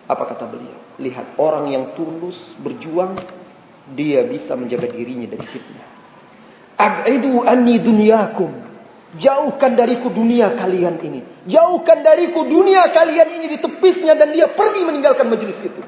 Apa 0.04 0.28
kata 0.28 0.44
beliau? 0.52 0.76
Lihat 1.00 1.40
orang 1.40 1.72
yang 1.72 1.96
tulus 1.96 2.52
berjuang, 2.60 3.16
dia 3.92 4.24
bisa 4.24 4.56
menjaga 4.56 4.88
dirinya 4.88 5.28
dari 5.28 5.44
fitnah. 5.44 5.88
Ab'idu 6.80 7.44
anni 7.44 7.76
dunyakum. 7.76 8.64
Jauhkan 9.14 9.78
dariku 9.78 10.10
dunia 10.10 10.58
kalian 10.58 10.98
ini. 10.98 11.20
Jauhkan 11.46 12.02
dariku 12.02 12.42
dunia 12.48 12.90
kalian 12.90 13.28
ini 13.38 13.46
di 13.54 13.58
tepisnya 13.62 14.18
dan 14.18 14.34
dia 14.34 14.50
pergi 14.50 14.82
meninggalkan 14.82 15.30
majlis 15.30 15.60
itu. 15.62 15.82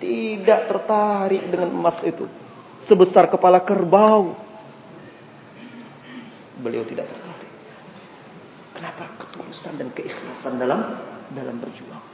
Tidak 0.00 0.60
tertarik 0.70 1.44
dengan 1.50 1.74
emas 1.74 2.00
itu. 2.06 2.24
Sebesar 2.80 3.28
kepala 3.28 3.60
kerbau. 3.60 4.32
Beliau 6.56 6.88
tidak 6.88 7.04
tertarik. 7.04 7.52
Kenapa? 8.80 9.04
Ketulusan 9.20 9.72
dan 9.76 9.88
keikhlasan 9.92 10.56
dalam 10.56 10.80
dalam 11.36 11.56
berjuang. 11.60 12.04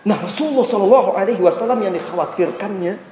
Nah 0.00 0.16
Rasulullah 0.16 0.64
Shallallahu 0.64 1.10
Alaihi 1.14 1.42
Wasallam 1.44 1.84
yang 1.84 1.92
dikhawatirkannya 1.94 3.09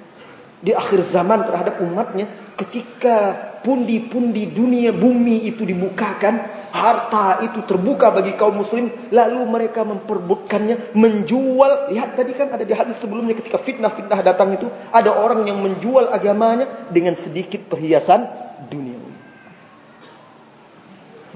di 0.59 0.75
akhir 0.75 1.07
zaman 1.07 1.47
terhadap 1.47 1.79
umatnya 1.79 2.27
ketika 2.59 3.49
pundi-pundi 3.63 4.51
dunia 4.51 4.91
bumi 4.91 5.47
itu 5.47 5.63
dibukakan, 5.63 6.43
harta 6.75 7.43
itu 7.47 7.63
terbuka 7.67 8.11
bagi 8.11 8.35
kaum 8.35 8.63
muslim, 8.63 8.91
lalu 9.11 9.41
mereka 9.47 9.87
memperbutkannya, 9.87 10.95
menjual. 10.95 11.91
Lihat 11.95 12.19
tadi 12.19 12.33
kan 12.35 12.51
ada 12.55 12.63
di 12.67 12.75
hadis 12.75 12.99
sebelumnya 12.99 13.39
ketika 13.39 13.59
fitnah-fitnah 13.59 14.21
datang 14.23 14.55
itu, 14.55 14.67
ada 14.91 15.15
orang 15.15 15.47
yang 15.47 15.59
menjual 15.63 16.11
agamanya 16.11 16.67
dengan 16.91 17.15
sedikit 17.15 17.67
perhiasan 17.71 18.27
dunia. 18.67 18.99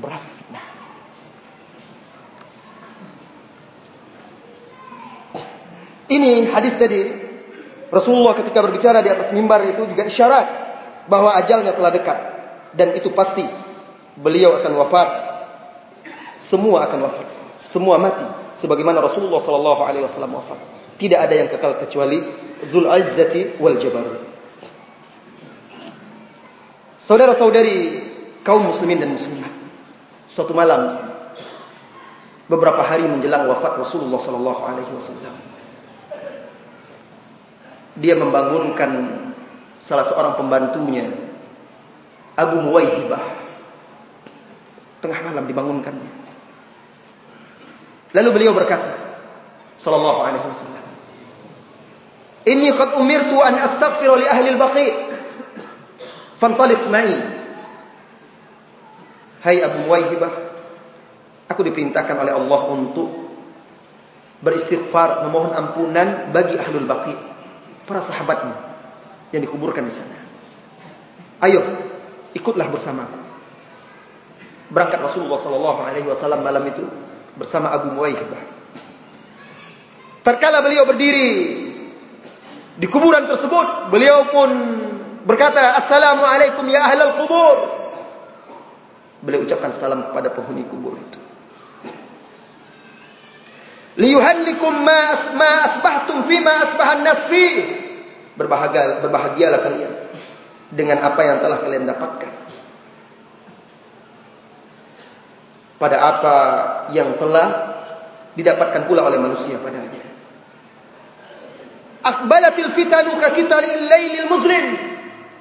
Berapa 0.03 0.29
fitnah? 0.39 0.67
Ini 6.11 6.51
hadis 6.51 6.75
tadi 6.77 7.32
Rasulullah 7.93 8.33
ketika 8.33 8.65
berbicara 8.65 9.05
di 9.05 9.13
atas 9.13 9.29
mimbar 9.37 9.61
itu 9.69 9.85
juga 9.85 10.09
isyarat 10.09 10.47
bahwa 11.07 11.37
ajalnya 11.37 11.77
telah 11.77 11.93
dekat. 11.93 12.19
Dan 12.73 12.97
itu 12.97 13.13
pasti 13.13 13.45
beliau 14.17 14.57
akan 14.57 14.73
wafat. 14.81 15.09
Semua 16.41 16.89
akan 16.89 16.99
wafat. 17.05 17.29
Semua 17.61 18.01
mati 18.01 18.25
sebagaimana 18.57 19.05
Rasulullah 19.05 19.45
sallallahu 19.45 19.83
alaihi 19.85 20.09
wasallam 20.09 20.41
wafat. 20.41 20.57
Tidak 20.97 21.21
ada 21.21 21.35
yang 21.37 21.53
kekal 21.53 21.77
kecuali 21.85 22.17
dzul 22.73 22.89
izzati 22.89 23.61
wal 23.61 23.77
jabarut 23.77 24.33
saudara-saudari 27.03 27.77
kaum 28.47 28.71
muslimin 28.71 29.03
dan 29.03 29.11
muslimat 29.11 29.51
suatu 30.31 30.55
malam 30.55 31.03
beberapa 32.47 32.87
hari 32.87 33.03
menjelang 33.11 33.51
wafat 33.51 33.75
Rasulullah 33.83 34.23
sallallahu 34.23 34.63
alaihi 34.63 34.93
wasallam 34.95 35.35
dia 37.99 38.17
membangunkan 38.17 38.91
salah 39.83 40.07
seorang 40.09 40.39
pembantunya 40.39 41.11
Abu 42.39 42.65
Muwaihibah. 42.65 43.21
Tengah 45.03 45.21
malam 45.29 45.45
dibangunkan. 45.45 45.93
Lalu 48.13 48.29
beliau 48.33 48.53
berkata 48.55 48.95
sallallahu 49.81 50.21
alaihi 50.23 50.47
wasallam 50.47 50.85
inni 52.47 52.71
qad 52.71 52.95
umirtu 53.01 53.41
an 53.43 53.57
astaghfira 53.59 54.15
li 54.21 54.27
ahli 54.29 54.49
al-baqi. 54.55 54.89
Fantaliq 56.39 56.87
ma'i. 56.91 57.15
Hai 59.43 59.59
Abu 59.59 59.91
Muwaihibah 59.91 60.33
aku 61.51 61.61
diperintahkan 61.67 62.17
oleh 62.17 62.33
Allah 62.33 62.61
untuk 62.71 63.11
beristighfar 64.43 65.27
memohon 65.27 65.53
ampunan 65.55 66.31
bagi 66.31 66.59
ahlul 66.59 66.87
baqi 66.87 67.15
para 67.87 68.01
sahabatmu 68.03 68.55
yang 69.33 69.43
dikuburkan 69.43 69.87
di 69.87 69.95
sana. 69.95 70.19
Ayo, 71.43 71.61
ikutlah 72.37 72.69
bersamaku. 72.71 73.19
Berangkat 74.73 75.01
Rasulullah 75.05 75.41
sallallahu 75.41 75.81
alaihi 75.85 76.07
wasallam 76.09 76.41
malam 76.41 76.65
itu 76.69 76.85
bersama 77.37 77.73
Abu 77.73 77.93
Muwaihibah. 77.93 78.43
Terkala 80.23 80.63
beliau 80.63 80.87
berdiri 80.87 81.31
di 82.79 82.87
kuburan 82.89 83.27
tersebut, 83.27 83.91
beliau 83.91 84.31
pun 84.31 84.51
berkata, 85.27 85.77
"Assalamualaikum 85.83 86.65
ya 86.71 86.89
ahlal 86.89 87.13
kubur." 87.21 87.57
Beliau 89.23 89.43
ucapkan 89.47 89.71
salam 89.75 90.09
kepada 90.11 90.31
penghuni 90.35 90.67
kubur 90.67 90.99
itu. 90.99 91.22
Liyuhallikum 93.93 94.73
ma 94.85 95.01
asma 95.13 95.69
asbahtum 95.69 96.25
fi 96.25 96.41
ma 96.41 96.65
asbahan 96.65 97.05
nas 97.05 97.29
fihi 97.29 97.61
berbahagia 98.41 99.05
berbahagialah 99.05 99.61
kalian 99.61 99.93
dengan 100.73 101.05
apa 101.05 101.21
yang 101.21 101.45
telah 101.45 101.61
kalian 101.61 101.85
dapatkan 101.85 102.33
pada 105.77 105.97
apa 105.99 106.37
yang 106.95 107.19
telah 107.19 107.49
didapatkan 108.39 108.87
pula 108.87 109.03
oleh 109.03 109.19
manusia 109.19 109.59
padanya. 109.59 109.99
Akbalatil 112.03 112.71
fitanu 112.71 113.19
ka 113.19 113.35
kitalil 113.35 113.91
lailil 113.91 114.31
muslim. 114.31 114.65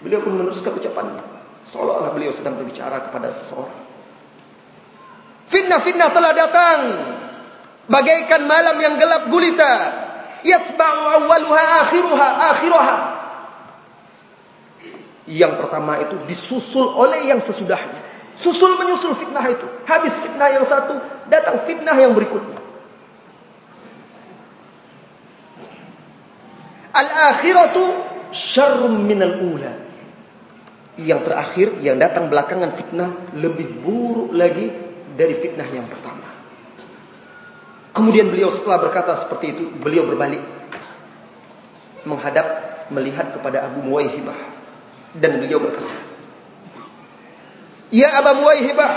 Beliau 0.02 0.22
pun 0.26 0.34
meneruskan 0.34 0.74
ucapannya. 0.78 1.22
Seolah-olah 1.70 2.10
beliau 2.18 2.34
sedang 2.34 2.58
berbicara 2.58 3.06
kepada 3.06 3.30
seseorang. 3.30 3.86
Fitnah-fitnah 5.46 6.10
telah 6.10 6.32
datang. 6.34 6.80
Bagaikan 7.92 8.48
malam 8.48 8.80
yang 8.80 8.96
gelap 8.96 9.28
gulita. 9.28 9.72
Yatba'u 10.48 11.02
awwaluha 11.22 11.64
akhiruha 11.86 12.28
akhiruha. 12.56 12.96
Yang 15.28 15.54
pertama 15.60 16.00
itu 16.00 16.16
disusul 16.26 16.88
oleh 16.88 17.28
yang 17.28 17.44
sesudahnya. 17.44 18.00
Susul 18.40 18.80
menyusul 18.80 19.14
fitnah 19.14 19.44
itu. 19.52 19.68
Habis 19.86 20.16
fitnah 20.18 20.50
yang 20.50 20.66
satu, 20.66 20.98
datang 21.28 21.62
fitnah 21.68 21.94
yang 21.94 22.16
berikutnya. 22.16 22.58
Al-akhiratu 26.96 27.84
syarrum 28.34 29.04
minal 29.04 29.36
ula. 29.46 29.74
Yang 31.00 31.22
terakhir, 31.28 31.68
yang 31.80 32.00
datang 32.02 32.28
belakangan 32.28 32.72
fitnah, 32.76 33.12
lebih 33.36 33.84
buruk 33.84 34.36
lagi 34.36 34.72
dari 35.16 35.36
fitnah 35.38 35.68
yang 35.70 35.88
pertama. 35.88 36.21
Kemudian 37.92 38.32
beliau 38.32 38.48
setelah 38.56 38.80
berkata 38.88 39.20
seperti 39.20 39.46
itu, 39.52 39.64
beliau 39.84 40.08
berbalik 40.08 40.40
menghadap 42.08 42.48
melihat 42.88 43.36
kepada 43.36 43.68
Abu 43.68 43.84
Muwaihibah 43.84 44.36
dan 45.20 45.44
beliau 45.44 45.60
berkata, 45.60 45.92
"Ya 47.92 48.16
Abu 48.16 48.40
Muwaihibah, 48.40 48.92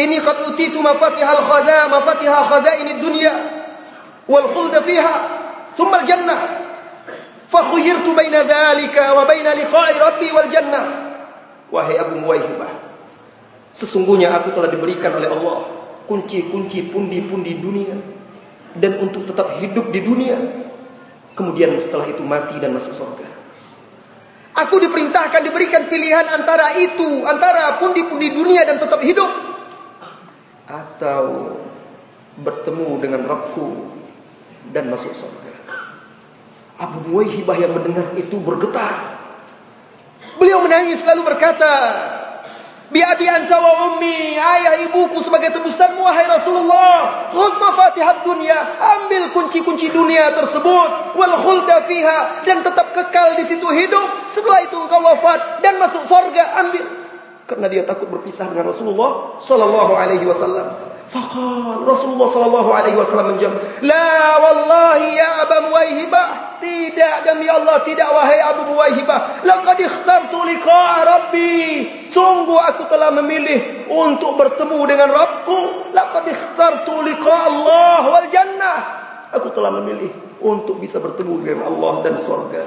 ini 0.00 0.16
qad 0.24 0.56
utitu 0.56 0.80
mafatih 0.80 1.24
al-khada, 1.24 1.92
mafatih 1.92 2.28
al-khada 2.32 2.80
ini 2.80 3.00
dunia 3.00 3.32
wal 4.24 4.48
khuld 4.56 4.72
fiha, 4.80 5.16
thumma 5.76 6.00
al-jannah. 6.00 6.40
Fa 7.46 7.60
khuyirtu 7.60 8.16
baina 8.16 8.42
dhalika 8.42 9.14
wa 9.14 9.28
baina 9.28 9.52
liqa'i 9.52 10.00
Rabbi 10.00 10.28
wal 10.32 10.48
jannah." 10.48 10.84
Wahai 11.68 12.00
Abu 12.00 12.24
Muwaihibah, 12.24 12.72
sesungguhnya 13.76 14.32
aku 14.32 14.56
telah 14.56 14.72
diberikan 14.72 15.12
oleh 15.12 15.28
Allah 15.28 15.75
kunci-kunci 16.06 16.90
pundi-pundi 16.90 17.52
dunia 17.58 17.96
dan 18.78 19.02
untuk 19.02 19.26
tetap 19.26 19.58
hidup 19.60 19.90
di 19.90 20.00
dunia 20.00 20.38
kemudian 21.34 21.76
setelah 21.82 22.08
itu 22.08 22.22
mati 22.22 22.56
dan 22.62 22.72
masuk 22.72 22.94
surga 22.96 23.28
aku 24.56 24.80
diperintahkan 24.80 25.42
diberikan 25.44 25.90
pilihan 25.90 26.26
antara 26.32 26.78
itu 26.80 27.26
antara 27.26 27.82
pundi-pundi 27.82 28.32
dunia 28.32 28.64
dan 28.64 28.80
tetap 28.80 29.02
hidup 29.02 29.28
atau 30.66 31.54
bertemu 32.40 32.88
dengan 33.02 33.22
Rabbku 33.26 33.68
dan 34.70 34.90
masuk 34.90 35.12
surga 35.12 35.46
Abu 36.76 37.08
Muwaihibah 37.08 37.56
yang 37.56 37.72
mendengar 37.72 38.12
itu 38.20 38.36
bergetar. 38.36 39.16
Beliau 40.36 40.60
menangis 40.60 41.00
lalu 41.08 41.24
berkata, 41.24 41.72
Bi 42.86 43.02
abi 43.02 43.26
anta 43.26 43.58
wa 43.58 43.72
ummi, 43.90 44.38
ayah 44.38 44.78
ibuku 44.86 45.18
sebagai 45.26 45.50
tebusanmu 45.50 46.06
wahai 46.06 46.30
Rasulullah. 46.30 47.26
Khudh 47.34 47.58
mafatihat 47.58 48.22
dunia, 48.22 48.54
ambil 48.78 49.34
kunci-kunci 49.34 49.90
dunia 49.90 50.30
tersebut 50.38 51.18
wal 51.18 51.34
khulda 51.42 51.82
fiha 51.90 52.46
dan 52.46 52.62
tetap 52.62 52.94
kekal 52.94 53.34
di 53.34 53.44
situ 53.50 53.66
hidup. 53.66 54.30
Setelah 54.30 54.62
itu 54.62 54.78
engkau 54.78 55.02
wafat 55.02 55.66
dan 55.66 55.82
masuk 55.82 56.06
surga, 56.06 56.62
ambil. 56.62 56.84
Karena 57.46 57.66
dia 57.66 57.82
takut 57.82 58.06
berpisah 58.06 58.46
dengan 58.54 58.70
Rasulullah 58.70 59.42
sallallahu 59.42 59.92
alaihi 59.98 60.22
wasallam. 60.22 60.95
Faqal 61.06 61.86
Rasulullah 61.86 62.26
sallallahu 62.26 62.70
alaihi 62.74 62.98
wasallam 62.98 63.38
menjawab, 63.38 63.62
"La 63.86 64.42
wallahi 64.42 65.14
ya 65.14 65.46
Abu 65.46 65.70
Muwaihibah, 65.70 66.58
tidak 66.58 67.22
demi 67.22 67.46
Allah 67.46 67.78
tidak 67.86 68.10
wahai 68.10 68.42
Abu 68.42 68.74
Muwaihibah, 68.74 69.46
laqad 69.46 69.78
ikhtartu 69.86 70.34
liqa'a 70.34 70.96
Rabbi." 71.06 71.54
Sungguh 72.10 72.58
aku 72.58 72.90
telah 72.90 73.14
memilih 73.14 73.86
untuk 73.86 74.34
bertemu 74.34 74.78
dengan 74.82 75.14
Rabbku. 75.14 75.94
Laqad 75.94 76.26
ikhtartu 76.26 76.94
liqa'a 77.06 77.42
Allah 77.54 78.02
wal 78.10 78.26
jannah. 78.26 78.78
Aku 79.30 79.54
telah 79.54 79.70
memilih 79.78 80.10
untuk 80.42 80.82
bisa 80.82 80.98
bertemu 80.98 81.34
dengan 81.42 81.70
Allah 81.70 82.02
dan 82.02 82.14
surga. 82.18 82.62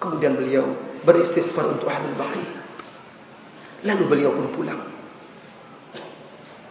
Kemudian 0.00 0.40
beliau 0.40 0.64
beristighfar 1.04 1.68
untuk 1.68 1.92
ahli 1.92 2.10
baqi. 2.16 2.44
Lalu 3.86 4.04
beliau 4.08 4.30
pun 4.32 4.46
pulang. 4.56 4.91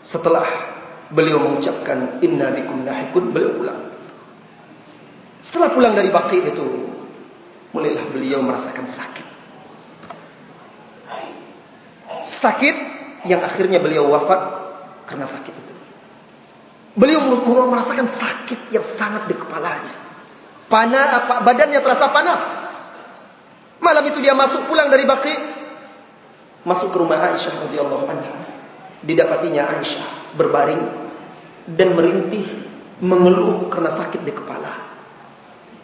Setelah 0.02 0.46
beliau 1.14 1.38
mengucapkan 1.38 2.24
inna 2.26 2.50
bikum 2.56 2.82
lahikun, 2.88 3.30
beliau 3.30 3.54
pulang. 3.62 3.82
Setelah 5.46 5.70
pulang 5.74 5.94
dari 5.94 6.10
baki 6.10 6.38
itu, 6.42 6.68
mulailah 7.74 8.06
beliau 8.10 8.42
merasakan 8.42 8.86
sakit. 8.86 9.28
Sakit 12.22 12.76
yang 13.30 13.42
akhirnya 13.46 13.78
beliau 13.78 14.10
wafat 14.10 14.42
karena 15.06 15.30
sakit 15.30 15.54
itu. 15.54 15.74
Beliau 16.98 17.22
merasakan 17.70 18.10
sakit 18.10 18.74
yang 18.74 18.86
sangat 18.86 19.30
di 19.30 19.36
kepalanya. 19.38 19.96
Panas 20.68 21.08
apa 21.12 21.46
badannya 21.46 21.80
terasa 21.84 22.10
panas. 22.10 22.44
Malam 23.82 24.08
itu 24.14 24.22
dia 24.22 24.38
masuk 24.38 24.70
pulang 24.70 24.94
dari 24.94 25.10
baki, 25.10 25.36
masuk 26.64 26.94
ke 26.94 26.98
rumah 27.02 27.18
Aisyah 27.18 27.66
radhiyallahu 27.66 28.06
anha 28.08 28.42
didapatinya 29.02 29.66
Aisyah 29.78 30.38
berbaring 30.38 30.82
dan 31.70 31.94
merintih 31.98 32.46
mengeluh 33.02 33.68
karena 33.74 33.90
sakit 33.90 34.22
di 34.22 34.34
kepala. 34.34 34.72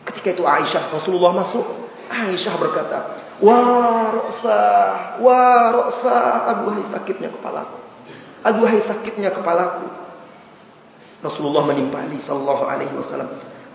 Ketika 0.06 0.38
itu 0.38 0.44
Aisyah 0.46 0.94
Rasulullah 0.94 1.34
masuk, 1.34 1.66
Aisyah 2.08 2.56
berkata, 2.62 2.98
"Wa 3.44 3.58
ra'sa, 4.14 4.62
wa 5.20 5.42
ra'sa, 5.74 6.18
aduhai 6.56 6.86
sakitnya 6.86 7.34
kepalaku. 7.34 7.78
Aduhai 8.46 8.80
sakitnya 8.80 9.34
kepalaku." 9.34 9.90
Rasulullah 11.26 11.66
menimpali 11.66 12.22
sallallahu 12.22 12.64
alaihi 12.70 12.94
wasallam, 12.96 13.28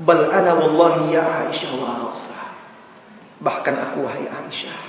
"Bal 0.06 0.30
ana 0.30 0.56
wallahi 0.56 1.12
ya 1.12 1.50
Aisyah 1.50 1.70
wa 1.76 2.08
ra'sa." 2.08 2.40
Bahkan 3.42 3.74
aku 3.74 4.06
wahai 4.06 4.24
Aisyah 4.30 4.80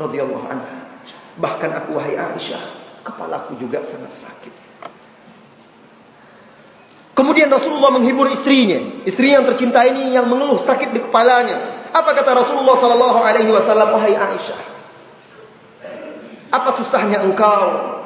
radhiyallahu 0.00 0.46
anha. 0.48 0.78
Bahkan 1.36 1.70
aku 1.76 2.00
wahai 2.00 2.16
Aisyah 2.16 2.77
kepalaku 3.08 3.56
juga 3.56 3.80
sangat 3.80 4.12
sakit. 4.12 4.54
Kemudian 7.16 7.50
Rasulullah 7.50 7.90
menghibur 7.90 8.30
istrinya, 8.30 9.02
istri 9.02 9.34
yang 9.34 9.42
tercinta 9.42 9.82
ini 9.82 10.14
yang 10.14 10.30
mengeluh 10.30 10.62
sakit 10.62 10.94
di 10.94 11.02
kepalanya. 11.02 11.90
Apa 11.90 12.14
kata 12.14 12.30
Rasulullah 12.30 12.78
sallallahu 12.78 13.18
alaihi 13.18 13.50
wasallam, 13.50 13.90
"Wahai 13.90 14.14
Aisyah, 14.14 14.60
apa 16.48 16.70
susahnya 16.78 17.24
engkau? 17.24 17.96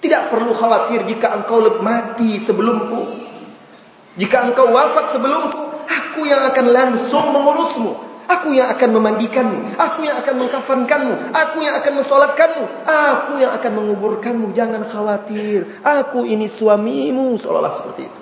Tidak 0.00 0.28
perlu 0.28 0.52
khawatir 0.52 1.04
jika 1.08 1.32
engkau 1.32 1.64
mati 1.80 2.36
sebelumku. 2.36 3.24
Jika 4.20 4.52
engkau 4.52 4.68
wafat 4.70 5.16
sebelumku, 5.16 5.60
aku 5.88 6.28
yang 6.28 6.44
akan 6.52 6.66
langsung 6.70 7.32
mengurusmu. 7.32 8.03
Aku 8.24 8.56
yang 8.56 8.72
akan 8.72 8.90
memandikanmu. 8.96 9.76
Aku 9.76 10.00
yang 10.00 10.16
akan 10.24 10.34
mengkafankanmu. 10.40 11.14
Aku 11.36 11.56
yang 11.60 11.76
akan 11.76 11.92
mensolatkanmu. 12.00 12.64
Aku 12.88 13.32
yang 13.36 13.52
akan 13.52 13.72
menguburkanmu. 13.76 14.56
Jangan 14.56 14.88
khawatir. 14.88 15.68
Aku 15.84 16.24
ini 16.24 16.48
suamimu. 16.48 17.36
Seolah-olah 17.36 17.74
seperti 17.76 18.02
itu. 18.08 18.20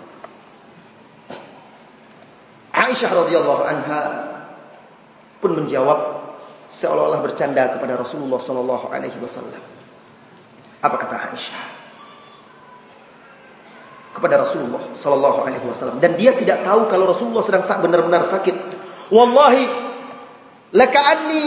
Aisyah 2.73 3.11
radhiyallahu 3.15 3.63
anha 3.63 4.01
pun 5.39 5.55
menjawab 5.55 6.25
seolah-olah 6.73 7.21
bercanda 7.21 7.77
kepada 7.77 8.01
Rasulullah 8.01 8.41
sallallahu 8.41 8.91
alaihi 8.91 9.15
wasallam. 9.21 9.61
Apa 10.83 10.97
kata 10.99 11.15
Aisyah? 11.31 11.63
Kepada 14.17 14.45
Rasulullah 14.45 14.83
sallallahu 14.97 15.39
alaihi 15.47 15.65
wasallam 15.69 16.01
dan 16.01 16.17
dia 16.17 16.35
tidak 16.35 16.65
tahu 16.65 16.89
kalau 16.89 17.13
Rasulullah 17.13 17.45
sedang 17.45 17.65
benar-benar 17.85 18.25
sakit. 18.25 18.57
Wallahi 19.13 19.92
laka 20.73 21.01
anni 21.01 21.47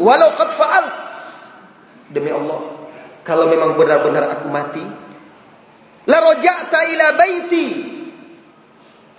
walau 0.00 0.32
qad 0.36 0.50
fa'alt. 0.52 0.88
Demi 2.08 2.32
Allah 2.32 2.78
kalau 3.28 3.44
memang 3.52 3.76
benar-benar 3.76 4.40
aku 4.40 4.48
mati 4.48 4.80
la 6.08 6.18
raja'ta 6.24 6.80
ila 6.96 7.06
baiti 7.20 7.66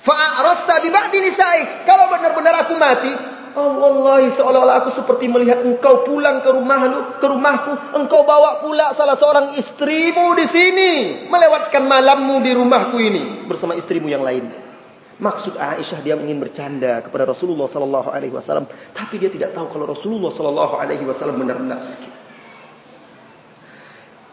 fa'arasta 0.01 0.81
bi 0.81 0.89
ba'di 0.89 1.17
nisa'i 1.21 1.85
kalau 1.85 2.09
benar-benar 2.09 2.65
aku 2.65 2.73
mati 2.73 3.13
oh 3.53 3.77
wallahi 3.77 4.33
seolah-olah 4.33 4.81
aku 4.81 4.89
seperti 4.89 5.29
melihat 5.29 5.61
engkau 5.61 6.01
pulang 6.01 6.41
ke 6.41 6.49
rumahmu 6.49 7.21
ke 7.21 7.27
rumahku 7.29 7.71
engkau 8.01 8.25
bawa 8.25 8.57
pula 8.65 8.97
salah 8.97 9.13
seorang 9.13 9.53
istrimu 9.53 10.33
di 10.33 10.45
sini 10.49 10.91
melewatkan 11.29 11.85
malammu 11.85 12.41
di 12.41 12.51
rumahku 12.57 12.97
ini 12.97 13.45
bersama 13.45 13.77
istrimu 13.77 14.09
yang 14.09 14.25
lain 14.25 14.49
Maksud 15.19 15.59
Aisyah 15.59 15.99
dia 15.99 16.15
ingin 16.15 16.39
bercanda 16.39 17.03
kepada 17.03 17.27
Rasulullah 17.27 17.67
sallallahu 17.67 18.07
alaihi 18.07 18.31
wasallam, 18.31 18.71
tapi 18.95 19.19
dia 19.19 19.27
tidak 19.27 19.51
tahu 19.51 19.67
kalau 19.67 19.91
Rasulullah 19.91 20.31
sallallahu 20.31 20.79
alaihi 20.79 21.03
wasallam 21.03 21.43
benar-benar 21.43 21.75
sakit. 21.75 22.13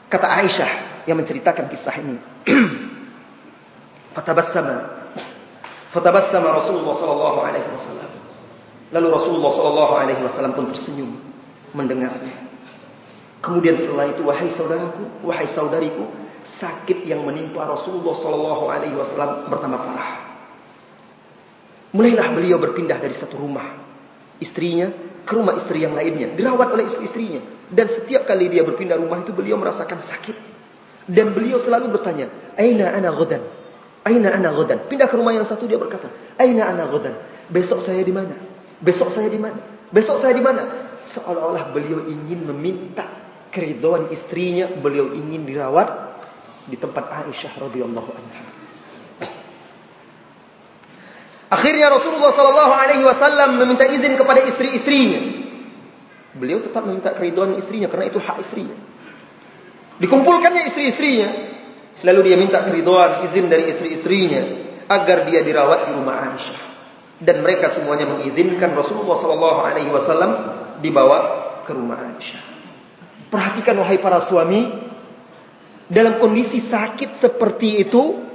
Kata 0.06 0.30
Aisyah 0.30 0.70
yang 1.10 1.18
menceritakan 1.18 1.66
kisah 1.66 1.94
ini, 1.98 2.16
Fatabassama. 4.16 5.10
Fatabassama 5.90 6.54
Rasulullah 6.54 6.94
sallallahu 6.94 7.38
alaihi 7.42 7.68
wasallam. 7.74 8.10
Lalu 8.94 9.08
Rasulullah 9.10 9.52
sallallahu 9.52 9.92
alaihi 9.98 10.22
wasallam 10.22 10.54
pun 10.54 10.70
tersenyum 10.70 11.18
mendengarnya. 11.74 12.32
Kemudian 13.42 13.74
setelah 13.74 14.06
itu 14.08 14.22
wahai 14.22 14.48
saudaraku, 14.48 15.26
wahai 15.26 15.44
saudariku, 15.50 16.06
sakit 16.46 17.04
yang 17.04 17.26
menimpa 17.26 17.66
Rasulullah 17.66 18.14
sallallahu 18.14 18.64
alaihi 18.70 18.94
wasallam 18.94 19.50
bertambah 19.50 19.82
parah. 19.82 20.25
Mulailah 21.96 22.28
beliau 22.36 22.60
berpindah 22.60 23.00
dari 23.00 23.16
satu 23.16 23.40
rumah 23.40 23.64
istrinya 24.36 24.92
ke 25.24 25.32
rumah 25.32 25.56
istri 25.56 25.80
yang 25.80 25.96
lainnya, 25.96 26.28
dirawat 26.36 26.76
oleh 26.76 26.84
istri-istrinya. 26.84 27.40
Dan 27.72 27.88
setiap 27.88 28.28
kali 28.28 28.52
dia 28.52 28.62
berpindah 28.62 29.00
rumah 29.00 29.24
itu 29.24 29.32
beliau 29.32 29.56
merasakan 29.56 29.98
sakit. 29.98 30.36
Dan 31.08 31.32
beliau 31.32 31.56
selalu 31.56 31.90
bertanya, 31.96 32.28
"Aina 32.54 32.92
ana 32.92 33.10
ghadan?" 33.10 33.42
Aina 34.06 34.30
ana 34.30 34.54
ghadan? 34.54 34.86
Pindah 34.86 35.10
ke 35.10 35.16
rumah 35.18 35.34
yang 35.34 35.48
satu 35.48 35.66
dia 35.66 35.80
berkata, 35.80 36.12
"Aina 36.38 36.68
ana 36.68 36.86
ghadan?" 36.86 37.16
Besok 37.50 37.82
saya 37.82 38.02
di 38.06 38.14
mana? 38.14 38.38
Besok 38.78 39.10
saya 39.10 39.26
di 39.26 39.38
mana? 39.38 39.58
Besok 39.90 40.18
saya 40.22 40.34
di 40.34 40.42
mana? 40.42 40.62
Seolah-olah 41.02 41.74
beliau 41.74 42.06
ingin 42.06 42.46
meminta 42.46 43.06
keridhaan 43.50 44.10
istrinya, 44.10 44.68
beliau 44.68 45.10
ingin 45.14 45.46
dirawat 45.46 45.88
di 46.66 46.74
tempat 46.78 47.06
Aisyah 47.24 47.56
radhiyallahu 47.62 48.10
anha. 48.10 48.55
Akhirnya 51.46 51.86
Rasulullah 51.94 52.34
sallallahu 52.34 52.72
alaihi 52.74 53.04
wasallam 53.06 53.62
meminta 53.62 53.86
izin 53.86 54.18
kepada 54.18 54.42
istri-istrinya. 54.42 55.20
Beliau 56.34 56.58
tetap 56.58 56.82
meminta 56.82 57.14
keridhaan 57.14 57.54
istrinya 57.54 57.86
karena 57.86 58.10
itu 58.10 58.18
hak 58.18 58.42
istrinya. 58.42 58.74
Dikumpulkannya 60.02 60.68
istri-istrinya, 60.68 61.28
lalu 62.02 62.20
dia 62.28 62.36
minta 62.36 62.66
keridhaan 62.66 63.24
izin 63.30 63.46
dari 63.46 63.70
istri-istrinya 63.70 64.42
agar 64.90 65.24
dia 65.30 65.46
dirawat 65.46 65.86
di 65.86 65.92
rumah 65.94 66.34
Aisyah. 66.34 66.60
Dan 67.16 67.40
mereka 67.40 67.72
semuanya 67.72 68.10
mengizinkan 68.10 68.76
Rasulullah 68.76 69.16
sallallahu 69.16 69.60
alaihi 69.64 69.88
wasallam 69.88 70.32
dibawa 70.82 71.18
ke 71.62 71.72
rumah 71.72 71.96
Aisyah. 72.10 72.42
Perhatikan 73.30 73.78
wahai 73.80 74.02
para 74.02 74.18
suami, 74.18 74.66
dalam 75.86 76.18
kondisi 76.18 76.58
sakit 76.58 77.16
seperti 77.22 77.86
itu, 77.86 78.25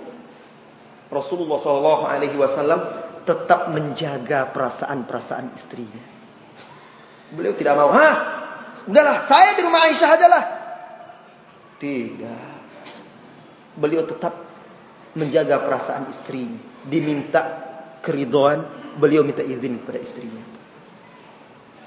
Rasulullah 1.12 1.59
sallallahu 1.59 2.03
alaihi 2.07 2.39
wasallam 2.39 2.80
tetap 3.28 3.70
menjaga 3.70 4.47
perasaan-perasaan 4.49 5.51
istrinya. 5.53 6.03
Beliau 7.36 7.51
tidak 7.53 7.76
mau, 7.76 7.91
"Hah? 7.91 8.16
Udahlah, 8.88 9.22
saya 9.28 9.53
di 9.59 9.62
rumah 9.62 9.86
Aisyah 9.91 10.09
ajalah." 10.16 10.43
Tidak. 11.78 12.49
Beliau 13.76 14.07
tetap 14.07 14.34
menjaga 15.14 15.59
perasaan 15.59 16.07
istrinya. 16.09 16.59
Diminta 16.88 17.41
keridhaan, 18.01 18.66
beliau 18.97 19.22
minta 19.22 19.43
izin 19.43 19.84
kepada 19.84 19.99
istrinya. 20.01 20.43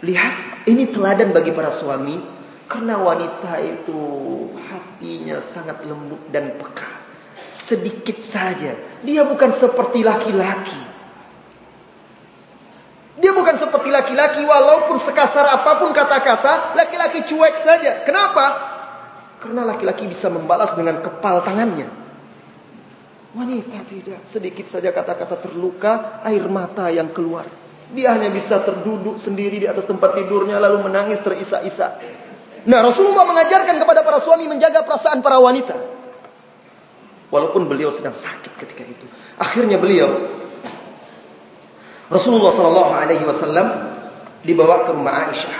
Lihat, 0.04 0.68
ini 0.68 0.92
teladan 0.92 1.32
bagi 1.32 1.50
para 1.56 1.72
suami. 1.72 2.36
Karena 2.64 2.96
wanita 2.96 3.60
itu 3.60 4.00
hatinya 4.56 5.36
sangat 5.36 5.84
lembut 5.84 6.32
dan 6.32 6.56
peka. 6.56 7.03
Sedikit 7.54 8.18
saja. 8.18 8.74
Dia 9.06 9.22
bukan 9.22 9.54
seperti 9.54 10.02
laki-laki. 10.02 10.82
Dia 13.14 13.30
bukan 13.30 13.54
seperti 13.62 13.94
laki-laki 13.94 14.42
walaupun 14.42 14.98
sekasar 14.98 15.46
apapun 15.54 15.94
kata-kata. 15.94 16.74
Laki-laki 16.74 17.22
cuek 17.30 17.62
saja. 17.62 18.02
Kenapa? 18.02 18.74
Karena 19.38 19.62
laki-laki 19.62 20.10
bisa 20.10 20.26
membalas 20.26 20.74
dengan 20.74 20.98
kepal 20.98 21.46
tangannya. 21.46 21.86
Wanita 23.38 23.86
tidak. 23.86 24.26
Sedikit 24.26 24.66
saja 24.66 24.90
kata-kata 24.90 25.38
terluka, 25.38 26.22
air 26.26 26.42
mata 26.50 26.90
yang 26.90 27.14
keluar. 27.14 27.46
Dia 27.94 28.18
hanya 28.18 28.34
bisa 28.34 28.62
terduduk 28.66 29.22
sendiri 29.22 29.62
di 29.62 29.66
atas 29.70 29.86
tempat 29.86 30.18
tidurnya 30.18 30.58
lalu 30.58 30.90
menangis 30.90 31.22
terisak-isak. 31.22 32.02
Nah 32.66 32.80
Rasulullah 32.80 33.28
mengajarkan 33.28 33.76
kepada 33.78 34.00
para 34.02 34.18
suami 34.18 34.50
menjaga 34.50 34.82
perasaan 34.82 35.20
para 35.20 35.38
wanita. 35.38 35.93
Walaupun 37.32 37.66
beliau 37.66 37.90
sedang 37.90 38.14
sakit 38.14 38.52
ketika 38.60 38.84
itu. 38.84 39.06
Akhirnya 39.40 39.80
beliau 39.80 40.08
Rasulullah 42.12 42.52
sallallahu 42.52 42.92
alaihi 42.94 43.24
wasallam 43.24 43.66
dibawa 44.44 44.84
ke 44.84 44.92
rumah 44.92 45.28
Aisyah. 45.28 45.56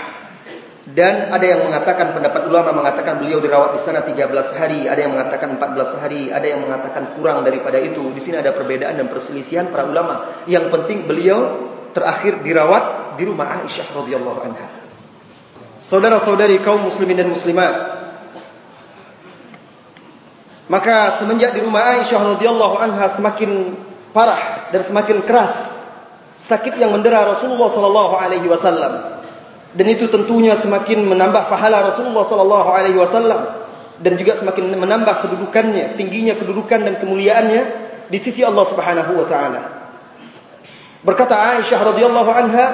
Dan 0.85 1.33
ada 1.33 1.41
yang 1.41 1.65
mengatakan 1.65 2.13
pendapat 2.13 2.45
ulama 2.45 2.69
mengatakan 2.69 3.17
beliau 3.17 3.41
dirawat 3.41 3.73
di 3.73 3.81
sana 3.81 4.05
13 4.05 4.21
hari, 4.53 4.85
ada 4.85 5.01
yang 5.01 5.17
mengatakan 5.17 5.57
14 5.57 5.97
hari, 5.97 6.29
ada 6.29 6.45
yang 6.45 6.61
mengatakan 6.61 7.17
kurang 7.17 7.41
daripada 7.41 7.81
itu. 7.81 8.13
Di 8.13 8.21
sini 8.21 8.37
ada 8.37 8.53
perbedaan 8.53 8.93
dan 8.93 9.09
perselisihan 9.09 9.73
para 9.73 9.89
ulama. 9.89 10.45
Yang 10.45 10.69
penting 10.69 11.09
beliau 11.09 11.73
terakhir 11.97 12.45
dirawat 12.45 13.17
di 13.17 13.25
rumah 13.25 13.65
Aisyah 13.65 13.97
radhiyallahu 13.97 14.39
anha. 14.45 14.67
Saudara-saudari 15.81 16.61
kaum 16.61 16.85
muslimin 16.85 17.17
dan 17.17 17.33
muslimat. 17.33 18.04
Maka 20.65 21.21
semenjak 21.21 21.53
di 21.53 21.61
rumah 21.61 21.93
Aisyah 21.93 22.37
radhiyallahu 22.37 22.75
anha 22.81 23.05
semakin 23.13 23.77
parah 24.15 24.73
dan 24.73 24.81
semakin 24.81 25.21
keras 25.21 25.85
sakit 26.41 26.81
yang 26.81 26.89
mendera 26.89 27.25
Rasulullah 27.25 27.69
sallallahu 27.69 28.13
alaihi 28.17 28.49
wasallam 28.49 29.21
dan 29.75 29.85
itu 29.91 30.07
tentunya 30.07 30.55
semakin 30.55 31.03
menambah 31.03 31.51
pahala 31.51 31.91
Rasulullah 31.91 32.23
sallallahu 32.23 32.69
alaihi 32.71 32.95
wasallam 32.95 33.65
dan 33.99 34.19
juga 34.19 34.35
semakin 34.35 34.75
menambah 34.75 35.23
kedudukannya, 35.23 35.95
tingginya 35.95 36.35
kedudukan 36.35 36.83
dan 36.83 36.93
kemuliaannya 36.99 37.63
di 38.11 38.17
sisi 38.19 38.43
Allah 38.43 38.65
Subhanahu 38.67 39.11
wa 39.19 39.25
taala. 39.27 39.61
Berkata 41.03 41.35
Aisyah 41.55 41.79
radhiyallahu 41.91 42.31
anha, 42.31 42.67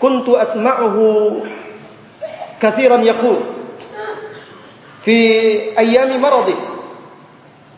"Kuntu 0.00 0.36
asma'uhu 0.36 1.44
katsiran 2.60 3.04
yaqul 3.04 3.40
fi 5.04 5.16
ayami 5.76 6.16
maradi." 6.20 6.69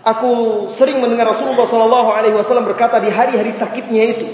Aku 0.03 0.67
sering 0.75 0.99
mendengar 0.99 1.31
Rasulullah 1.31 1.63
sallallahu 1.63 2.11
alaihi 2.11 2.35
wasallam 2.35 2.67
berkata 2.67 2.99
di 2.99 3.07
hari-hari 3.07 3.55
sakitnya 3.55 4.03
itu, 4.03 4.27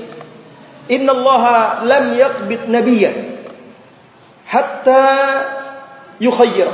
"Inna 0.88 1.12
Allah 1.12 1.44
lam 1.84 2.04
yaqbid 2.16 2.72
nabiyyan" 2.72 3.38
hatta 4.48 5.04
yukhayyir. 6.16 6.72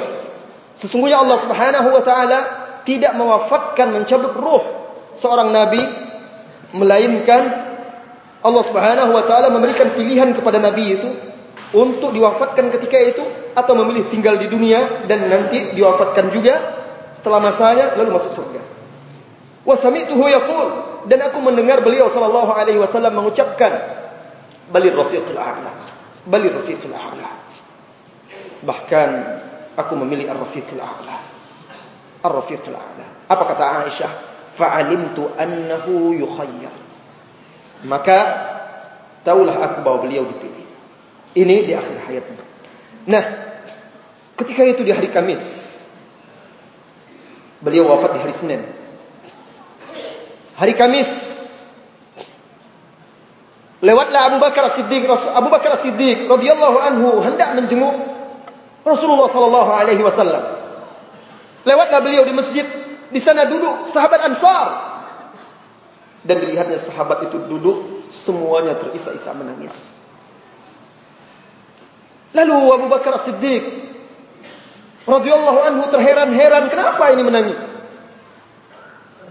Sesungguhnya 0.79 1.23
Allah 1.23 1.39
Subhanahu 1.43 1.89
wa 1.91 2.03
taala 2.07 2.39
tidak 2.87 3.19
mewafatkan 3.19 3.91
mencabut 3.91 4.33
ruh 4.39 4.65
seorang 5.19 5.51
nabi 5.51 5.83
melainkan 6.75 7.43
Allah 8.45 8.63
Subhanahu 8.67 9.11
wa 9.15 9.25
taala 9.27 9.51
memberikan 9.51 9.95
pilihan 9.95 10.35
kepada 10.35 10.63
nabi 10.63 10.99
itu 10.99 11.09
untuk 11.75 12.15
diwafatkan 12.15 12.71
ketika 12.71 12.99
itu 13.01 13.25
atau 13.55 13.75
memilih 13.75 14.07
tinggal 14.11 14.39
di 14.39 14.47
dunia 14.47 15.07
dan 15.11 15.27
nanti 15.27 15.75
diwafatkan 15.75 16.31
juga 16.31 16.55
setelah 17.19 17.43
masanya 17.43 17.99
lalu 17.99 18.21
masuk 18.21 18.39
surga. 18.39 18.74
Wa 19.65 19.75
sami'tuhu 19.81 20.25
yaqul 20.29 20.69
dan 21.09 21.25
aku 21.25 21.41
mendengar 21.41 21.81
beliau 21.81 22.13
sallallahu 22.13 22.53
alaihi 22.53 22.81
wasallam 22.81 23.17
mengucapkan 23.17 23.73
balir 24.69 24.93
rafiqil 24.93 25.37
a'la. 25.37 25.73
Balir 26.29 26.53
rafiqil 26.53 26.93
a'la. 26.93 27.29
Bahkan 28.65 29.11
aku 29.77 29.93
memilih 29.99 30.33
Ar-Rafiqul 30.33 30.81
A'la. 30.81 31.17
Ar-Rafiqul 32.25 32.75
A'la. 32.75 33.07
Apa 33.29 33.43
kata 33.55 33.65
Aisyah? 33.85 34.13
Fa'alimtu 34.57 35.35
annahu 35.37 36.15
yukhayyar. 36.17 36.75
Maka 37.85 38.19
taulah 39.27 39.57
aku 39.61 39.85
bahwa 39.85 40.09
beliau 40.09 40.25
dipilih. 40.25 40.65
Ini 41.35 41.57
di 41.67 41.73
akhir 41.75 41.97
hayatnya. 42.09 42.45
Nah, 43.11 43.25
ketika 44.39 44.63
itu 44.65 44.87
di 44.87 44.95
hari 44.95 45.11
Kamis, 45.11 45.43
beliau 47.61 47.91
wafat 47.91 48.17
di 48.17 48.19
hari 48.23 48.35
Senin. 48.35 48.63
Hari 50.55 50.75
Kamis 50.79 51.11
lewatlah 53.83 54.31
Abu 54.31 54.39
Bakar 54.39 54.71
As-Siddiq 54.71 55.11
Abu 55.11 55.49
Bakar 55.51 55.77
As-Siddiq 55.77 56.31
radhiyallahu 56.31 56.79
anhu 56.79 57.09
hendak 57.27 57.59
menjenguk 57.59 57.95
Rasulullah 58.85 59.27
sallallahu 59.33 59.71
alaihi 59.75 60.05
wasallam. 60.05 60.45
Lewatlah 61.65 62.01
beliau 62.05 62.29
di 62.29 62.37
masjid, 62.37 62.69
di 63.09 63.21
sana 63.21 63.49
duduk 63.49 63.89
sahabat 63.91 64.21
Ansar. 64.29 64.93
Dan 66.25 66.41
dilihatnya 66.41 66.81
sahabat 66.81 67.29
itu 67.29 67.37
duduk, 67.37 68.09
semuanya 68.13 68.77
terisak-isak 68.81 69.37
menangis. 69.37 70.05
Lalu 72.37 72.57
Abu 72.73 72.87
Bakar 72.89 73.21
As-Siddiq 73.21 73.65
radhiyallahu 75.05 75.59
anhu 75.65 75.85
terheran-heran, 75.93 76.69
kenapa 76.69 77.13
ini 77.13 77.23
menangis? 77.25 77.74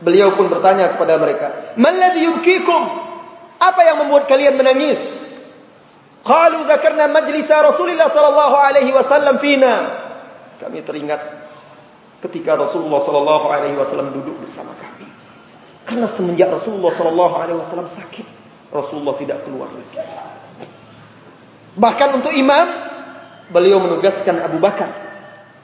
Beliau 0.03 0.35
pun 0.35 0.51
bertanya 0.51 0.93
kepada 0.93 1.15
mereka, 1.15 1.75
"Man 1.79 1.95
ladzi 1.95 2.27
yubkikum?" 2.27 2.81
Apa 3.63 3.81
yang 3.87 4.03
membuat 4.03 4.27
kalian 4.27 4.59
menangis? 4.59 4.99
Qalu 6.23 6.67
dzakarna 6.67 7.07
majlis 7.07 7.47
Rasulullah 7.47 8.11
sallallahu 8.11 8.55
alaihi 8.59 8.91
wasallam 8.91 9.39
fina. 9.39 10.03
Kami 10.59 10.83
teringat 10.83 11.19
ketika 12.23 12.55
Rasulullah 12.55 13.03
sallallahu 13.03 13.45
alaihi 13.51 13.75
wasallam 13.75 14.15
duduk 14.15 14.39
bersama 14.43 14.71
kami. 14.79 15.07
Karena 15.83 16.07
semenjak 16.07 16.47
Rasulullah 16.47 16.91
sallallahu 16.95 17.35
alaihi 17.35 17.59
wasallam 17.59 17.91
sakit, 17.91 18.23
Rasulullah 18.71 19.15
tidak 19.19 19.43
keluar 19.43 19.67
lagi. 19.71 19.99
Bahkan 21.75 22.09
untuk 22.23 22.31
imam, 22.31 22.67
beliau 23.51 23.83
menugaskan 23.83 24.39
Abu 24.39 24.63
Bakar 24.63 24.87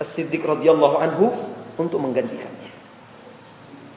As-Siddiq 0.04 0.44
radhiyallahu 0.44 0.96
anhu 1.00 1.32
untuk 1.80 2.04
menggantikannya. 2.04 2.59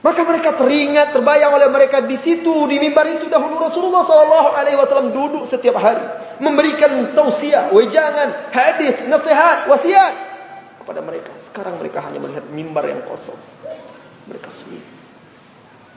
Maka 0.03 0.27
mereka 0.27 0.59
teringat, 0.59 1.15
terbayang 1.15 1.55
oleh 1.55 1.71
mereka 1.71 2.03
di 2.03 2.19
situ, 2.19 2.67
di 2.67 2.83
mimbar 2.83 3.07
itu 3.07 3.31
dahulu 3.31 3.55
Rasulullah 3.63 4.03
sallallahu 4.03 4.51
alaihi 4.59 4.75
wasallam 4.75 5.15
duduk 5.15 5.47
setiap 5.47 5.79
hari 5.79 6.03
memberikan 6.43 7.15
tausiah, 7.15 7.71
wejangan, 7.71 8.51
hadis, 8.51 8.99
nasihat, 9.07 9.71
wasiat 9.71 10.15
kepada 10.83 10.99
mereka. 11.07 11.31
Sekarang 11.47 11.79
mereka 11.79 12.03
hanya 12.03 12.19
melihat 12.19 12.43
mimbar 12.51 12.83
yang 12.91 12.99
kosong. 13.07 13.39
Mereka 14.27 14.51
sendiri. 14.51 14.83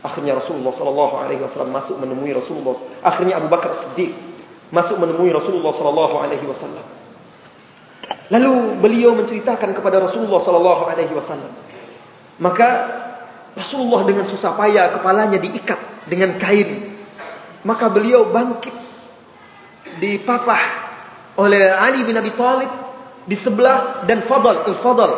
Akhirnya 0.06 0.38
Rasulullah 0.38 0.70
sallallahu 0.70 1.16
alaihi 1.18 1.42
wasallam 1.42 1.74
masuk 1.74 1.98
menemui 1.98 2.30
Rasulullah. 2.30 2.78
Akhirnya 3.02 3.42
Abu 3.42 3.50
Bakar 3.50 3.74
Siddiq 3.74 4.14
masuk 4.70 5.02
menemui 5.02 5.34
Rasulullah 5.34 5.74
sallallahu 5.74 6.16
alaihi 6.22 6.46
wasallam. 6.46 6.86
Lalu 8.30 8.78
beliau 8.86 9.18
menceritakan 9.18 9.74
kepada 9.74 9.98
Rasulullah 9.98 10.38
sallallahu 10.38 10.94
alaihi 10.94 11.14
wasallam. 11.14 11.50
Maka 12.38 12.70
Rasulullah 13.56 14.04
dengan 14.04 14.28
susah 14.28 14.54
payah 14.60 14.92
kepalanya 15.00 15.40
diikat 15.40 16.08
dengan 16.12 16.36
kain. 16.36 16.96
Maka 17.66 17.90
beliau 17.90 18.30
bangkit 18.30 18.76
dipapah 19.98 20.64
oleh 21.40 21.72
Ali 21.72 22.04
bin 22.04 22.20
Abi 22.20 22.32
Thalib 22.36 22.70
di 23.26 23.34
sebelah 23.34 24.06
dan 24.06 24.22
Fadl 24.22 24.70
al-Fadl 24.70 25.12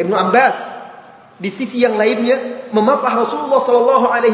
Ibnu 0.00 0.16
Abbas 0.16 0.58
di 1.40 1.48
sisi 1.48 1.80
yang 1.80 1.96
lainnya 1.96 2.68
memapah 2.68 3.24
Rasulullah 3.24 3.60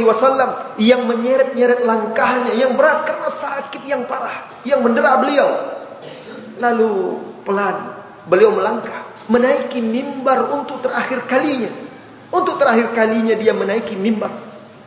wasallam 0.03 0.79
yang 0.79 1.07
menyeret-nyeret 1.07 1.87
langkahnya 1.87 2.55
yang 2.59 2.75
berat 2.75 3.07
karena 3.07 3.29
sakit 3.31 3.83
yang 3.87 4.03
parah 4.11 4.47
yang 4.67 4.83
mendera 4.83 5.19
beliau. 5.23 5.49
Lalu 6.59 6.91
pelan 7.47 7.77
beliau 8.27 8.51
melangkah 8.55 9.07
menaiki 9.31 9.79
mimbar 9.79 10.51
untuk 10.51 10.83
terakhir 10.83 11.27
kalinya. 11.31 11.86
Untuk 12.31 12.59
terakhir 12.59 12.91
kalinya 12.93 13.39
dia 13.39 13.55
menaiki 13.55 13.95
mimbar. 13.95 14.33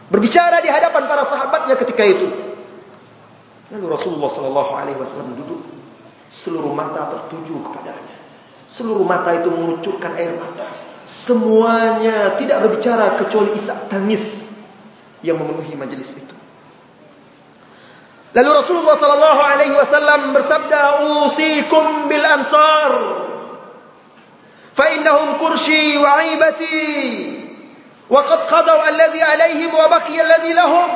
Berbicara 0.10 0.60
di 0.60 0.68
hadapan 0.68 1.06
para 1.06 1.24
sahabatnya 1.24 1.76
ketika 1.80 2.04
itu. 2.04 2.28
Lalu 3.70 3.86
Rasulullah 3.94 4.32
sallallahu 4.34 4.72
alaihi 4.74 4.98
wasallam 4.98 5.38
duduk 5.38 5.62
seluruh 6.34 6.74
mata 6.74 7.14
tertuju 7.14 7.62
kepadanya. 7.62 8.18
Seluruh 8.70 9.06
mata 9.06 9.38
itu 9.38 9.50
mengucurkan 9.54 10.18
air 10.18 10.34
mata. 10.34 10.66
Semuanya 11.06 12.38
tidak 12.42 12.66
berbicara 12.66 13.18
kecuali 13.22 13.58
isak 13.58 13.90
tangis 13.90 14.50
yang 15.22 15.38
memenuhi 15.38 15.74
majlis 15.78 16.22
itu. 16.22 16.36
Lalu 18.30 18.50
Rasulullah 18.62 18.98
sallallahu 18.98 19.42
alaihi 19.42 19.74
wasallam 19.74 20.38
bersabda, 20.38 20.82
"Usikum 21.26 22.10
bil 22.10 22.26
ansar 22.26 22.92
wa 28.10 28.22
qad 28.26 28.42
qadaw 28.50 28.78
alladhi 28.90 29.22
'alaihim 29.22 29.72
wa 29.74 29.86
baqiya 29.86 30.26
alladhi 30.26 30.52
lahum 30.58 30.90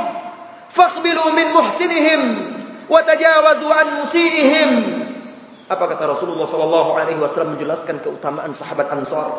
faqbilu 0.74 1.30
min 1.38 1.48
muhsinihim 1.54 2.22
wa 2.90 3.00
tajawazu 3.06 3.68
an 3.70 3.88
musiihim." 4.02 4.70
Apa 5.70 5.90
kata 5.90 6.12
Rasulullah 6.12 6.46
sallallahu 6.46 6.92
alaihi 7.00 7.22
wasallam 7.24 7.56
menjelaskan 7.56 8.04
keutamaan 8.04 8.52
sahabat 8.52 8.92
Ansar? 8.92 9.32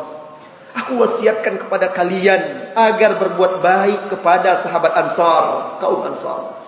Aku 0.75 0.99
wasiatkan 0.99 1.63
kepada 1.63 1.95
kalian 1.95 2.75
agar 2.75 3.15
berbuat 3.23 3.63
baik 3.63 4.11
kepada 4.11 4.59
sahabat 4.59 4.91
Ansar, 4.99 5.79
kaum 5.79 6.03
Ansar. 6.03 6.67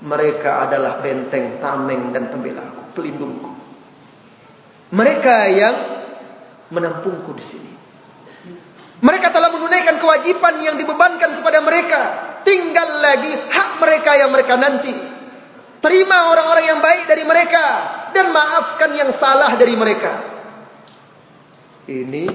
Mereka 0.00 0.70
adalah 0.70 1.02
benteng, 1.02 1.58
tameng 1.58 2.14
dan 2.14 2.30
pembela 2.30 2.62
aku, 2.62 3.02
pelindungku. 3.02 3.50
Mereka 4.94 5.36
yang 5.50 5.76
menampungku 6.70 7.30
di 7.36 7.44
sini. 7.44 7.72
Mereka 9.00 9.32
telah 9.32 9.48
menunaikan 9.48 9.96
kewajiban 9.96 10.60
yang 10.60 10.76
dibebankan 10.76 11.40
kepada 11.40 11.58
mereka. 11.64 12.00
Tinggal 12.44 12.88
lagi 13.00 13.32
hak 13.32 13.70
mereka 13.80 14.10
yang 14.16 14.30
mereka 14.32 14.54
nanti. 14.60 14.92
Terima 15.80 16.28
orang-orang 16.28 16.64
yang 16.68 16.80
baik 16.84 17.08
dari 17.08 17.24
mereka 17.24 17.64
dan 18.12 18.28
maafkan 18.36 18.92
yang 18.92 19.08
salah 19.16 19.56
dari 19.56 19.72
mereka. 19.72 20.12
Ini 21.88 22.28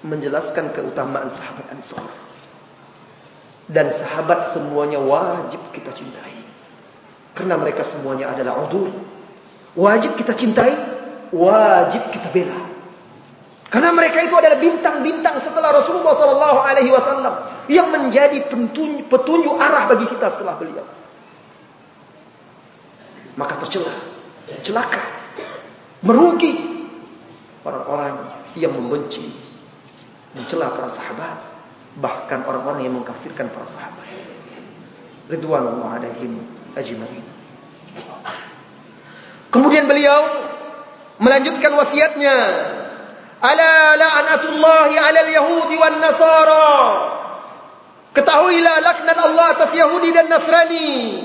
menjelaskan 0.00 0.72
keutamaan 0.72 1.28
sahabat 1.28 1.68
Ansar. 1.76 2.08
Dan 3.68 3.92
sahabat 3.92 4.56
semuanya 4.56 4.98
wajib 4.98 5.60
kita 5.76 5.92
cintai. 5.92 6.40
Karena 7.36 7.60
mereka 7.60 7.84
semuanya 7.84 8.32
adalah 8.32 8.64
udur. 8.64 8.88
Wajib 9.76 10.16
kita 10.16 10.32
cintai, 10.32 10.72
wajib 11.30 12.08
kita 12.10 12.32
bela. 12.32 12.69
Karena 13.70 13.94
mereka 13.94 14.18
itu 14.18 14.34
adalah 14.34 14.58
bintang-bintang 14.58 15.38
setelah 15.38 15.70
Rasulullah 15.70 16.10
wasallam 16.90 17.34
yang 17.70 17.86
menjadi 17.94 18.50
petunjuk, 18.50 19.06
petunjuk 19.06 19.54
arah 19.54 19.86
bagi 19.86 20.10
kita 20.10 20.26
setelah 20.26 20.58
beliau. 20.58 20.82
Maka 23.38 23.62
tercela, 23.62 23.94
celaka, 24.66 24.98
merugi 26.02 26.82
orang-orang 27.62 28.18
yang 28.58 28.74
membenci 28.74 29.30
mencela 30.34 30.74
para 30.74 30.90
sahabat 30.90 31.38
bahkan 31.98 32.42
orang-orang 32.46 32.90
yang 32.90 32.94
mengkafirkan 32.98 33.54
para 33.54 33.70
sahabat. 33.70 34.06
Ridwanullah 35.30 36.02
alaihim 36.02 36.42
ajma'in. 36.74 37.26
Kemudian 39.50 39.86
beliau 39.86 40.18
melanjutkan 41.22 41.70
wasiatnya 41.74 42.34
ala 43.40 43.72
la'natullahi 43.96 44.94
'alal 45.00 45.30
yahudi 45.32 45.74
wan 45.80 45.96
nasara 46.00 46.76
ketahuilah 48.12 48.76
laknat 48.84 49.18
Allah 49.18 49.46
atas 49.56 49.72
yahudi 49.72 50.12
dan 50.12 50.28
nasrani 50.28 51.24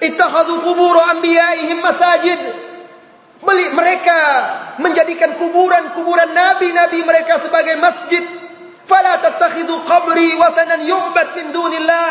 ittakhadhu 0.00 0.64
qubur 0.64 0.96
anbiya'ihim 0.96 1.78
masajid 1.84 2.40
mereka 3.46 4.18
menjadikan 4.80 5.36
kuburan-kuburan 5.36 6.32
nabi-nabi 6.32 7.04
mereka 7.04 7.38
sebagai 7.44 7.76
masjid. 7.78 8.24
Fala 8.86 9.18
tattakhidhu 9.18 9.82
qabri 9.82 10.38
watanan 10.38 10.86
yu'bad 10.86 11.34
min 11.34 11.50
dunillah. 11.50 12.10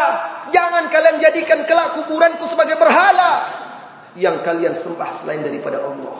Jangan 0.52 0.91
kalian 0.91 1.23
jadikan 1.23 1.64
kelak 1.64 1.95
kuburanku 2.03 2.45
sebagai 2.52 2.76
berhala 2.76 3.47
yang 4.19 4.43
kalian 4.43 4.76
sembah 4.76 5.10
selain 5.15 5.43
daripada 5.43 5.80
Allah. 5.80 6.19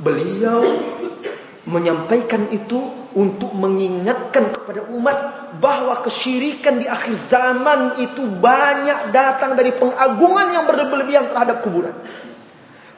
Beliau 0.00 0.64
menyampaikan 1.70 2.50
itu 2.50 3.00
untuk 3.14 3.50
mengingatkan 3.54 4.54
kepada 4.54 4.86
umat 4.90 5.18
bahawa 5.58 6.02
kesyirikan 6.02 6.78
di 6.78 6.86
akhir 6.86 7.14
zaman 7.16 7.98
itu 8.02 8.22
banyak 8.26 9.10
datang 9.10 9.58
dari 9.58 9.74
pengagungan 9.74 10.50
yang 10.54 10.64
berlebihan 10.66 11.30
terhadap 11.30 11.62
kuburan. 11.62 11.94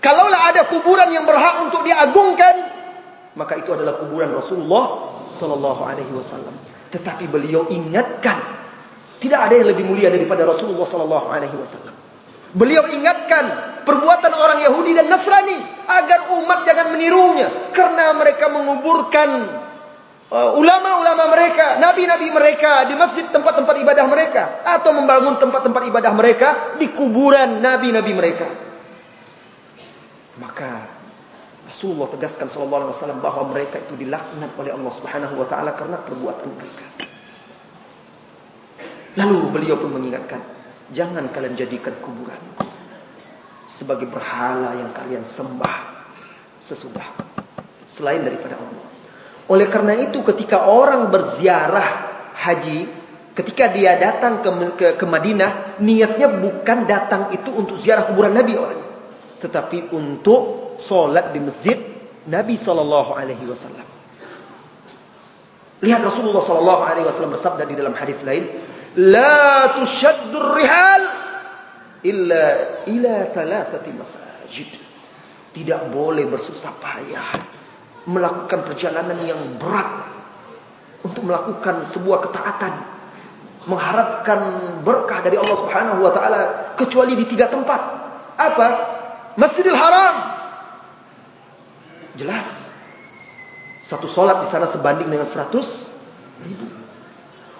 Kalaulah 0.02 0.50
ada 0.50 0.66
kuburan 0.66 1.14
yang 1.14 1.24
berhak 1.24 1.62
untuk 1.62 1.86
diagungkan, 1.86 2.54
maka 3.38 3.54
itu 3.56 3.70
adalah 3.70 3.96
kuburan 4.02 4.34
Rasulullah 4.34 5.14
sallallahu 5.38 5.80
alaihi 5.86 6.12
wasallam. 6.12 6.52
Tetapi 6.92 7.24
beliau 7.30 7.70
ingatkan, 7.70 8.36
tidak 9.22 9.48
ada 9.48 9.54
yang 9.62 9.68
lebih 9.70 9.86
mulia 9.86 10.10
daripada 10.10 10.44
Rasulullah 10.44 10.84
sallallahu 10.84 11.26
alaihi 11.30 11.56
wasallam. 11.56 11.94
Beliau 12.52 12.84
ingatkan 12.92 13.44
perbuatan 13.88 14.32
orang 14.36 14.60
Yahudi 14.60 14.92
dan 14.92 15.08
Nasrani 15.08 15.56
agar 15.88 16.36
umat 16.36 16.68
jangan 16.68 16.92
menirunya 16.92 17.48
karena 17.72 18.12
mereka 18.12 18.52
menguburkan 18.52 19.28
uh, 20.28 20.52
ulama-ulama 20.60 21.32
mereka, 21.32 21.80
nabi-nabi 21.80 22.28
mereka 22.28 22.84
di 22.88 22.94
masjid 22.96 23.24
tempat-tempat 23.28 23.74
ibadah 23.80 24.04
mereka 24.04 24.42
atau 24.68 24.92
membangun 24.92 25.40
tempat-tempat 25.40 25.82
ibadah 25.88 26.12
mereka 26.12 26.48
di 26.76 26.92
kuburan 26.92 27.64
nabi-nabi 27.64 28.12
mereka. 28.12 28.48
Maka 30.36 30.88
Rasulullah 31.68 32.12
tegaskan 32.12 32.52
sallallahu 32.52 32.88
alaihi 32.88 32.94
wasallam 33.00 33.20
bahwa 33.24 33.42
mereka 33.48 33.80
itu 33.80 33.96
dilaknat 33.96 34.52
oleh 34.60 34.76
Allah 34.76 34.92
Subhanahu 34.92 35.34
wa 35.40 35.46
taala 35.48 35.72
karena 35.72 35.96
perbuatan 36.00 36.48
mereka. 36.52 36.84
Lalu 39.12 39.38
beliau 39.52 39.76
pun 39.76 39.92
mengingatkan, 39.92 40.40
jangan 40.92 41.28
kalian 41.32 41.56
jadikan 41.58 41.96
kuburan 41.98 42.38
sebagai 43.66 44.06
berhala 44.06 44.76
yang 44.78 44.92
kalian 44.92 45.24
sembah 45.26 46.06
sesudah 46.60 47.08
selain 47.88 48.22
daripada 48.22 48.60
Allah. 48.60 48.86
Oleh 49.50 49.66
karena 49.66 49.98
itu 49.98 50.22
ketika 50.22 50.70
orang 50.70 51.10
berziarah 51.10 52.08
haji, 52.38 52.86
ketika 53.34 53.72
dia 53.74 53.98
datang 53.98 54.44
ke 54.44 54.50
ke, 54.78 54.86
ke 55.00 55.06
Madinah, 55.08 55.82
niatnya 55.82 56.30
bukan 56.30 56.86
datang 56.86 57.34
itu 57.34 57.50
untuk 57.50 57.76
ziarah 57.80 58.06
kuburan 58.06 58.32
Nabi 58.32 58.54
orangnya 58.54 58.92
tetapi 59.42 59.90
untuk 59.90 60.78
solat 60.78 61.34
di 61.34 61.42
masjid 61.42 61.74
Nabi 62.30 62.54
sallallahu 62.54 63.18
alaihi 63.18 63.42
wasallam. 63.50 63.82
Lihat 65.82 65.98
Rasulullah 66.06 66.46
sallallahu 66.46 66.82
alaihi 66.86 67.06
wasallam 67.10 67.34
bersabda 67.34 67.66
di 67.66 67.74
dalam 67.74 67.98
hadis 67.98 68.22
lain, 68.22 68.46
la 68.98 69.76
tushaddur 69.78 70.58
rihal 70.58 71.04
illa 72.04 72.44
ila 72.88 73.14
thalathati 73.32 73.90
masajid. 73.94 74.70
Tidak 75.52 75.92
boleh 75.92 76.24
bersusah 76.28 76.72
payah 76.80 77.28
melakukan 78.08 78.64
perjalanan 78.66 79.20
yang 79.22 79.38
berat 79.60 80.10
untuk 81.04 81.22
melakukan 81.28 81.86
sebuah 81.92 82.18
ketaatan 82.30 82.72
mengharapkan 83.66 84.40
berkah 84.82 85.22
dari 85.22 85.38
Allah 85.38 85.54
Subhanahu 85.54 86.02
wa 86.02 86.10
taala 86.10 86.40
kecuali 86.74 87.14
di 87.14 87.26
tiga 87.30 87.46
tempat. 87.46 87.80
Apa? 88.34 88.68
Masjidil 89.38 89.76
Haram. 89.76 90.16
Jelas. 92.18 92.48
Satu 93.86 94.10
solat 94.10 94.42
di 94.42 94.48
sana 94.50 94.66
sebanding 94.66 95.06
dengan 95.06 95.28
seratus 95.28 95.86
ribu. 96.42 96.81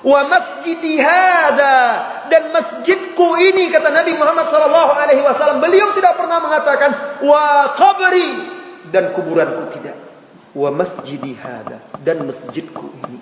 Wa 0.02 0.26
masjidi 0.26 0.98
hada 0.98 1.78
dan 2.26 2.50
masjidku 2.50 3.38
ini 3.38 3.70
kata 3.70 3.94
Nabi 3.94 4.18
Muhammad 4.18 4.50
sallallahu 4.50 4.98
alaihi 4.98 5.22
wasallam 5.22 5.62
beliau 5.62 5.94
tidak 5.94 6.18
pernah 6.18 6.42
mengatakan 6.42 7.22
wa 7.22 7.70
qabri. 7.78 8.30
Dan 8.90 9.14
kuburanku 9.14 9.70
tidak. 9.78 9.94
Wa 10.58 10.74
masjidi 10.74 11.38
hada 11.38 11.78
dan 12.02 12.26
masjidku 12.26 12.90
ini. 13.06 13.18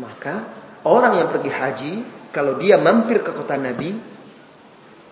Maka 0.00 0.48
orang 0.88 1.20
yang 1.20 1.28
pergi 1.28 1.50
haji 1.52 1.92
kalau 2.32 2.56
dia 2.56 2.80
mampir 2.80 3.20
ke 3.20 3.36
kota 3.36 3.60
Nabi 3.60 3.92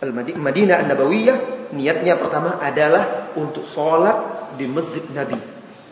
Al-Madinah 0.01 0.81
An-Nabawiyah 0.81 1.36
niatnya 1.77 2.16
pertama 2.16 2.56
adalah 2.56 3.36
untuk 3.36 3.68
sholat 3.68 4.48
di 4.56 4.64
masjid 4.64 5.05
Nabi. 5.12 5.36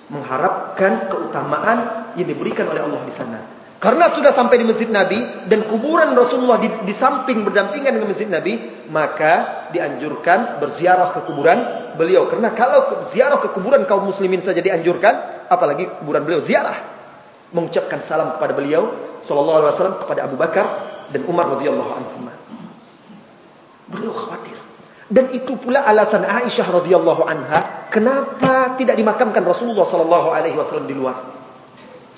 Mengharapkan 0.09 1.13
keutamaan 1.13 2.09
yang 2.17 2.25
diberikan 2.25 2.73
oleh 2.73 2.81
Allah 2.81 3.05
di 3.05 3.13
sana 3.13 3.58
karena 3.79 4.11
sudah 4.11 4.35
sampai 4.35 4.59
di 4.59 4.67
masjid 4.67 4.91
Nabi 4.91 5.23
dan 5.47 5.63
kuburan 5.63 6.11
Rasulullah 6.19 6.59
di, 6.59 6.67
di 6.83 6.95
samping 6.95 7.47
berdampingan 7.47 7.95
dengan 7.95 8.11
masjid 8.11 8.27
Nabi 8.27 8.59
maka 8.91 9.67
dianjurkan 9.71 10.59
berziarah 10.59 11.15
ke 11.15 11.21
kuburan 11.31 11.59
beliau 11.95 12.27
karena 12.27 12.51
kalau 12.55 13.07
ziarah 13.11 13.39
ke 13.39 13.55
kuburan 13.55 13.87
kaum 13.87 14.11
muslimin 14.11 14.43
saja 14.43 14.59
dianjurkan 14.59 15.47
apalagi 15.47 15.87
kuburan 16.03 16.27
beliau 16.27 16.43
ziarah 16.43 16.79
mengucapkan 17.55 18.03
salam 18.03 18.35
kepada 18.37 18.53
beliau 18.53 18.93
sallallahu 19.23 19.59
alaihi 19.63 19.73
wasallam 19.73 19.97
kepada 20.03 20.21
Abu 20.27 20.37
Bakar 20.37 20.67
dan 21.15 21.25
Umar 21.25 21.49
radhiyallahu 21.57 21.91
anhuma. 21.95 22.33
Beliau 23.89 24.13
khawatir. 24.13 24.57
Dan 25.09 25.33
itu 25.33 25.57
pula 25.57 25.81
alasan 25.89 26.21
Aisyah 26.21 26.69
radhiyallahu 26.69 27.25
anha 27.25 27.89
kenapa 27.89 28.77
tidak 28.77 29.01
dimakamkan 29.01 29.41
Rasulullah 29.41 29.89
sallallahu 29.89 30.29
alaihi 30.37 30.57
wasallam 30.59 30.85
di 30.85 30.93
luar. 30.93 31.38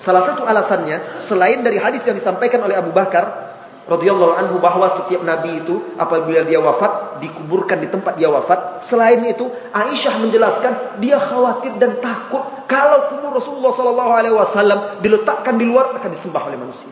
Salah 0.01 0.25
satu 0.25 0.41
alasannya 0.49 1.21
selain 1.21 1.61
dari 1.61 1.77
hadis 1.77 2.01
yang 2.09 2.17
disampaikan 2.17 2.65
oleh 2.65 2.73
Abu 2.73 2.89
Bakar 2.89 3.53
radhiyallahu 3.85 4.33
anhu 4.33 4.55
bahwa 4.57 4.89
setiap 4.89 5.21
nabi 5.21 5.61
itu 5.61 5.93
apabila 5.93 6.41
dia 6.41 6.57
wafat 6.57 7.21
dikuburkan 7.21 7.77
di 7.77 7.87
tempat 7.89 8.17
dia 8.17 8.33
wafat. 8.33 8.81
Selain 8.89 9.21
itu, 9.29 9.45
Aisyah 9.69 10.25
menjelaskan 10.25 10.73
dia 11.05 11.21
khawatir 11.21 11.77
dan 11.77 12.01
takut 12.01 12.41
kalau 12.65 13.13
kubur 13.13 13.37
Rasulullah 13.37 13.69
sallallahu 13.69 14.11
alaihi 14.17 14.33
wasallam 14.33 14.79
diletakkan 15.05 15.61
di 15.61 15.69
luar 15.69 15.93
akan 15.93 16.09
disembah 16.09 16.49
oleh 16.49 16.57
manusia. 16.57 16.89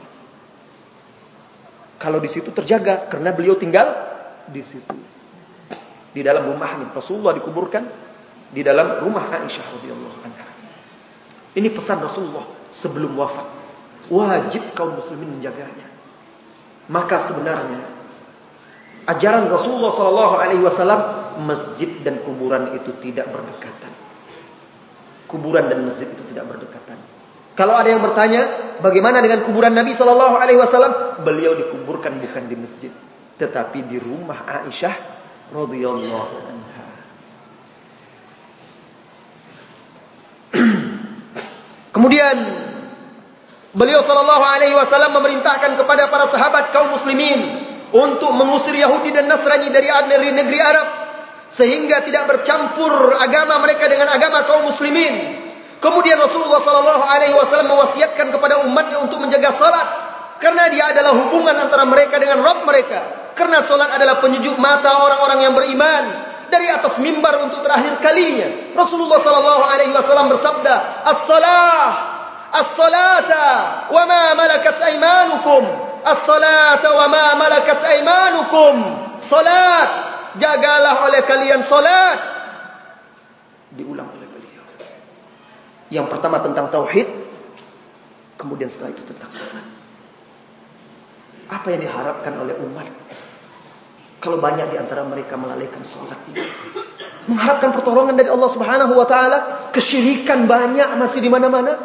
Kalau 1.97 2.21
di 2.21 2.29
situ 2.29 2.53
terjaga 2.53 3.09
karena 3.09 3.33
beliau 3.33 3.57
tinggal 3.57 3.89
di 4.45 4.61
situ. 4.61 4.95
Di 6.13 6.21
dalam 6.21 6.45
rumahnya 6.45 6.93
Rasulullah 6.93 7.33
dikuburkan 7.33 7.89
di 8.53 8.61
dalam 8.61 9.01
rumah 9.01 9.33
Aisyah 9.33 9.65
radhiyallahu 9.81 10.17
anha. 10.29 10.45
Ini 11.57 11.69
pesan 11.73 12.01
Rasulullah 12.05 12.58
sebelum 12.73 13.17
wafat. 13.19 13.47
Wajib 14.09 14.63
kaum 14.73 14.97
muslimin 14.97 15.37
menjaganya 15.37 15.89
maka 16.89 17.21
sebenarnya 17.21 17.85
ajaran 19.05 19.45
Rasulullah 19.47 19.93
sallallahu 19.93 20.35
alaihi 20.41 20.65
wasallam 20.65 21.01
masjid 21.45 21.87
dan 22.01 22.19
kuburan 22.25 22.73
itu 22.75 22.91
tidak 22.99 23.29
berdekatan. 23.29 23.93
Kuburan 25.29 25.69
dan 25.69 25.85
masjid 25.85 26.09
itu 26.09 26.25
tidak 26.33 26.49
berdekatan. 26.49 26.97
Kalau 27.53 27.77
ada 27.77 27.93
yang 27.93 28.01
bertanya, 28.01 28.49
bagaimana 28.81 29.21
dengan 29.21 29.45
kuburan 29.45 29.77
Nabi 29.77 29.93
sallallahu 29.93 30.35
alaihi 30.41 30.57
wasallam? 30.57 31.21
Beliau 31.21 31.53
dikuburkan 31.53 32.17
bukan 32.17 32.49
di 32.49 32.57
masjid, 32.57 32.89
tetapi 33.37 33.85
di 33.85 34.01
rumah 34.01 34.65
Aisyah 34.65 34.95
radhiyallahu 35.53 36.35
anha. 36.49 36.87
Kemudian 41.89 42.37
Beliau 43.69 44.01
sallallahu 44.01 44.41
alaihi 44.41 44.73
wasallam 44.73 45.21
memerintahkan 45.21 45.77
kepada 45.77 46.09
para 46.09 46.25
sahabat 46.25 46.73
kaum 46.73 46.89
muslimin 46.89 47.37
untuk 47.93 48.33
mengusir 48.33 48.73
Yahudi 48.73 49.13
dan 49.13 49.29
Nasrani 49.29 49.69
dari 49.69 50.33
negeri 50.33 50.57
Arab 50.57 50.87
sehingga 51.53 52.01
tidak 52.01 52.25
bercampur 52.25 53.13
agama 53.21 53.61
mereka 53.61 53.85
dengan 53.85 54.09
agama 54.09 54.41
kaum 54.49 54.73
muslimin. 54.73 55.37
Kemudian 55.77 56.17
Rasulullah 56.17 56.65
sallallahu 56.65 57.03
alaihi 57.13 57.37
wasallam 57.37 57.69
mewasiatkan 57.69 58.33
kepada 58.33 58.65
umatnya 58.65 59.05
untuk 59.05 59.21
menjaga 59.21 59.53
salat 59.53 59.87
karena 60.41 60.65
dia 60.73 60.89
adalah 60.89 61.13
hubungan 61.13 61.53
antara 61.53 61.85
mereka 61.85 62.17
dengan 62.17 62.41
Rabb 62.41 62.65
mereka. 62.65 62.99
Karena 63.37 63.61
salat 63.61 63.93
adalah 63.93 64.17
penyejuk 64.17 64.57
mata 64.57 64.97
orang-orang 64.97 65.45
yang 65.45 65.53
beriman 65.53 66.28
dari 66.49 66.67
atas 66.67 66.97
mimbar 66.97 67.45
untuk 67.45 67.61
terakhir 67.61 68.01
kalinya. 68.03 68.73
Rasulullah 68.75 69.21
sallallahu 69.21 69.63
alaihi 69.63 69.93
wasallam 69.93 70.33
bersabda, 70.33 70.73
"As-salah 71.05 72.19
as-salata 72.53 73.47
wa 73.93 74.03
ma 74.05 74.23
malakat 74.33 74.77
aymanukum. 74.81 75.63
As-salata 76.01 76.89
wa 76.95 77.05
ma 77.11 77.25
malakat 77.37 77.79
aymanukum. 77.83 78.75
Salat 79.19 79.89
jagalah 80.41 81.05
oleh 81.05 81.21
kalian 81.27 81.61
salat. 81.67 82.19
Diulang 83.75 84.09
oleh 84.09 84.25
beliau. 84.25 84.65
Yang 85.93 86.07
pertama 86.09 86.41
tentang 86.41 86.73
tauhid 86.73 87.07
kemudian 88.39 88.71
setelah 88.71 88.95
itu 88.95 89.03
tentang 89.05 89.29
salat. 89.29 89.65
Apa 91.49 91.73
yang 91.73 91.81
diharapkan 91.81 92.33
oleh 92.37 92.55
umat 92.61 92.87
kalau 94.19 94.35
banyak 94.35 94.67
di 94.67 94.77
antara 94.77 95.07
mereka 95.07 95.39
melalaikan 95.39 95.79
salat 95.87 96.19
ini. 96.27 96.43
Mengharapkan 97.31 97.71
pertolongan 97.71 98.19
dari 98.19 98.27
Allah 98.27 98.49
Subhanahu 98.51 98.91
wa 98.91 99.07
taala. 99.07 99.71
Kesyirikan 99.71 100.43
banyak 100.43 100.99
masih 100.99 101.23
di 101.23 101.31
mana-mana. 101.31 101.79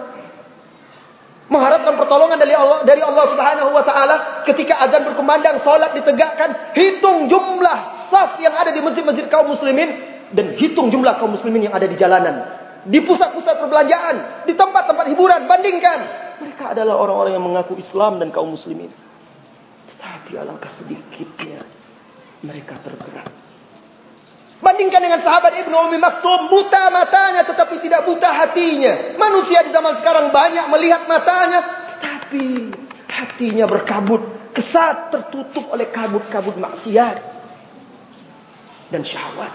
Mengharapkan 1.46 1.94
pertolongan 1.94 2.42
dari 2.42 2.58
Allah 2.58 2.82
dari 2.82 3.06
Allah 3.06 3.24
Subhanahu 3.30 3.70
wa 3.70 3.84
taala. 3.86 4.42
Ketika 4.42 4.82
azan 4.82 5.06
berkumandang 5.06 5.62
salat 5.62 5.94
ditegakkan. 5.94 6.74
Hitung 6.74 7.30
jumlah 7.30 7.78
saf 8.10 8.42
yang 8.42 8.58
ada 8.58 8.74
di 8.74 8.82
masjid-masjid 8.82 9.30
kaum 9.30 9.54
muslimin. 9.54 9.94
Dan 10.34 10.58
hitung 10.58 10.90
jumlah 10.90 11.14
kaum 11.22 11.38
muslimin 11.38 11.70
yang 11.70 11.74
ada 11.78 11.86
di 11.86 11.94
jalanan. 11.94 12.50
Di 12.82 12.98
pusat-pusat 12.98 13.62
perbelanjaan 13.62 14.44
di 14.50 14.58
tempat-tempat 14.58 15.06
hiburan 15.06 15.46
bandingkan. 15.46 15.98
Mereka 16.42 16.74
adalah 16.74 16.98
orang-orang 16.98 17.38
yang 17.38 17.46
mengaku 17.46 17.78
Islam 17.78 18.18
dan 18.18 18.34
kaum 18.34 18.50
muslimin. 18.58 18.90
Tetapi 19.94 20.34
alangkah 20.34 20.68
sedikitnya 20.68 21.73
mereka 22.44 22.76
tergerak 22.84 23.26
Bandingkan 24.64 25.04
dengan 25.04 25.20
sahabat 25.20 25.60
Ibnu 25.60 25.76
Umi 25.76 26.00
Maktum, 26.00 26.48
buta 26.48 26.88
matanya 26.88 27.44
tetapi 27.44 27.84
tidak 27.84 28.08
buta 28.08 28.32
hatinya. 28.32 29.12
Manusia 29.20 29.60
di 29.60 29.68
zaman 29.68 30.00
sekarang 30.00 30.32
banyak 30.32 30.72
melihat 30.72 31.04
matanya, 31.04 31.60
tetapi 31.92 32.72
hatinya 33.04 33.68
berkabut, 33.68 34.24
kesat 34.56 35.12
tertutup 35.12 35.68
oleh 35.68 35.84
kabut-kabut 35.92 36.56
maksiat 36.56 37.16
dan 38.88 39.04
syahwat. 39.04 39.52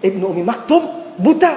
Ibnu 0.00 0.24
Umi 0.24 0.40
Maktum 0.40 1.12
buta, 1.20 1.52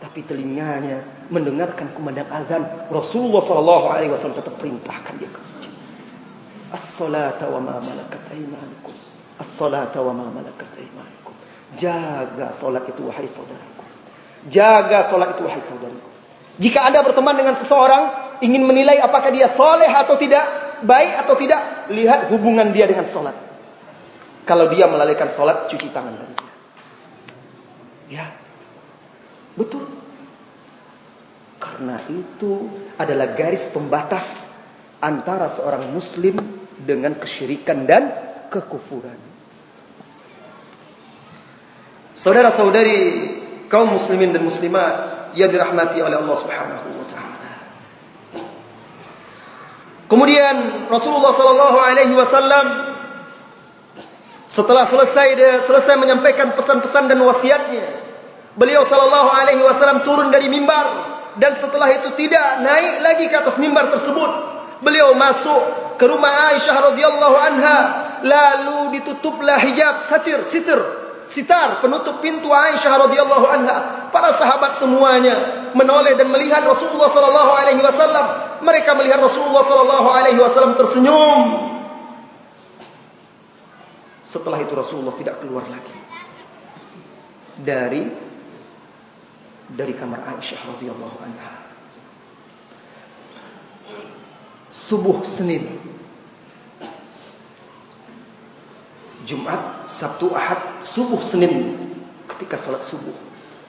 tapi 0.00 0.24
telinganya 0.24 1.28
mendengarkan 1.28 1.92
kumandang 1.92 2.32
azan. 2.32 2.88
Rasulullah 2.88 3.44
sallallahu 3.44 3.86
alaihi 3.92 4.08
wasallam 4.08 4.40
tetap 4.40 4.56
perintahkan 4.56 5.12
dia 5.20 5.28
ke 5.28 5.38
masjid. 5.44 5.72
As-salata 6.72 7.52
wa 7.52 7.60
ma 7.60 7.76
malakat 7.84 8.32
aymanukum. 8.32 9.09
As-salata 9.40 10.04
wa 10.04 10.12
ma 10.12 10.28
malakat 10.28 10.68
aymanukum. 10.76 11.32
Jaga 11.80 12.52
solat 12.52 12.84
itu 12.92 13.08
wahai 13.08 13.24
saudaraku. 13.24 13.84
Jaga 14.52 15.08
solat 15.08 15.32
itu 15.32 15.42
wahai 15.48 15.64
saudaraku. 15.64 16.08
Jika 16.60 16.84
anda 16.84 17.00
berteman 17.00 17.40
dengan 17.40 17.56
seseorang, 17.56 18.36
ingin 18.44 18.68
menilai 18.68 19.00
apakah 19.00 19.32
dia 19.32 19.48
soleh 19.48 19.88
atau 19.88 20.20
tidak, 20.20 20.44
baik 20.84 21.24
atau 21.24 21.34
tidak, 21.40 21.88
lihat 21.88 22.28
hubungan 22.28 22.68
dia 22.76 22.84
dengan 22.84 23.08
solat. 23.08 23.32
Kalau 24.44 24.68
dia 24.68 24.84
melalaikan 24.84 25.32
solat, 25.32 25.72
cuci 25.72 25.88
tangan 25.88 26.20
dari 26.20 26.34
dia. 26.36 26.52
Ya, 28.10 28.26
betul. 29.56 29.88
Karena 31.56 31.96
itu 32.12 32.68
adalah 33.00 33.32
garis 33.32 33.72
pembatas 33.72 34.52
antara 35.00 35.48
seorang 35.48 35.88
muslim 35.96 36.36
dengan 36.76 37.16
kesyirikan 37.16 37.88
dan 37.88 38.12
kekufuran. 38.50 39.29
Saudara-saudari 42.14 43.00
kaum 43.70 43.94
muslimin 43.94 44.34
dan 44.34 44.42
muslimat 44.42 44.94
yang 45.38 45.50
dirahmati 45.50 46.02
oleh 46.02 46.18
Allah 46.18 46.36
Subhanahu 46.42 46.86
wa 46.90 47.06
taala. 47.06 47.50
Kemudian 50.10 50.86
Rasulullah 50.90 51.30
sallallahu 51.30 51.78
alaihi 51.78 52.14
wasallam 52.18 52.66
setelah 54.50 54.90
selesai 54.90 55.28
dia 55.38 55.62
selesai 55.62 55.94
menyampaikan 55.94 56.50
pesan-pesan 56.58 57.06
dan 57.06 57.22
wasiatnya, 57.22 57.86
beliau 58.58 58.82
sallallahu 58.82 59.30
alaihi 59.30 59.62
wasallam 59.62 60.02
turun 60.02 60.34
dari 60.34 60.50
mimbar 60.50 60.86
dan 61.38 61.54
setelah 61.62 61.94
itu 61.94 62.10
tidak 62.18 62.58
naik 62.66 63.06
lagi 63.06 63.30
ke 63.30 63.36
atas 63.38 63.54
mimbar 63.62 63.86
tersebut. 63.94 64.30
Beliau 64.82 65.14
masuk 65.14 65.94
ke 66.00 66.08
rumah 66.08 66.50
Aisyah 66.50 66.90
radhiyallahu 66.90 67.36
anha, 67.38 67.78
lalu 68.26 68.98
ditutuplah 68.98 69.60
hijab 69.62 70.10
satir, 70.10 70.42
sitir, 70.48 70.80
sitar 71.30 71.78
penutup 71.78 72.18
pintu 72.18 72.50
Aisyah 72.50 73.08
radhiyallahu 73.08 73.46
anha. 73.46 73.78
Para 74.10 74.34
sahabat 74.34 74.82
semuanya 74.82 75.38
menoleh 75.72 76.18
dan 76.18 76.28
melihat 76.28 76.66
Rasulullah 76.66 77.08
sallallahu 77.08 77.50
alaihi 77.54 77.82
wasallam. 77.82 78.26
Mereka 78.66 78.90
melihat 78.98 79.22
Rasulullah 79.22 79.62
sallallahu 79.64 80.08
alaihi 80.10 80.40
wasallam 80.42 80.74
tersenyum. 80.74 81.40
Setelah 84.26 84.58
itu 84.62 84.74
Rasulullah 84.74 85.14
tidak 85.18 85.42
keluar 85.42 85.66
lagi 85.66 85.96
dari 87.58 88.06
dari 89.70 89.94
kamar 89.94 90.26
Aisyah 90.26 90.60
radhiyallahu 90.74 91.16
anha. 91.22 91.54
Subuh 94.70 95.22
Senin. 95.26 95.89
Jumat, 99.30 99.86
Sabtu, 99.86 100.34
Ahad, 100.34 100.82
subuh 100.82 101.22
Senin 101.22 101.78
ketika 102.34 102.58
salat 102.58 102.82
subuh 102.82 103.14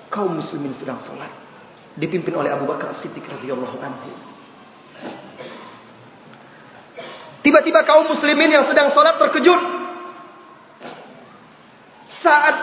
kaum 0.09 0.33
muslimin 0.33 0.73
sedang 0.73 0.97
salat 0.97 1.29
dipimpin 1.93 2.33
oleh 2.33 2.49
Abu 2.49 2.65
Bakar 2.65 2.89
As-Siddiq 2.89 3.21
radhiyallahu 3.29 3.77
anhu. 3.77 4.09
Tiba-tiba 7.45 7.85
kaum 7.85 8.09
muslimin 8.09 8.49
yang 8.49 8.65
sedang 8.65 8.89
salat 8.89 9.21
terkejut 9.21 9.61
saat 12.09 12.55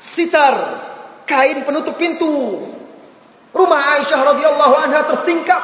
sitar 0.00 0.54
kain 1.28 1.68
penutup 1.68 2.00
pintu 2.00 2.64
rumah 3.52 4.00
Aisyah 4.00 4.20
radhiyallahu 4.36 4.74
anha 4.76 5.00
tersingkap. 5.04 5.62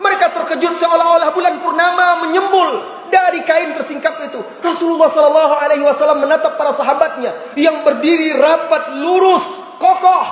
Mereka 0.00 0.34
terkejut 0.34 0.80
seolah-olah 0.80 1.30
bulan 1.36 1.60
purnama 1.60 2.26
menyembul 2.26 3.01
dari 3.12 3.44
kain 3.44 3.76
tersingkap 3.76 4.16
itu. 4.24 4.40
Rasulullah 4.64 5.12
sallallahu 5.12 5.54
alaihi 5.60 5.84
wasallam 5.84 6.24
menatap 6.24 6.56
para 6.56 6.72
sahabatnya 6.72 7.36
yang 7.60 7.84
berdiri 7.84 8.32
rapat, 8.32 8.96
lurus, 8.96 9.44
kokoh 9.76 10.24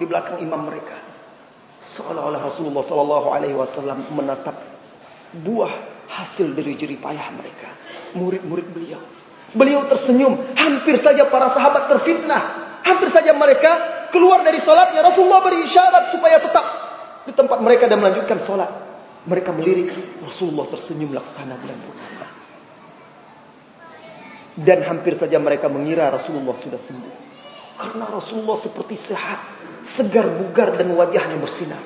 di 0.00 0.08
belakang 0.08 0.40
imam 0.40 0.64
mereka. 0.64 0.96
Seolah-olah 1.84 2.40
Rasulullah 2.40 2.80
sallallahu 2.80 3.28
alaihi 3.36 3.52
wasallam 3.52 4.08
menatap 4.16 4.56
buah 5.36 5.70
hasil 6.16 6.56
dari 6.56 6.72
jerih 6.72 6.96
payah 6.96 7.28
mereka, 7.36 7.68
murid-murid 8.16 8.66
beliau. 8.72 9.02
Beliau 9.52 9.84
tersenyum, 9.86 10.56
hampir 10.56 10.98
saja 10.98 11.28
para 11.28 11.52
sahabat 11.52 11.86
terfitnah, 11.92 12.42
hampir 12.82 13.12
saja 13.12 13.30
mereka 13.36 14.08
keluar 14.10 14.42
dari 14.42 14.58
solatnya 14.58 15.04
Rasulullah 15.04 15.44
beri 15.44 15.68
isyarat 15.68 16.10
supaya 16.16 16.40
tetap 16.40 16.66
di 17.26 17.32
tempat 17.34 17.58
mereka 17.60 17.90
dan 17.90 18.00
melanjutkan 18.00 18.38
solat. 18.42 18.85
Mereka 19.26 19.50
melirik 19.50 19.90
Rasulullah 20.22 20.70
tersenyum 20.70 21.10
laksana 21.10 21.58
bulan 21.58 21.78
purnama. 21.82 22.28
Dan 24.56 24.78
hampir 24.86 25.18
saja 25.18 25.36
mereka 25.36 25.66
mengira 25.68 26.08
Rasulullah 26.08 26.54
sudah 26.56 26.78
sembuh. 26.78 27.14
Karena 27.76 28.08
Rasulullah 28.08 28.56
seperti 28.56 28.96
sehat, 28.96 29.40
segar 29.84 30.24
bugar 30.24 30.80
dan 30.80 30.94
wajahnya 30.96 31.36
bersinar. 31.36 31.82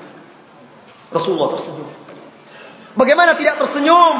Rasulullah 1.10 1.58
tersenyum. 1.58 1.90
Bagaimana 2.94 3.34
tidak 3.34 3.58
tersenyum? 3.58 4.16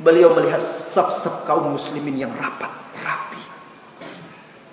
Beliau 0.00 0.32
melihat 0.36 0.60
sab-sab 0.64 1.48
kaum 1.48 1.76
muslimin 1.76 2.16
yang 2.16 2.32
rapat, 2.32 2.72
rapi. 3.00 3.42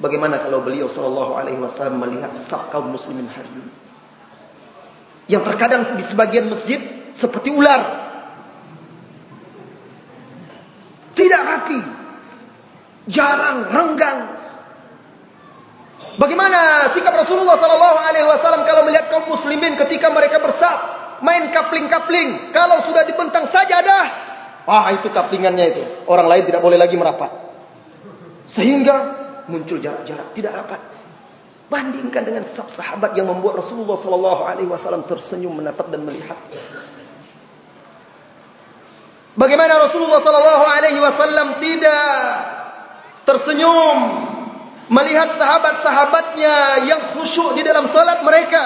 Bagaimana 0.04 0.40
kalau 0.40 0.64
beliau 0.64 0.88
sallallahu 0.88 1.36
alaihi 1.36 1.60
wasallam 1.60 2.04
melihat 2.04 2.32
sab 2.36 2.68
kaum 2.72 2.92
muslimin 2.92 3.28
hari 3.32 3.48
ini? 3.48 3.72
Yang 5.28 5.44
terkadang 5.52 6.00
di 6.00 6.04
sebagian 6.04 6.48
masjid 6.48 6.80
seperti 7.18 7.50
ular. 7.50 7.82
Tidak 11.18 11.42
rapi. 11.42 11.80
Jarang, 13.10 13.74
renggang. 13.74 14.20
Bagaimana 16.22 16.90
sikap 16.94 17.14
Rasulullah 17.14 17.58
sallallahu 17.58 17.98
alaihi 17.98 18.26
wasallam 18.30 18.66
kalau 18.70 18.86
melihat 18.86 19.10
kaum 19.10 19.26
muslimin 19.30 19.74
ketika 19.78 20.14
mereka 20.14 20.38
bersab, 20.42 20.78
main 21.26 21.50
kapling-kapling, 21.50 22.54
kalau 22.54 22.82
sudah 22.86 23.06
dibentang 23.06 23.50
sajadah, 23.50 24.06
ah 24.66 24.90
itu 24.94 25.10
kaplingannya 25.10 25.66
itu. 25.74 25.84
Orang 26.06 26.30
lain 26.30 26.46
tidak 26.46 26.62
boleh 26.62 26.78
lagi 26.78 26.98
merapat. 26.98 27.30
Sehingga 28.50 28.96
muncul 29.50 29.78
jarak-jarak 29.82 30.34
tidak 30.34 30.54
rapat. 30.58 30.82
Bandingkan 31.68 32.24
dengan 32.24 32.48
sahabat 32.48 33.12
yang 33.14 33.28
membuat 33.28 33.60
Rasulullah 33.60 34.00
sallallahu 34.00 34.42
alaihi 34.48 34.70
wasallam 34.72 35.04
tersenyum 35.04 35.54
menatap 35.54 35.92
dan 35.92 36.02
melihat. 36.02 36.38
Bagaimana 39.38 39.78
Rasulullah 39.78 40.18
sallallahu 40.18 40.66
alaihi 40.66 40.98
wasallam 40.98 41.62
tidak 41.62 42.18
tersenyum 43.22 43.98
melihat 44.90 45.38
sahabat-sahabatnya 45.38 46.88
yang 46.90 47.02
khusyuk 47.14 47.54
di 47.54 47.62
dalam 47.62 47.86
salat 47.86 48.26
mereka. 48.26 48.66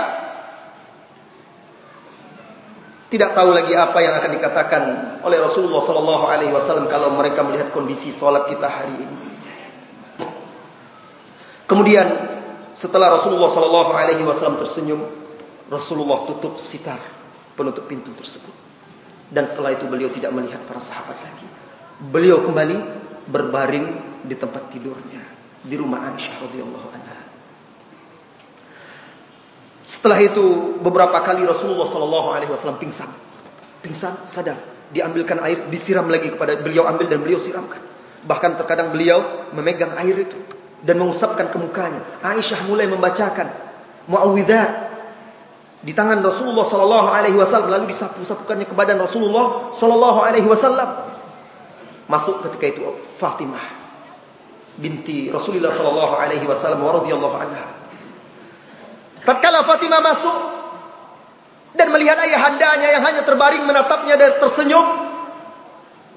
Tidak 3.11 3.35
tahu 3.35 3.51
lagi 3.51 3.75
apa 3.75 3.99
yang 3.99 4.15
akan 4.15 4.31
dikatakan 4.39 4.83
oleh 5.27 5.43
Rasulullah 5.43 5.83
sallallahu 5.83 6.25
alaihi 6.31 6.55
wasallam 6.55 6.87
kalau 6.87 7.11
mereka 7.19 7.43
melihat 7.43 7.75
kondisi 7.75 8.15
salat 8.15 8.47
kita 8.47 8.71
hari 8.71 8.95
ini. 8.95 9.19
Kemudian 11.67 12.07
setelah 12.71 13.19
Rasulullah 13.19 13.51
sallallahu 13.51 13.91
alaihi 13.91 14.23
wasallam 14.23 14.63
tersenyum, 14.63 15.03
Rasulullah 15.67 16.23
tutup 16.31 16.63
sitar 16.63 17.03
penutup 17.59 17.91
pintu 17.91 18.15
tersebut. 18.15 18.60
Dan 19.31 19.47
setelah 19.47 19.71
itu 19.71 19.87
beliau 19.87 20.11
tidak 20.11 20.35
melihat 20.35 20.59
para 20.67 20.83
sahabat 20.83 21.15
lagi. 21.23 21.47
Beliau 22.11 22.43
kembali 22.43 22.77
berbaring 23.31 23.87
di 24.27 24.35
tempat 24.35 24.67
tidurnya 24.75 25.23
di 25.63 25.75
rumah 25.79 26.11
Aisyah 26.11 26.35
radhiyallahu 26.43 26.87
anha. 26.91 27.17
Setelah 29.87 30.19
itu 30.19 30.75
beberapa 30.83 31.15
kali 31.23 31.47
Rasulullah 31.47 31.87
sallallahu 31.87 32.27
alaihi 32.35 32.51
wasallam 32.51 32.81
pingsan. 32.81 33.07
Pingsan, 33.81 34.27
sadar, 34.27 34.59
diambilkan 34.91 35.39
air, 35.41 35.71
disiram 35.71 36.05
lagi 36.11 36.33
kepada 36.33 36.59
beliau 36.59 36.85
ambil 36.89 37.07
dan 37.07 37.23
beliau 37.23 37.39
siramkan. 37.39 37.81
Bahkan 38.27 38.59
terkadang 38.61 38.93
beliau 38.93 39.49
memegang 39.55 39.95
air 39.97 40.27
itu 40.27 40.37
dan 40.83 40.99
mengusapkan 40.99 41.49
ke 41.49 41.57
mukanya. 41.57 42.01
Aisyah 42.21 42.65
mulai 42.69 42.89
membacakan 42.89 43.47
muawwidzat 44.09 44.90
di 45.81 45.97
tangan 45.97 46.21
Rasulullah 46.21 46.61
sallallahu 46.61 47.07
alaihi 47.09 47.37
wasallam 47.41 47.73
lalu 47.73 47.89
disapu-sapukannya 47.89 48.69
ke 48.69 48.75
badan 48.77 49.01
Rasulullah 49.01 49.73
sallallahu 49.73 50.19
alaihi 50.21 50.45
wasallam. 50.45 51.09
Masuk 52.05 52.45
ketika 52.45 52.77
itu 52.77 52.81
Fatimah 53.17 53.65
binti 54.77 55.33
Rasulullah 55.33 55.73
sallallahu 55.73 56.13
alaihi 56.21 56.45
wasallam 56.45 56.85
radhiyallahu 56.85 57.35
anha. 57.35 57.65
Tatkala 59.25 59.65
Fatimah 59.65 60.01
masuk 60.05 60.37
dan 61.73 61.87
melihat 61.89 62.19
ayahandanya 62.19 62.99
yang 62.99 63.03
hanya 63.05 63.21
terbaring 63.25 63.63
menatapnya 63.65 64.19
dan 64.21 64.37
tersenyum, 64.37 64.85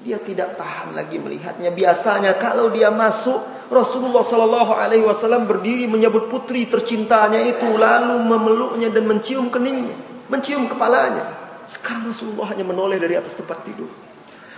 dia 0.05 0.21
tidak 0.21 0.53
tahan 0.53 0.93
lagi 0.93 1.17
melihatnya. 1.17 1.73
Biasanya 1.73 2.37
kalau 2.37 2.69
dia 2.69 2.93
masuk, 2.93 3.41
Rasulullah 3.73 4.21
sallallahu 4.21 4.77
alaihi 4.77 5.01
wasallam 5.01 5.49
berdiri 5.49 5.89
menyebut 5.89 6.29
putri 6.29 6.69
tercintanya 6.69 7.41
itu 7.41 7.65
lalu 7.73 8.21
memeluknya 8.21 8.93
dan 8.93 9.09
mencium 9.09 9.49
keningnya, 9.49 9.97
mencium 10.29 10.69
kepalanya. 10.69 11.25
Sekarang 11.65 12.13
Rasulullah 12.13 12.53
hanya 12.53 12.61
menoleh 12.61 13.01
dari 13.01 13.17
atas 13.17 13.33
tempat 13.33 13.65
tidur. 13.65 13.89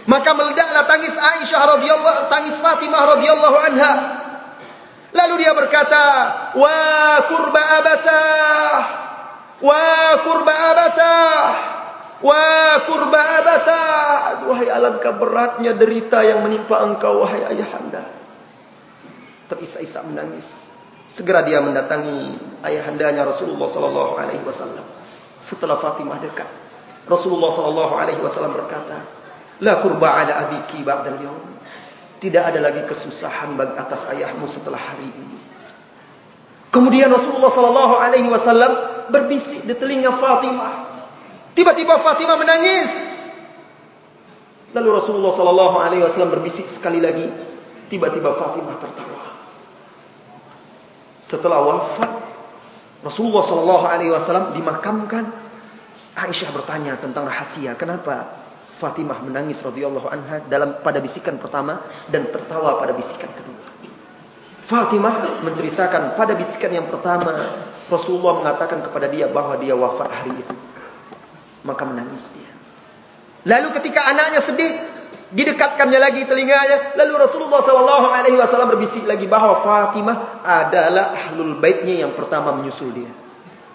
Maka 0.04 0.36
meledaklah 0.36 0.84
tangis 0.84 1.16
Aisyah 1.16 1.80
radhiyallahu 1.80 2.28
tangis 2.28 2.56
Fatimah 2.60 3.16
radhiyallahu 3.16 3.58
anha. 3.72 3.94
Lalu 5.16 5.48
dia 5.48 5.56
berkata, 5.56 6.04
"Wa 6.60 6.80
kurba 7.32 7.64
abatah. 7.80 8.76
Wa 9.64 9.88
kurba 10.28 10.54
abatah." 10.76 11.77
Wa 12.22 12.82
kurba 12.86 13.22
abata. 13.42 13.84
Wahai 14.50 14.70
alangkah 14.72 15.14
beratnya 15.14 15.78
derita 15.78 16.26
yang 16.26 16.42
menimpa 16.42 16.82
engkau 16.82 17.22
wahai 17.26 17.46
ayahanda. 17.46 18.06
Terisak-isak 19.48 20.04
menangis. 20.10 20.46
Segera 21.14 21.42
dia 21.42 21.64
mendatangi 21.64 22.38
ayahandanya 22.62 23.26
Rasulullah 23.26 23.66
sallallahu 23.70 24.14
alaihi 24.22 24.44
wasallam. 24.46 24.86
Setelah 25.42 25.80
Fatimah 25.80 26.20
dekat, 26.22 26.50
Rasulullah 27.08 27.50
sallallahu 27.50 27.94
alaihi 27.96 28.22
wasallam 28.22 28.54
berkata, 28.54 29.02
"La 29.64 29.80
kurba 29.82 30.14
ala 30.14 30.46
abiki 30.46 30.84
ba'da 30.84 31.10
al-yawm." 31.16 31.58
Tidak 32.18 32.44
ada 32.44 32.60
lagi 32.60 32.82
kesusahan 32.86 33.54
bagi 33.56 33.78
atas 33.78 34.10
ayahmu 34.10 34.50
setelah 34.50 34.82
hari 34.82 35.10
ini. 35.10 35.38
Kemudian 36.74 37.10
Rasulullah 37.10 37.50
sallallahu 37.50 37.96
alaihi 37.98 38.28
wasallam 38.30 38.72
berbisik 39.10 39.64
di 39.64 39.74
telinga 39.78 40.12
Fatimah, 40.12 40.87
Tiba-tiba 41.58 41.98
Fatimah 41.98 42.38
menangis. 42.38 42.94
Lalu 44.78 44.90
Rasulullah 44.94 45.34
sallallahu 45.34 45.78
alaihi 45.82 46.06
wasallam 46.06 46.30
berbisik 46.38 46.70
sekali 46.70 47.02
lagi, 47.02 47.26
tiba-tiba 47.90 48.30
Fatimah 48.38 48.78
tertawa. 48.78 49.22
Setelah 51.26 51.60
wafat 51.66 52.12
Rasulullah 53.02 53.42
sallallahu 53.42 53.86
alaihi 53.90 54.14
wasallam 54.14 54.54
dimakamkan, 54.54 55.34
Aisyah 56.14 56.54
bertanya 56.54 56.94
tentang 57.02 57.26
rahasia, 57.26 57.74
kenapa 57.74 58.38
Fatimah 58.78 59.26
menangis 59.26 59.58
radhiyallahu 59.66 60.14
anha 60.14 60.46
dalam 60.46 60.86
pada 60.86 61.02
bisikan 61.02 61.42
pertama 61.42 61.82
dan 62.14 62.30
tertawa 62.30 62.78
pada 62.78 62.94
bisikan 62.94 63.34
kedua. 63.34 63.66
Fatimah 64.62 65.42
menceritakan 65.42 66.14
pada 66.14 66.38
bisikan 66.38 66.70
yang 66.70 66.86
pertama 66.86 67.34
Rasulullah 67.90 68.46
mengatakan 68.46 68.86
kepada 68.86 69.10
dia 69.10 69.26
bahwa 69.26 69.58
dia 69.58 69.74
wafat 69.74 70.12
hari 70.14 70.38
itu. 70.38 70.67
Maka 71.68 71.84
menangis 71.84 72.32
dia. 72.32 72.52
Lalu 73.44 73.76
ketika 73.76 74.08
anaknya 74.08 74.40
sedih, 74.40 74.72
didekatkannya 75.36 76.00
lagi 76.00 76.24
telinganya, 76.24 76.96
lalu 76.96 77.20
Rasulullah 77.20 77.60
sallallahu 77.60 78.08
alaihi 78.08 78.40
wasallam 78.40 78.72
berbisik 78.72 79.04
lagi 79.04 79.28
bahwa 79.28 79.60
Fatimah 79.60 80.44
adalah 80.48 81.12
ahlul 81.12 81.60
baitnya 81.60 82.08
yang 82.08 82.16
pertama 82.16 82.56
menyusul 82.56 82.96
dia. 82.96 83.12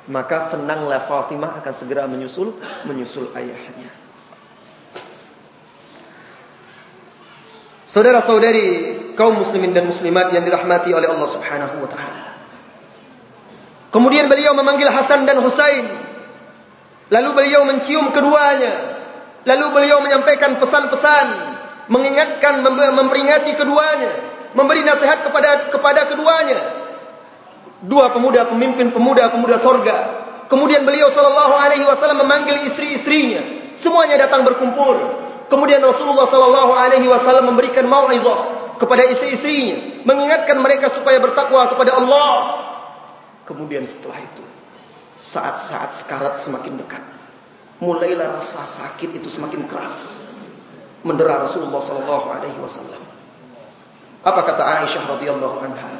Maka 0.09 0.49
senanglah 0.49 1.05
Fatimah 1.05 1.61
akan 1.61 1.73
segera 1.77 2.09
menyusul 2.09 2.57
menyusul 2.89 3.31
ayahnya. 3.37 3.93
Saudara-saudari 7.93 8.69
kaum 9.13 9.37
muslimin 9.37 9.77
dan 9.77 9.85
muslimat 9.85 10.33
yang 10.33 10.49
dirahmati 10.49 10.97
oleh 10.97 11.13
Allah 11.13 11.29
Subhanahu 11.29 11.85
wa 11.85 11.89
taala. 11.93 12.33
Kemudian 13.93 14.33
beliau 14.33 14.57
memanggil 14.57 14.89
Hasan 14.89 15.29
dan 15.29 15.45
Husain. 15.45 15.85
Lalu 17.13 17.29
beliau 17.37 17.69
mencium 17.69 18.09
keduanya. 18.09 19.05
Lalu 19.45 19.67
beliau 19.75 20.01
menyampaikan 20.01 20.57
pesan-pesan, 20.57 21.27
mengingatkan, 21.93 22.63
memperingati 22.65 23.53
keduanya, 23.59 24.13
memberi 24.57 24.87
nasihat 24.87 25.27
kepada 25.27 25.69
kepada 25.69 26.09
keduanya. 26.09 26.61
Dua 27.83 28.15
pemuda 28.15 28.47
pemimpin 28.47 28.95
pemuda-pemuda 28.95 29.59
sorga. 29.59 29.99
Kemudian 30.47 30.87
beliau 30.87 31.11
sallallahu 31.11 31.55
alaihi 31.59 31.83
wasallam 31.83 32.23
memanggil 32.23 32.65
istri-istrinya. 32.71 33.43
Semuanya 33.75 34.31
datang 34.31 34.47
berkumpul. 34.47 34.95
Kemudian 35.51 35.83
Rasulullah 35.83 36.31
sallallahu 36.31 36.73
alaihi 36.73 37.11
wasallam 37.11 37.51
memberikan 37.53 37.85
mau'izah 37.85 38.63
kepada 38.79 39.05
istri-istrinya, 39.11 40.03
mengingatkan 40.07 40.59
mereka 40.63 40.89
supaya 40.95 41.19
bertakwa 41.19 41.67
kepada 41.67 41.99
Allah. 41.99 42.31
Kemudian 43.43 43.83
setelah 43.87 44.23
itu, 44.23 44.42
saat-saat 45.23 46.03
sekarat 46.03 46.43
semakin 46.43 46.83
dekat, 46.83 47.03
mulailah 47.79 48.35
rasa 48.43 48.67
sakit 48.67 49.15
itu 49.15 49.31
semakin 49.31 49.71
keras 49.71 50.23
mendera 51.07 51.47
Rasulullah 51.47 51.83
sallallahu 51.83 52.27
alaihi 52.31 52.59
wasallam. 52.63 53.03
Apa 54.23 54.41
kata 54.47 54.63
Aisyah 54.83 55.03
radhiyallahu 55.19 55.57
anha? 55.67 55.91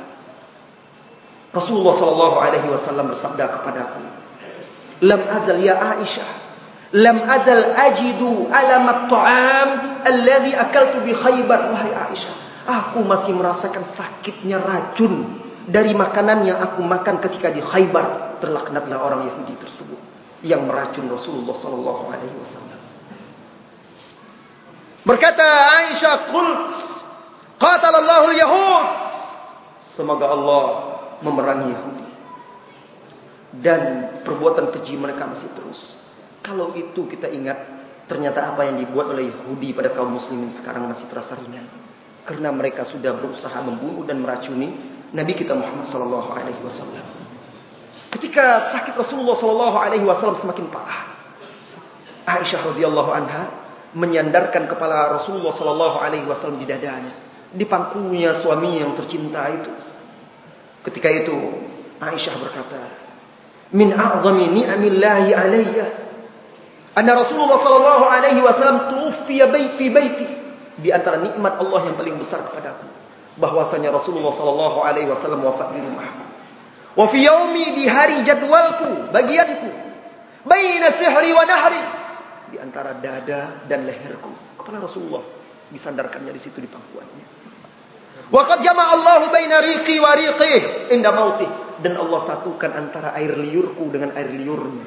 Rasulullah 1.51 1.95
sallallahu 1.95 2.37
alaihi 2.39 2.69
wasallam 2.71 3.11
bersabda 3.11 3.51
kepadaku, 3.51 4.03
"Lam 5.03 5.21
azal 5.27 5.59
ya 5.59 5.75
Aisyah, 5.99 6.31
lam 6.95 7.19
azal 7.27 7.67
ajidu 7.77 8.47
alam 8.49 8.87
at-ta'am 8.89 9.69
alladhi 10.07 10.55
akaltu 10.55 11.03
bi 11.03 11.13
Khaybar 11.13 11.75
wahai 11.75 11.93
Aisyah." 11.93 12.35
Aku 12.63 13.03
masih 13.03 13.35
merasakan 13.35 13.83
sakitnya 13.91 14.63
racun 14.63 15.27
dari 15.67 15.91
makanan 15.99 16.47
yang 16.47 16.63
aku 16.63 16.79
makan 16.87 17.19
ketika 17.19 17.51
di 17.51 17.59
Khaybar. 17.59 18.32
Terlaknatlah 18.43 18.99
orang 18.99 19.23
Yahudi 19.31 19.55
tersebut 19.63 20.01
yang 20.43 20.67
meracun 20.67 21.07
Rasulullah 21.07 21.55
sallallahu 21.55 22.05
alaihi 22.11 22.37
wasallam. 22.43 22.81
Berkata 25.07 25.47
Aisyah, 25.79 26.17
"Qult 26.27 26.75
qatalallahu 27.63 28.25
al-yahud." 28.35 28.87
Semoga 29.87 30.27
Allah 30.35 30.65
memerangi 31.23 31.69
Yahudi. 31.71 32.09
Dan 33.63 34.11
perbuatan 34.27 34.75
keji 34.75 34.99
mereka 34.99 35.29
masih 35.29 35.47
terus. 35.55 36.03
Kalau 36.43 36.75
itu 36.75 37.07
kita 37.07 37.31
ingat, 37.31 37.63
ternyata 38.11 38.51
apa 38.51 38.67
yang 38.67 38.83
dibuat 38.83 39.15
oleh 39.15 39.31
Yahudi 39.31 39.71
pada 39.77 39.95
kaum 39.95 40.19
muslimin 40.19 40.51
sekarang 40.51 40.91
masih 40.91 41.07
terasa 41.07 41.39
ringan 41.39 41.69
karena 42.23 42.55
mereka 42.55 42.87
sudah 42.87 43.19
berusaha 43.19 43.59
membunuh 43.63 44.07
dan 44.07 44.23
meracuni 44.23 44.71
Nabi 45.13 45.33
kita 45.35 45.53
Muhammad 45.59 45.85
sallallahu 45.85 46.31
alaihi 46.33 46.63
wasallam. 46.63 47.05
Ketika 48.13 48.77
sakit 48.77 48.93
Rasulullah 48.93 49.33
sallallahu 49.33 49.77
alaihi 49.81 50.05
wasallam 50.05 50.37
semakin 50.37 50.69
parah, 50.69 51.09
Aisyah 52.29 52.61
radhiyallahu 52.71 53.11
anha 53.11 53.49
menyandarkan 53.97 54.69
kepala 54.69 55.17
Rasulullah 55.17 55.51
sallallahu 55.51 55.97
alaihi 55.99 56.29
wasallam 56.29 56.61
di 56.61 56.69
dadanya, 56.69 57.13
di 57.51 57.65
pangkunya 57.65 58.37
suami 58.37 58.79
yang 58.79 58.93
tercinta 58.95 59.49
itu. 59.49 59.73
Ketika 60.85 61.09
itu 61.09 61.37
Aisyah 62.05 62.35
berkata, 62.37 62.81
"Min 63.73 63.97
a'zami 63.97 64.61
ni'amillahi 64.61 65.31
'alayya 65.33 65.87
anna 66.93 67.13
Rasulullah 67.17 67.57
sallallahu 67.65 68.05
alaihi 68.05 68.41
wasallam 68.45 68.79
tuwfiya 68.93 69.49
fi 69.73 69.87
baiti." 69.89 70.43
di 70.79 70.89
antara 70.89 71.21
nikmat 71.21 71.61
Allah 71.61 71.81
yang 71.85 71.97
paling 71.99 72.17
besar 72.17 72.41
kepadaku 72.49 72.87
bahwasanya 73.37 73.93
Rasulullah 73.93 74.33
sallallahu 74.33 74.79
alaihi 74.85 75.09
wasallam 75.09 75.45
wafat 75.45 75.73
di 75.77 75.81
rumahku. 75.81 76.25
Wa 76.93 77.09
fi 77.09 77.25
yaumi 77.25 77.73
di 77.73 77.89
hari 77.89 78.21
jadwalku, 78.21 79.09
bagianku, 79.13 79.71
baina 80.45 80.93
sihri 80.93 81.33
wa 81.33 81.45
nahri 81.49 81.83
di 82.53 82.61
antara 82.61 82.93
dada 83.01 83.65
dan 83.65 83.89
leherku. 83.89 84.61
Kepala 84.61 84.85
Rasulullah 84.85 85.25
disandarkannya 85.73 86.37
di 86.37 86.41
situ 86.41 86.61
di 86.61 86.69
pangkuannya. 86.69 87.27
Wa 88.29 88.45
qad 88.45 88.61
jama'a 88.61 88.93
Allahu 88.97 89.25
baina 89.33 89.65
riqi 89.65 89.97
wa 90.01 90.13
riqih 90.13 90.93
inda 90.93 91.13
mautih 91.17 91.49
dan 91.81 91.97
Allah 91.97 92.21
satukan 92.21 92.71
antara 92.77 93.17
air 93.17 93.37
liurku 93.41 93.89
dengan 93.89 94.13
air 94.13 94.29
liurnya 94.29 94.85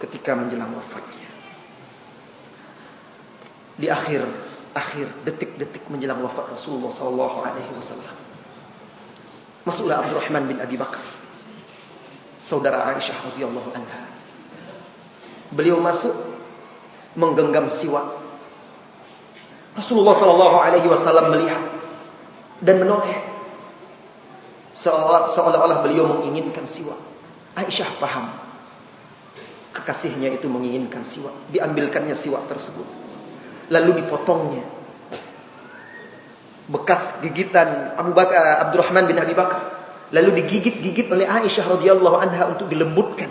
ketika 0.00 0.32
menjelang 0.32 0.72
wafatnya. 0.72 1.28
Di 3.80 3.88
akhir 3.88 4.24
akhir 4.76 5.06
detik-detik 5.24 5.88
menjelang 5.88 6.20
wafat 6.24 6.56
Rasulullah 6.56 6.92
sallallahu 6.92 7.36
alaihi 7.44 7.72
wasallam. 7.76 8.19
Masuklah 9.68 10.00
Abdurrahman 10.04 10.48
bin 10.48 10.56
Abi 10.60 10.76
Bakar. 10.80 11.04
Saudara 12.40 12.90
Aisyah 12.94 13.30
radhiyallahu 13.30 13.70
anha. 13.76 14.02
Beliau 15.54 15.78
masuk 15.78 16.14
menggenggam 17.14 17.68
siwak. 17.68 18.06
Rasulullah 19.76 20.16
sallallahu 20.16 20.56
alaihi 20.58 20.88
wasallam 20.88 21.30
melihat 21.30 21.62
dan 22.64 22.82
menoleh. 22.82 23.18
Seolah-olah 24.74 25.84
beliau 25.84 26.08
menginginkan 26.08 26.64
siwak. 26.64 26.98
Aisyah 27.54 28.00
paham. 28.00 28.32
Kekasihnya 29.70 30.34
itu 30.34 30.50
menginginkan 30.50 31.06
siwak. 31.06 31.34
Diambilkannya 31.54 32.16
siwak 32.16 32.48
tersebut 32.50 33.00
lalu 33.70 34.02
dipotongnya. 34.02 34.66
Bekas 36.70 37.18
gigitan 37.26 37.98
Abu 37.98 38.14
Bakar 38.14 38.62
Abdurrahman 38.70 39.10
bin 39.10 39.18
Abi 39.18 39.34
Bakar 39.34 39.80
lalu 40.14 40.42
digigit-gigit 40.42 41.10
oleh 41.10 41.26
Aisyah 41.26 41.66
radhiyallahu 41.78 42.16
anha 42.18 42.50
untuk 42.50 42.70
dilembutkan. 42.70 43.30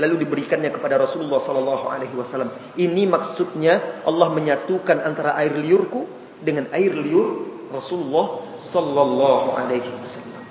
Lalu 0.00 0.24
diberikannya 0.24 0.72
kepada 0.72 0.96
Rasulullah 0.96 1.38
sallallahu 1.38 1.84
alaihi 1.90 2.14
wasallam. 2.16 2.48
Ini 2.80 3.06
maksudnya 3.06 4.02
Allah 4.08 4.32
menyatukan 4.32 4.98
antara 5.04 5.36
air 5.36 5.52
liurku 5.52 6.08
dengan 6.40 6.66
air 6.72 6.96
liur 6.96 7.44
Rasulullah 7.70 8.40
sallallahu 8.72 9.52
alaihi 9.52 9.90
wasallam. 10.00 10.42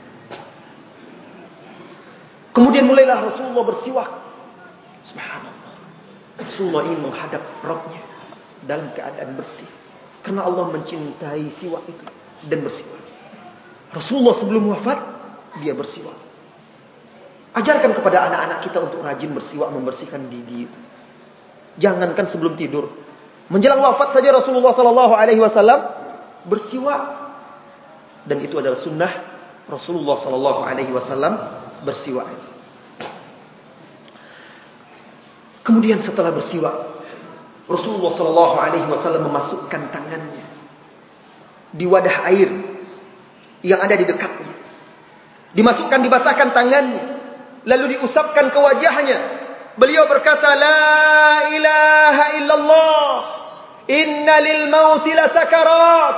Kemudian 2.53 2.85
mulailah 2.85 3.17
Rasulullah 3.27 3.63
bersiwak. 3.65 4.09
Subhanallah. 5.07 5.73
Rasulullah 6.37 6.81
ingin 6.85 7.01
menghadap 7.01 7.43
Rabbnya 7.65 8.01
dalam 8.67 8.93
keadaan 8.93 9.35
bersih. 9.35 9.80
Karena 10.21 10.45
Allah 10.45 10.69
mencintai 10.69 11.49
siwak 11.49 11.83
itu 11.89 12.05
dan 12.45 12.61
bersiwak. 12.61 13.01
Rasulullah 13.91 14.37
sebelum 14.37 14.69
wafat 14.71 14.99
dia 15.59 15.73
bersiwak. 15.73 16.15
Ajarkan 17.51 17.91
kepada 17.91 18.31
anak-anak 18.31 18.59
kita 18.63 18.79
untuk 18.79 19.03
rajin 19.03 19.35
bersiwak 19.35 19.69
membersihkan 19.75 20.31
gigi 20.31 20.69
itu. 20.69 20.79
Jangankan 21.81 22.23
sebelum 22.29 22.55
tidur. 22.55 22.87
Menjelang 23.51 23.83
wafat 23.83 24.15
saja 24.15 24.31
Rasulullah 24.31 24.71
sallallahu 24.71 25.11
alaihi 25.11 25.43
wasallam 25.43 25.83
bersiwak. 26.47 27.19
Dan 28.23 28.39
itu 28.39 28.55
adalah 28.61 28.79
sunnah 28.79 29.11
Rasulullah 29.67 30.15
sallallahu 30.15 30.61
alaihi 30.63 30.93
wasallam 30.93 31.35
bersiwak. 31.83 32.29
Kemudian 35.61 35.99
setelah 35.99 36.31
bersiwak 36.31 36.90
Rasulullah 37.71 38.11
sallallahu 38.11 38.55
alaihi 38.59 38.87
wasallam 38.91 39.27
memasukkan 39.31 39.81
tangannya 39.89 40.45
di 41.71 41.85
wadah 41.87 42.27
air 42.27 42.49
yang 43.63 43.79
ada 43.79 43.95
di 43.95 44.05
dekatnya. 44.05 44.53
Dimasukkan 45.51 45.99
dibasahkan 46.03 46.49
tangannya 46.55 47.03
lalu 47.67 47.97
diusapkan 47.97 48.51
ke 48.51 48.59
wajahnya. 48.59 49.19
Beliau 49.79 50.03
berkata 50.07 50.51
la 50.55 50.79
ilaha 51.55 52.25
illallah 52.43 53.41
Inna 53.91 54.35
lil 54.39 54.69
mauti 54.69 55.11
la 55.11 55.25
sakarat. 55.27 56.17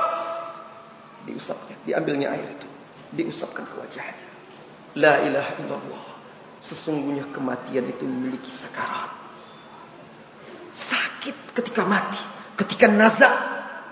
Diusapnya, 1.23 1.79
diambilnya 1.87 2.35
air 2.35 2.43
itu, 2.43 2.67
diusapkan 3.15 3.63
ke 3.63 3.75
wajahnya. 3.79 4.27
La 4.99 5.23
ilaha 5.23 5.51
illallah. 5.63 6.05
Sesungguhnya 6.59 7.25
kematian 7.31 7.87
itu 7.87 8.03
memiliki 8.03 8.51
sakarat. 8.51 9.22
Sakit 10.73 11.53
ketika 11.53 11.85
mati, 11.85 12.19
ketika 12.57 12.89
nazak 12.89 13.33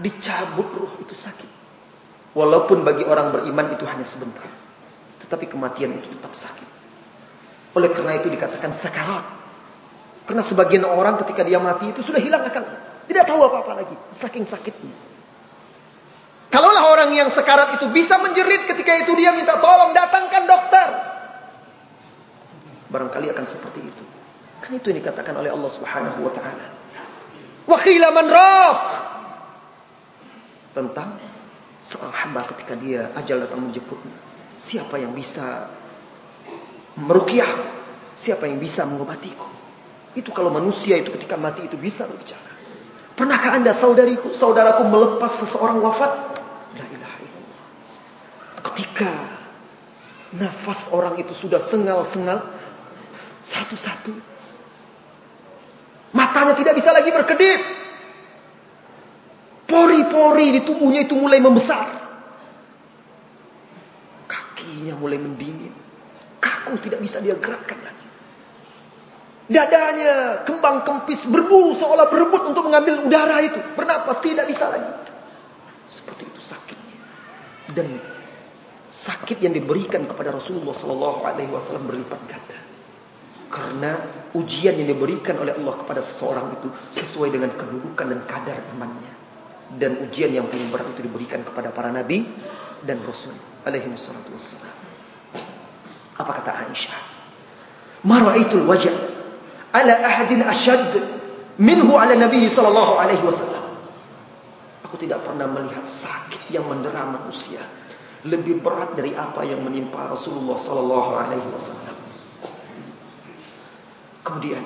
dicabut 0.02 0.66
ruh 0.74 0.94
itu 0.98 1.14
sakit. 1.14 1.50
Walaupun 2.34 2.82
bagi 2.82 3.06
orang 3.06 3.30
beriman 3.30 3.76
itu 3.78 3.86
hanya 3.86 4.08
sebentar. 4.08 4.50
Tetapi 5.22 5.46
kematian 5.46 5.94
itu 5.94 6.10
tetap 6.10 6.34
sakit. 6.34 6.70
Oleh 7.78 7.94
karena 7.94 8.18
itu 8.18 8.28
dikatakan 8.28 8.74
sakarat. 8.74 9.26
Karena 10.26 10.42
sebagian 10.42 10.84
orang 10.88 11.22
ketika 11.22 11.46
dia 11.46 11.60
mati 11.62 11.92
itu 11.92 12.02
sudah 12.02 12.20
hilang 12.20 12.42
akalnya. 12.44 12.80
Tidak 13.06 13.24
tahu 13.28 13.40
apa-apa 13.46 13.84
lagi. 13.84 13.96
Saking 14.18 14.48
sakitnya. 14.48 14.96
Kalaulah 16.52 16.92
orang 16.92 17.16
yang 17.16 17.32
sekarat 17.32 17.80
itu 17.80 17.88
bisa 17.96 18.20
menjerit 18.20 18.68
ketika 18.68 19.00
itu 19.00 19.16
dia 19.16 19.32
minta 19.32 19.56
tolong 19.60 19.96
datangkan 19.96 20.44
dokter. 20.44 20.88
Barangkali 22.92 23.32
akan 23.32 23.46
seperti 23.48 23.88
itu. 23.88 24.04
Kan 24.62 24.78
itu 24.78 24.94
yang 24.94 25.02
dikatakan 25.02 25.34
oleh 25.34 25.50
Allah 25.50 25.72
Subhanahu 25.74 26.20
wa 26.22 26.32
taala. 26.32 26.68
Wa 27.66 27.78
khila 27.82 28.14
man 28.14 28.28
Tentang 30.72 31.10
seorang 31.84 32.16
hamba 32.16 32.42
ketika 32.56 32.78
dia 32.78 33.12
ajal 33.18 33.44
datang 33.44 33.68
menjemputnya. 33.68 34.16
Siapa 34.62 35.02
yang 35.02 35.18
bisa 35.18 35.68
meruqyah? 36.96 37.50
Siapa 38.16 38.46
yang 38.46 38.62
bisa 38.62 38.86
mengobatiku? 38.86 39.50
Itu 40.14 40.30
kalau 40.36 40.54
manusia 40.54 41.00
itu 41.02 41.10
ketika 41.10 41.36
mati 41.36 41.66
itu 41.66 41.76
bisa 41.76 42.06
berbicara. 42.06 42.52
Pernahkah 43.18 43.52
anda 43.58 43.76
saudariku, 43.76 44.32
saudaraku 44.32 44.88
melepas 44.88 45.32
seseorang 45.42 45.84
wafat? 45.84 46.12
La 46.78 46.86
ilaha 46.88 47.18
illallah. 47.20 47.64
Ketika 48.72 49.12
nafas 50.36 50.92
orang 50.96 51.20
itu 51.20 51.36
sudah 51.36 51.60
sengal-sengal, 51.60 52.46
satu-satu. 53.44 54.31
Matanya 56.32 56.56
tidak 56.56 56.80
bisa 56.80 56.96
lagi 56.96 57.12
berkedip. 57.12 57.60
Pori-pori 59.68 60.56
di 60.56 60.64
tubuhnya 60.64 61.04
itu 61.04 61.20
mulai 61.20 61.44
membesar. 61.44 61.92
Kakinya 64.32 64.96
mulai 64.96 65.20
mendingin. 65.20 65.76
Kaku 66.40 66.80
tidak 66.80 67.04
bisa 67.04 67.20
dia 67.20 67.36
gerakkan 67.36 67.76
lagi. 67.84 68.08
Dadanya 69.52 70.48
kembang 70.48 70.88
kempis 70.88 71.28
berburu 71.28 71.76
seolah 71.76 72.08
berebut 72.08 72.56
untuk 72.56 72.64
mengambil 72.64 73.04
udara 73.04 73.44
itu. 73.44 73.60
Bernapas 73.76 74.24
tidak 74.24 74.48
bisa 74.48 74.72
lagi. 74.72 74.88
Seperti 75.92 76.32
itu 76.32 76.40
sakitnya. 76.40 76.98
Dan 77.76 78.00
sakit 78.88 79.44
yang 79.44 79.52
diberikan 79.52 80.08
kepada 80.08 80.32
Rasulullah 80.32 80.72
wasallam 80.72 81.92
berlipat 81.92 82.24
ganda. 82.32 82.71
Karena 83.52 84.00
ujian 84.32 84.80
yang 84.80 84.88
diberikan 84.88 85.36
oleh 85.36 85.52
Allah 85.52 85.76
kepada 85.76 86.00
seseorang 86.00 86.56
itu 86.56 86.72
sesuai 86.96 87.36
dengan 87.36 87.52
kedudukan 87.52 88.08
dan 88.08 88.20
kadar 88.24 88.58
imannya 88.72 89.22
dan 89.80 89.96
ujian 90.04 90.36
yang 90.36 90.52
paling 90.52 90.68
berat 90.68 90.88
itu 90.92 91.08
diberikan 91.08 91.48
kepada 91.48 91.72
para 91.72 91.94
nabi 91.94 92.28
dan 92.84 93.00
rasul 93.08 93.32
alaihi 93.64 93.88
wassalatu 93.88 94.36
wassalam. 94.36 94.76
Apa 96.20 96.32
kata 96.42 96.52
Aisyah? 96.68 97.00
Ma 98.04 98.20
ra'aitul 98.20 98.68
wajh 98.68 98.90
ala 99.72 99.94
ahadin 100.04 100.44
ashad 100.44 100.92
minhu 101.62 101.94
ala 101.96 102.18
nabi 102.18 102.44
sallallahu 102.52 103.00
alaihi 103.00 103.24
wasallam. 103.24 103.64
Aku 104.90 105.00
tidak 105.00 105.24
pernah 105.24 105.48
melihat 105.48 105.88
sakit 105.88 106.52
yang 106.52 106.68
mendera 106.68 107.08
manusia 107.08 107.64
lebih 108.28 108.60
berat 108.60 108.94
dari 108.94 109.16
apa 109.16 109.42
yang 109.48 109.64
menimpa 109.64 110.12
Rasulullah 110.12 110.60
sallallahu 110.60 111.12
alaihi 111.16 111.48
wasallam. 111.54 112.01
Kemudian 114.22 114.62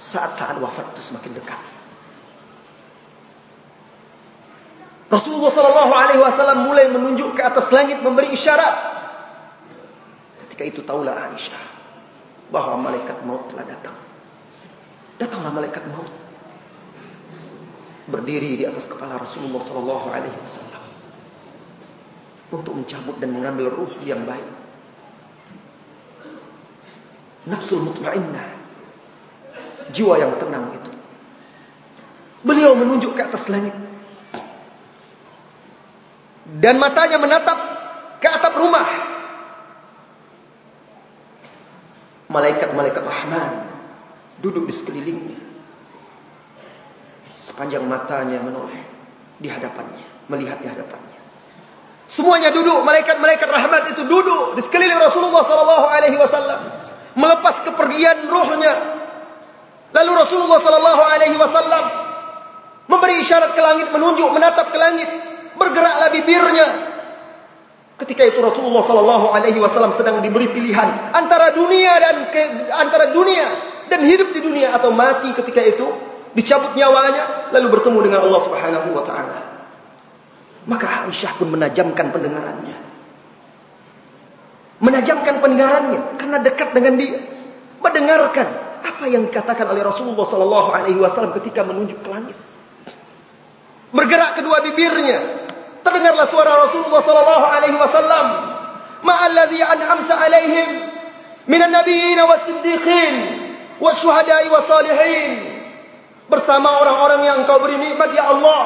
saat-saat 0.00 0.56
wafat 0.60 0.96
itu 0.96 1.02
semakin 1.12 1.32
dekat. 1.36 1.60
Rasulullah 5.06 5.52
sallallahu 5.54 5.92
alaihi 5.94 6.20
wasallam 6.20 6.66
mulai 6.66 6.90
menunjuk 6.90 7.38
ke 7.38 7.42
atas 7.44 7.70
langit 7.70 8.02
memberi 8.02 8.34
isyarat. 8.34 8.74
Ketika 10.46 10.62
itu 10.66 10.80
tahulah 10.82 11.14
Aisyah 11.30 11.64
bahwa 12.50 12.90
malaikat 12.90 13.22
maut 13.22 13.46
telah 13.52 13.66
datang. 13.66 13.94
Datanglah 15.16 15.52
malaikat 15.54 15.84
maut 15.90 16.10
berdiri 18.06 18.62
di 18.62 18.64
atas 18.66 18.86
kepala 18.86 19.18
Rasulullah 19.18 19.58
sallallahu 19.58 20.06
alaihi 20.14 20.38
wasallam 20.38 20.84
untuk 22.54 22.78
mencabut 22.78 23.18
dan 23.18 23.34
mengambil 23.34 23.74
ruh 23.74 23.92
yang 24.06 24.22
baik. 24.22 24.65
Nafsul 27.46 27.86
mutmainnah. 27.86 28.46
Jiwa 29.94 30.18
yang 30.18 30.34
tenang 30.42 30.74
itu. 30.74 30.90
Beliau 32.42 32.74
menunjuk 32.74 33.14
ke 33.14 33.22
atas 33.26 33.46
langit 33.50 33.74
dan 36.46 36.78
matanya 36.78 37.18
menatap 37.18 37.58
ke 38.22 38.28
atap 38.30 38.54
rumah. 38.54 38.86
Malaikat-malaikat 42.30 43.02
Rahman 43.02 43.50
duduk 44.42 44.66
di 44.66 44.74
sekelilingnya. 44.74 45.38
Sepanjang 47.34 47.86
matanya 47.86 48.42
menoleh 48.42 48.82
di 49.38 49.46
hadapannya, 49.46 50.30
melihat 50.30 50.58
di 50.62 50.66
hadapannya. 50.66 51.18
Semuanya 52.06 52.54
duduk, 52.54 52.86
malaikat-malaikat 52.86 53.50
rahmat 53.50 53.82
itu 53.90 54.06
duduk 54.06 54.54
di 54.54 54.62
sekeliling 54.62 54.98
Rasulullah 54.98 55.42
sallallahu 55.42 55.86
alaihi 55.90 56.14
wasallam 56.14 56.85
melepas 57.16 57.64
kepergian 57.64 58.28
ruhnya. 58.28 58.74
Lalu 59.96 60.12
Rasulullah 60.12 60.60
sallallahu 60.60 61.02
alaihi 61.02 61.36
wasallam 61.40 61.84
memberi 62.86 63.24
isyarat 63.24 63.56
ke 63.56 63.60
langit 63.64 63.88
menunjuk 63.90 64.28
menatap 64.30 64.68
ke 64.70 64.78
langit 64.78 65.08
bergeraklah 65.56 66.12
bibirnya. 66.12 66.68
Ketika 67.96 68.28
itu 68.28 68.44
Rasulullah 68.44 68.84
sallallahu 68.84 69.32
alaihi 69.32 69.56
wasallam 69.56 69.96
sedang 69.96 70.20
diberi 70.20 70.52
pilihan 70.52 71.16
antara 71.16 71.56
dunia 71.56 71.96
dan 71.96 72.16
ke, 72.28 72.68
antara 72.76 73.08
dunia 73.16 73.48
dan 73.88 74.04
hidup 74.04 74.36
di 74.36 74.44
dunia 74.44 74.76
atau 74.76 74.92
mati 74.92 75.32
ketika 75.32 75.64
itu 75.64 75.88
dicabut 76.36 76.76
nyawanya 76.76 77.48
lalu 77.56 77.80
bertemu 77.80 77.98
dengan 78.04 78.20
Allah 78.28 78.40
Subhanahu 78.44 78.88
wa 78.92 79.04
taala. 79.08 79.38
Maka 80.68 81.08
Aisyah 81.08 81.32
pun 81.40 81.48
menajamkan 81.56 82.12
pendengarannya. 82.12 82.85
Menajamkan 84.76 85.40
pendengarannya 85.40 86.20
karena 86.20 86.38
dekat 86.44 86.76
dengan 86.76 86.94
dia. 87.00 87.20
Mendengarkan 87.80 88.48
apa 88.84 89.04
yang 89.08 89.28
dikatakan 89.28 89.66
oleh 89.72 89.80
Rasulullah 89.84 90.26
sallallahu 90.28 90.68
alaihi 90.72 91.00
wasallam 91.00 91.32
ketika 91.40 91.64
menunjuk 91.64 92.00
ke 92.04 92.08
langit. 92.12 92.36
Bergerak 93.94 94.42
kedua 94.42 94.60
bibirnya 94.60 95.46
Terdengarlah 95.86 96.26
suara 96.26 96.66
Rasulullah 96.66 96.98
sallallahu 96.98 97.44
alaihi 97.46 97.78
wasallam, 97.78 98.26
"Ma'alladzi 99.06 99.62
an'amta 99.62 100.18
'alaihim 100.18 100.68
minan 101.46 101.70
nabiyyin 101.70 102.18
was-siddiqin 102.26 103.14
wasyuhada'i 103.78 104.50
was-salihin." 104.50 105.32
Bersama 106.26 106.82
orang-orang 106.82 107.22
yang 107.22 107.36
Engkau 107.46 107.62
beri 107.62 107.78
nikmat 107.78 108.10
ya 108.18 108.34
Allah 108.34 108.62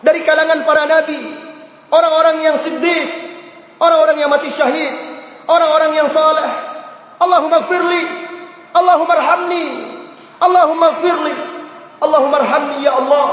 dari 0.00 0.24
kalangan 0.24 0.64
para 0.64 0.88
nabi, 0.88 1.20
orang-orang 1.92 2.40
yang 2.40 2.56
siddiq, 2.56 3.12
orang-orang 3.76 4.16
yang 4.16 4.32
mati 4.32 4.48
syahid, 4.48 5.17
orang-orang 5.48 5.92
yang 5.96 6.08
saleh. 6.12 6.50
Allahumma 7.18 7.66
ighfirli, 7.66 8.04
Allahumma 8.76 9.12
arhamni, 9.18 9.66
Allahumma 10.38 10.94
ighfirli, 10.94 11.34
Allahumma 11.98 12.36
arhamni 12.38 12.86
ya 12.86 12.94
Allah. 12.94 13.28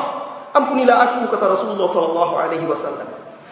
Ampunilah 0.56 0.96
aku 0.96 1.36
kata 1.36 1.52
Rasulullah 1.52 1.86
sallallahu 1.92 2.34
alaihi 2.40 2.66
wasallam. 2.66 3.06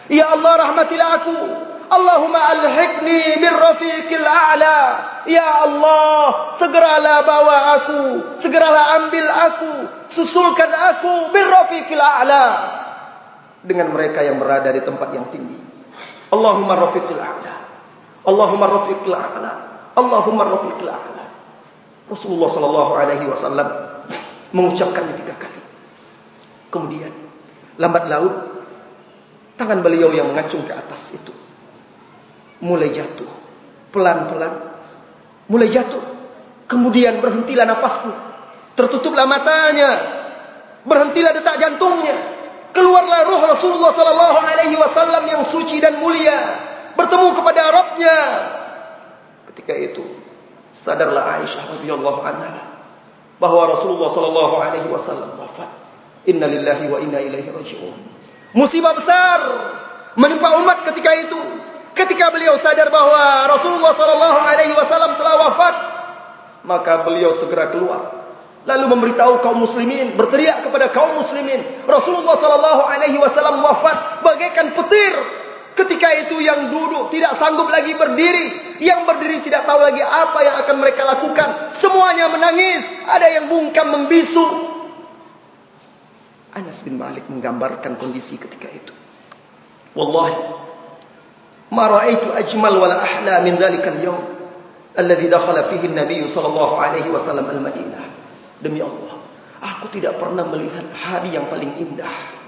Ya 0.08 0.32
Allah 0.32 0.52
rahmatilah 0.68 1.08
aku. 1.20 1.38
Allahumma 1.84 2.40
alhiqni 2.40 3.38
bir 3.38 3.54
rafiqil 3.54 4.24
a'la. 4.24 4.78
Ya 5.28 5.68
Allah, 5.68 6.56
segeralah 6.56 7.22
bawa 7.28 7.56
aku, 7.78 8.02
segeralah 8.40 9.04
ambil 9.04 9.28
aku, 9.28 9.72
susulkan 10.08 10.72
aku 10.72 11.30
bir 11.30 11.44
rafiqil 11.44 12.00
a'la 12.00 12.46
dengan 13.64 13.92
mereka 13.92 14.20
yang 14.20 14.36
berada 14.40 14.68
di 14.72 14.80
tempat 14.84 15.08
yang 15.12 15.28
tinggi. 15.32 15.56
Allahumma 16.32 16.76
rafiqil 16.76 17.20
a'la. 17.20 17.53
Allahumma 18.24 18.66
rafiqil 18.68 19.14
a'la. 19.14 19.52
Allahumma 19.94 20.44
rafiqil 20.48 20.88
a'la. 20.88 21.24
Rasulullah 22.08 22.48
sallallahu 22.50 22.92
alaihi 22.96 23.24
wasallam 23.28 23.68
mengucapkan 24.52 25.04
tiga 25.16 25.34
kali. 25.36 25.62
Kemudian 26.72 27.12
lambat 27.78 28.04
laut 28.10 28.34
tangan 29.60 29.80
beliau 29.84 30.10
yang 30.10 30.32
mengacung 30.34 30.66
ke 30.66 30.74
atas 30.74 31.14
itu 31.14 31.34
mulai 32.62 32.90
jatuh 32.90 33.28
pelan-pelan 33.90 34.50
mulai 35.50 35.70
jatuh 35.70 36.02
kemudian 36.70 37.18
berhentilah 37.18 37.66
napasnya 37.66 38.14
tertutuplah 38.78 39.26
matanya 39.26 40.22
Berhentilah 40.84 41.32
detak 41.32 41.56
jantungnya. 41.56 42.16
Keluarlah 42.76 43.24
roh 43.24 43.42
Rasulullah 43.48 43.92
sallallahu 43.94 44.38
alaihi 44.44 44.76
wasallam 44.76 45.24
yang 45.30 45.42
suci 45.46 45.80
dan 45.80 45.96
mulia 46.02 46.36
bertemu 46.94 47.28
kepada 47.36 47.62
Rabbnya. 47.70 48.18
Ketika 49.52 49.74
itu 49.78 50.04
sadarlah 50.74 51.38
Aisyah 51.38 51.78
radhiyallahu 51.78 52.20
anha 52.26 52.74
bahwa 53.38 53.70
Rasulullah 53.70 54.10
sallallahu 54.10 54.54
alaihi 54.58 54.88
wasallam 54.90 55.38
wafat. 55.38 55.70
Inna 56.24 56.48
lillahi 56.48 56.88
wa 56.88 56.98
inna 56.98 57.20
ilaihi 57.20 57.52
raji'un. 57.52 57.96
Musibah 58.56 58.96
besar 58.96 59.38
menimpa 60.16 60.56
umat 60.62 60.88
ketika 60.88 61.12
itu. 61.14 61.40
Ketika 61.94 62.34
beliau 62.34 62.58
sadar 62.58 62.90
bahwa 62.90 63.46
Rasulullah 63.54 63.94
sallallahu 63.94 64.38
alaihi 64.42 64.74
wasallam 64.74 65.14
telah 65.14 65.34
wafat, 65.46 65.74
maka 66.66 67.06
beliau 67.06 67.30
segera 67.38 67.70
keluar 67.70 68.24
lalu 68.64 68.96
memberitahu 68.96 69.44
kaum 69.44 69.60
muslimin 69.60 70.16
berteriak 70.16 70.64
kepada 70.64 70.88
kaum 70.88 71.20
muslimin 71.20 71.60
Rasulullah 71.84 72.36
sallallahu 72.40 72.82
alaihi 72.88 73.20
wasallam 73.20 73.60
wafat 73.60 74.24
bagaikan 74.24 74.72
petir 74.72 75.12
ketika 75.74 76.08
itu 76.26 76.40
yang 76.40 76.70
duduk 76.70 77.10
tidak 77.10 77.36
sanggup 77.38 77.68
lagi 77.68 77.94
berdiri. 77.94 78.78
Yang 78.82 79.00
berdiri 79.06 79.38
tidak 79.46 79.66
tahu 79.68 79.78
lagi 79.78 80.02
apa 80.02 80.38
yang 80.42 80.56
akan 80.66 80.76
mereka 80.82 81.02
lakukan. 81.06 81.74
Semuanya 81.78 82.30
menangis. 82.30 82.82
Ada 83.06 83.26
yang 83.38 83.44
bungkam 83.50 83.86
membisu. 83.90 84.46
Anas 86.54 86.86
bin 86.86 86.98
Malik 86.98 87.26
menggambarkan 87.26 87.98
kondisi 87.98 88.38
ketika 88.38 88.70
itu. 88.70 88.94
Wallahi 89.94 90.34
ma 91.74 91.90
raaitu 91.90 92.30
ajmal 92.30 92.78
wala 92.78 93.02
ahla 93.02 93.42
min 93.42 93.58
dhalika 93.58 93.90
al-yawm 93.90 94.22
alladhi 94.94 95.26
dakhala 95.26 95.66
fihi 95.66 95.90
an-nabiy 95.90 96.22
sallallahu 96.30 96.78
alaihi 96.78 97.10
wasallam 97.10 97.50
al-madinah. 97.50 98.06
Demi 98.62 98.78
Allah, 98.78 99.18
aku 99.58 99.90
tidak 99.90 100.22
pernah 100.22 100.46
melihat 100.46 100.86
hari 100.94 101.34
yang 101.34 101.50
paling 101.50 101.74
indah 101.82 102.43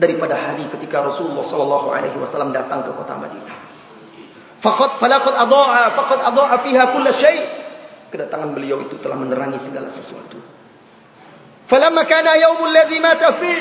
daripada 0.00 0.32
hari 0.32 0.64
ketika 0.72 1.04
Rasulullah 1.04 1.44
sallallahu 1.44 1.92
alaihi 1.92 2.16
wasallam 2.16 2.56
datang 2.56 2.80
ke 2.88 2.90
kota 2.96 3.20
Madinah. 3.20 3.56
Faqad 4.56 4.96
falaqad 4.96 5.36
adaa 5.36 5.92
faqad 5.92 6.20
adaa 6.24 6.56
fiha 6.64 6.84
kull 6.96 7.06
syai. 7.12 7.38
Kedatangan 8.08 8.56
beliau 8.56 8.80
itu 8.82 8.96
telah 8.98 9.20
menerangi 9.20 9.60
segala 9.60 9.92
sesuatu. 9.92 10.40
Falamma 11.68 12.02
kana 12.08 12.34
yaumul 12.40 12.72
ladzi 12.72 12.98
mata 12.98 13.30
fi 13.36 13.52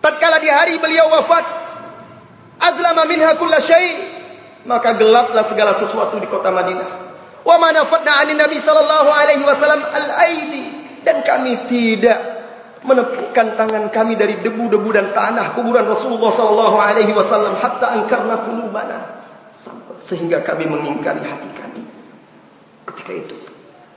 tatkala 0.00 0.40
di 0.40 0.48
hari 0.48 0.80
beliau 0.80 1.12
wafat 1.12 1.44
azlama 2.62 3.04
minha 3.04 3.36
kull 3.36 3.52
syai 3.60 4.22
maka 4.64 4.94
gelaplah 4.94 5.44
segala 5.50 5.74
sesuatu 5.76 6.22
di 6.22 6.30
kota 6.30 6.54
Madinah. 6.54 6.88
Wa 7.42 7.58
manafadna 7.58 8.22
'ani 8.22 8.38
Nabi 8.38 8.62
sallallahu 8.62 9.10
alaihi 9.10 9.42
wasallam 9.42 9.82
al-aidi 9.82 10.64
dan 11.02 11.26
kami 11.26 11.66
tidak 11.66 12.31
menepukkan 12.82 13.46
tangan 13.54 13.84
kami 13.94 14.18
dari 14.18 14.42
debu-debu 14.42 14.90
dan 14.90 15.14
tanah 15.14 15.54
kuburan 15.54 15.86
Rasulullah 15.86 16.34
sallallahu 16.34 16.76
alaihi 16.82 17.14
wasallam 17.14 17.54
hatta 17.62 17.94
angkarna 17.94 18.42
qulubana 18.42 18.98
sehingga 20.02 20.42
kami 20.42 20.66
mengingkari 20.66 21.22
hati 21.22 21.50
kami. 21.54 21.82
Ketika 22.90 23.12
itu 23.14 23.36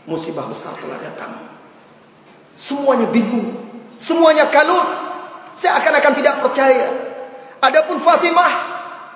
musibah 0.05 0.45
besar 0.45 0.77
telah 0.77 1.01
datang. 1.01 1.49
Semuanya 2.55 3.09
bingung, 3.09 3.57
semuanya 3.97 4.47
kalut, 4.53 4.85
seakan-akan 5.57 6.13
tidak 6.13 6.45
percaya. 6.45 6.87
Adapun 7.59 7.97
Fatimah 7.97 8.53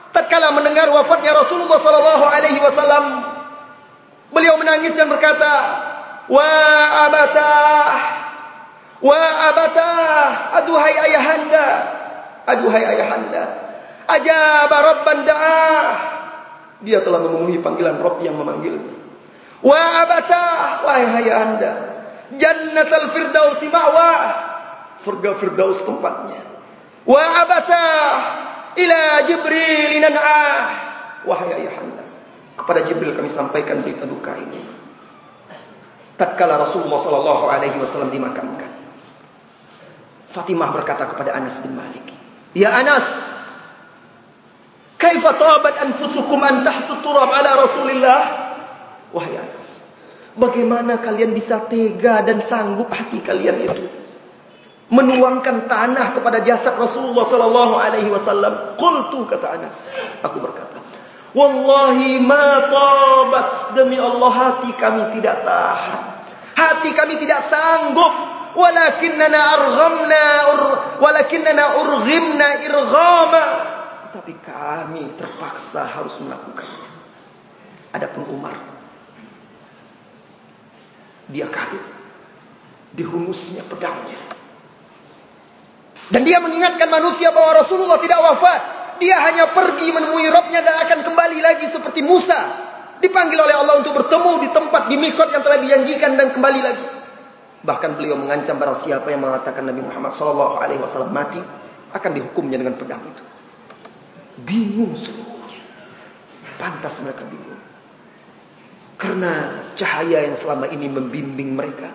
tatkala 0.10 0.50
mendengar 0.58 0.90
wafatnya 0.90 1.38
Rasulullah 1.38 1.78
sallallahu 1.78 2.26
alaihi 2.26 2.60
wasallam 2.60 3.06
Beliau 4.30 4.62
menangis 4.62 4.94
dan 4.94 5.10
berkata, 5.10 5.52
"Wa 6.30 6.50
abatah, 7.10 7.94
wa 9.00 9.20
abatah, 9.52 10.56
aduhai 10.64 10.96
ayahanda, 11.10 11.68
aduhai 12.48 12.84
ayahanda, 12.84 13.44
ajaba 14.08 14.78
rabban 14.80 15.20
da'ah." 15.28 15.90
Dia 16.80 17.04
telah 17.04 17.20
memenuhi 17.20 17.60
panggilan 17.60 18.00
Rabb 18.00 18.24
yang 18.24 18.40
memanggilnya. 18.40 18.96
Wa 19.60 19.80
abatah, 20.08 20.88
wahai 20.88 21.28
ayahanda, 21.28 21.72
jannatul 22.40 23.12
firdaus 23.12 23.60
ma'wa, 23.68 24.12
surga 25.04 25.36
firdaus 25.36 25.84
tempatnya. 25.84 26.40
Wa 27.04 27.20
abatah 27.44 28.08
ila 28.80 29.02
jibril 29.28 30.00
nan'ah, 30.00 30.64
wahai 31.28 31.52
ayahanda 31.60 32.00
kepada 32.60 32.86
Jibril 32.86 33.18
kami 33.18 33.34
sampaikan 33.34 33.82
berita 33.82 34.06
duka 34.06 34.36
ini. 34.38 34.62
Tatkala 36.20 36.62
Rasulullah 36.62 37.02
sallallahu 37.02 37.44
alaihi 37.50 37.82
wasallam 37.82 38.14
dimakamkan. 38.14 38.69
Fatimah 40.30 40.70
berkata 40.74 41.10
kepada 41.10 41.34
Anas 41.34 41.62
bin 41.66 41.74
Malik, 41.74 42.06
"Ya 42.54 42.70
Anas, 42.74 43.06
kaifa 45.02 45.34
tabat 45.38 45.76
anfusukum 45.82 46.38
an 46.42 46.62
tahtu 46.62 47.02
turab 47.02 47.34
ala 47.34 47.66
Rasulillah?" 47.66 48.22
Wahai 49.10 49.42
Anas, 49.42 49.98
bagaimana 50.38 51.02
kalian 51.02 51.34
bisa 51.34 51.66
tega 51.66 52.22
dan 52.22 52.46
sanggup 52.46 52.94
hati 52.94 53.26
kalian 53.26 53.58
itu 53.66 53.86
menuangkan 54.90 55.70
tanah 55.70 56.18
kepada 56.18 56.42
jasad 56.42 56.78
Rasulullah 56.78 57.26
sallallahu 57.26 57.74
alaihi 57.78 58.10
wasallam? 58.10 58.78
Qultu 58.78 59.26
kata 59.26 59.58
Anas, 59.58 59.98
aku 60.22 60.42
berkata, 60.42 60.78
Wallahi 61.30 62.26
ma 62.26 62.66
tabat 62.74 63.78
demi 63.78 64.02
Allah 64.02 64.34
hati 64.34 64.74
kami 64.74 65.14
tidak 65.14 65.46
tahan. 65.46 66.02
Hati 66.58 66.90
kami 66.98 67.22
tidak 67.22 67.46
sanggup. 67.46 68.39
Walakinnana 68.58 69.40
arghamna 69.40 70.26
ur, 70.54 70.62
walakinnana 71.02 71.64
urghimna 71.84 72.48
irghama. 72.66 73.46
Tetapi 74.10 74.34
kami 74.42 75.04
terpaksa 75.18 75.86
harus 75.86 76.18
melakukannya. 76.22 76.90
Adapun 77.94 78.26
Umar 78.30 78.58
dia 81.30 81.46
kaget 81.46 81.86
dihunusnya 82.98 83.62
pedangnya. 83.70 84.18
Dan 86.10 86.26
dia 86.26 86.42
mengingatkan 86.42 86.90
manusia 86.90 87.30
bahwa 87.30 87.62
Rasulullah 87.62 88.02
tidak 88.02 88.18
wafat 88.18 88.62
dia 88.98 89.16
hanya 89.24 89.54
pergi 89.54 89.94
menemui 89.94 90.28
Rabbnya 90.28 90.66
dan 90.66 90.76
akan 90.90 91.00
kembali 91.06 91.40
lagi 91.40 91.70
seperti 91.70 92.02
Musa. 92.04 92.68
Dipanggil 93.00 93.40
oleh 93.40 93.56
Allah 93.56 93.80
untuk 93.80 93.96
bertemu 93.96 94.44
di 94.44 94.50
tempat 94.52 94.92
di 94.92 95.00
mikot 95.00 95.32
yang 95.32 95.40
telah 95.40 95.64
dijanjikan 95.64 96.20
dan 96.20 96.36
kembali 96.36 96.60
lagi. 96.60 96.86
Bahkan 97.60 98.00
beliau 98.00 98.16
mengancam 98.16 98.56
barang 98.56 98.80
siapa 98.88 99.12
yang 99.12 99.24
mengatakan 99.24 99.68
Nabi 99.68 99.84
Muhammad 99.84 100.16
SAW 100.16 101.12
mati 101.12 101.42
akan 101.92 102.12
dihukumnya 102.16 102.56
dengan 102.56 102.80
pedang 102.80 103.04
itu. 103.04 103.24
Bingung 104.48 104.96
seluruhnya. 104.96 105.60
Pantas 106.56 107.04
mereka 107.04 107.28
bingung. 107.28 107.60
Karena 109.00 109.64
cahaya 109.80 110.28
yang 110.28 110.36
selama 110.36 110.68
ini 110.72 110.88
membimbing 110.88 111.56
mereka 111.56 111.92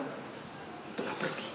telah 0.97 1.15
pergi. 1.20 1.49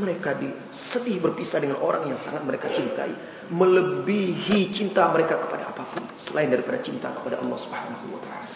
Mereka 0.00 0.30
sedih 0.72 1.20
berpisah 1.20 1.60
dengan 1.60 1.80
orang 1.80 2.08
yang 2.08 2.16
sangat 2.20 2.44
mereka 2.44 2.72
cintai 2.72 3.12
melebihi 3.50 4.70
cinta 4.70 5.10
mereka 5.10 5.36
kepada 5.42 5.74
apapun 5.74 6.06
selain 6.22 6.48
daripada 6.48 6.78
cinta 6.78 7.10
kepada 7.10 7.42
Allah 7.42 7.58
Subhanahu 7.58 8.06
wa 8.14 8.20
taala. 8.22 8.54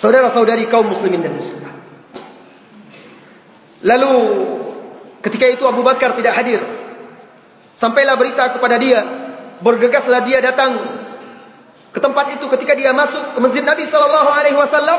Saudara-saudari 0.00 0.64
kaum 0.72 0.88
muslimin 0.88 1.20
dan 1.20 1.36
muslimat. 1.36 1.67
Lalu 3.82 4.14
ketika 5.22 5.46
itu 5.46 5.64
Abu 5.66 5.86
Bakar 5.86 6.18
tidak 6.18 6.34
hadir. 6.34 6.58
Sampailah 7.78 8.18
berita 8.18 8.50
kepada 8.58 8.74
dia, 8.74 9.06
bergegaslah 9.62 10.26
dia 10.26 10.42
datang 10.42 10.74
ke 11.94 11.98
tempat 12.02 12.34
itu 12.34 12.44
ketika 12.50 12.74
dia 12.74 12.90
masuk 12.90 13.34
ke 13.34 13.38
masjid 13.38 13.62
Nabi 13.62 13.86
sallallahu 13.86 14.30
alaihi 14.34 14.58
wasallam 14.58 14.98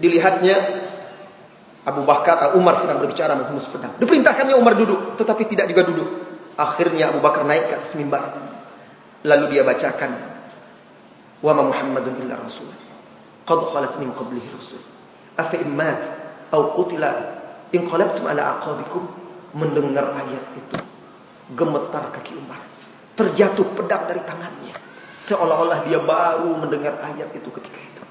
dilihatnya 0.00 0.56
Abu 1.84 2.00
Bakar 2.08 2.56
Umar 2.56 2.80
sedang 2.80 3.04
berbicara 3.04 3.36
menghunus 3.36 3.68
pedang. 3.68 3.92
Diperintahkannya 4.00 4.56
Umar 4.56 4.72
duduk, 4.72 5.20
tetapi 5.20 5.44
tidak 5.52 5.68
juga 5.68 5.84
duduk. 5.84 6.08
Akhirnya 6.56 7.12
Abu 7.12 7.20
Bakar 7.20 7.44
naik 7.44 7.68
ke 7.68 7.74
atas 7.76 7.92
mimbar. 7.92 8.24
Lalu 9.20 9.44
dia 9.52 9.62
bacakan. 9.68 10.16
Wa 11.44 11.52
ma 11.52 11.62
Muhammadun 11.68 12.24
illa 12.24 12.40
rasul. 12.40 12.72
Qad 13.44 13.60
khalat 13.68 14.00
min 14.00 14.16
qablihi 14.16 14.48
rusul. 14.56 14.80
Afa 15.36 15.60
immat 15.60 16.00
au 16.56 16.72
qutila 16.72 17.33
in 17.74 17.82
qalabtum 17.90 18.24
ala 18.30 18.62
aqabikum 18.62 19.02
mendengar 19.58 20.14
ayat 20.14 20.44
itu 20.54 20.78
gemetar 21.58 22.14
kaki 22.14 22.38
Umar. 22.38 22.62
Terjatuh 23.18 23.66
pedang 23.74 24.06
dari 24.06 24.22
tangannya. 24.22 24.74
Seolah-olah 25.14 25.86
dia 25.86 25.98
baru 26.02 26.54
mendengar 26.58 26.98
ayat 27.02 27.30
itu 27.34 27.50
ketika 27.50 27.78
itu. 27.78 28.02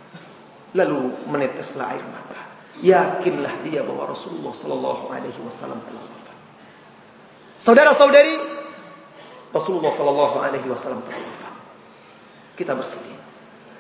Lalu 0.75 1.15
meneteslah 1.31 1.95
air 1.95 2.03
mata. 2.11 2.41
Yakinlah 2.83 3.63
dia 3.63 3.85
bahwa 3.85 4.11
Rasulullah 4.11 4.51
sallallahu 4.51 5.13
alaihi 5.13 5.39
wasallam 5.45 5.79
telah 5.87 6.03
Saudara-saudari, 7.63 8.35
Rasulullah 9.55 9.95
sallallahu 9.95 10.35
alaihi 10.43 10.67
wasallam 10.67 10.99
telah 11.07 11.23
wafat. 11.23 11.55
Kita 12.59 12.75
bersedih. 12.75 13.15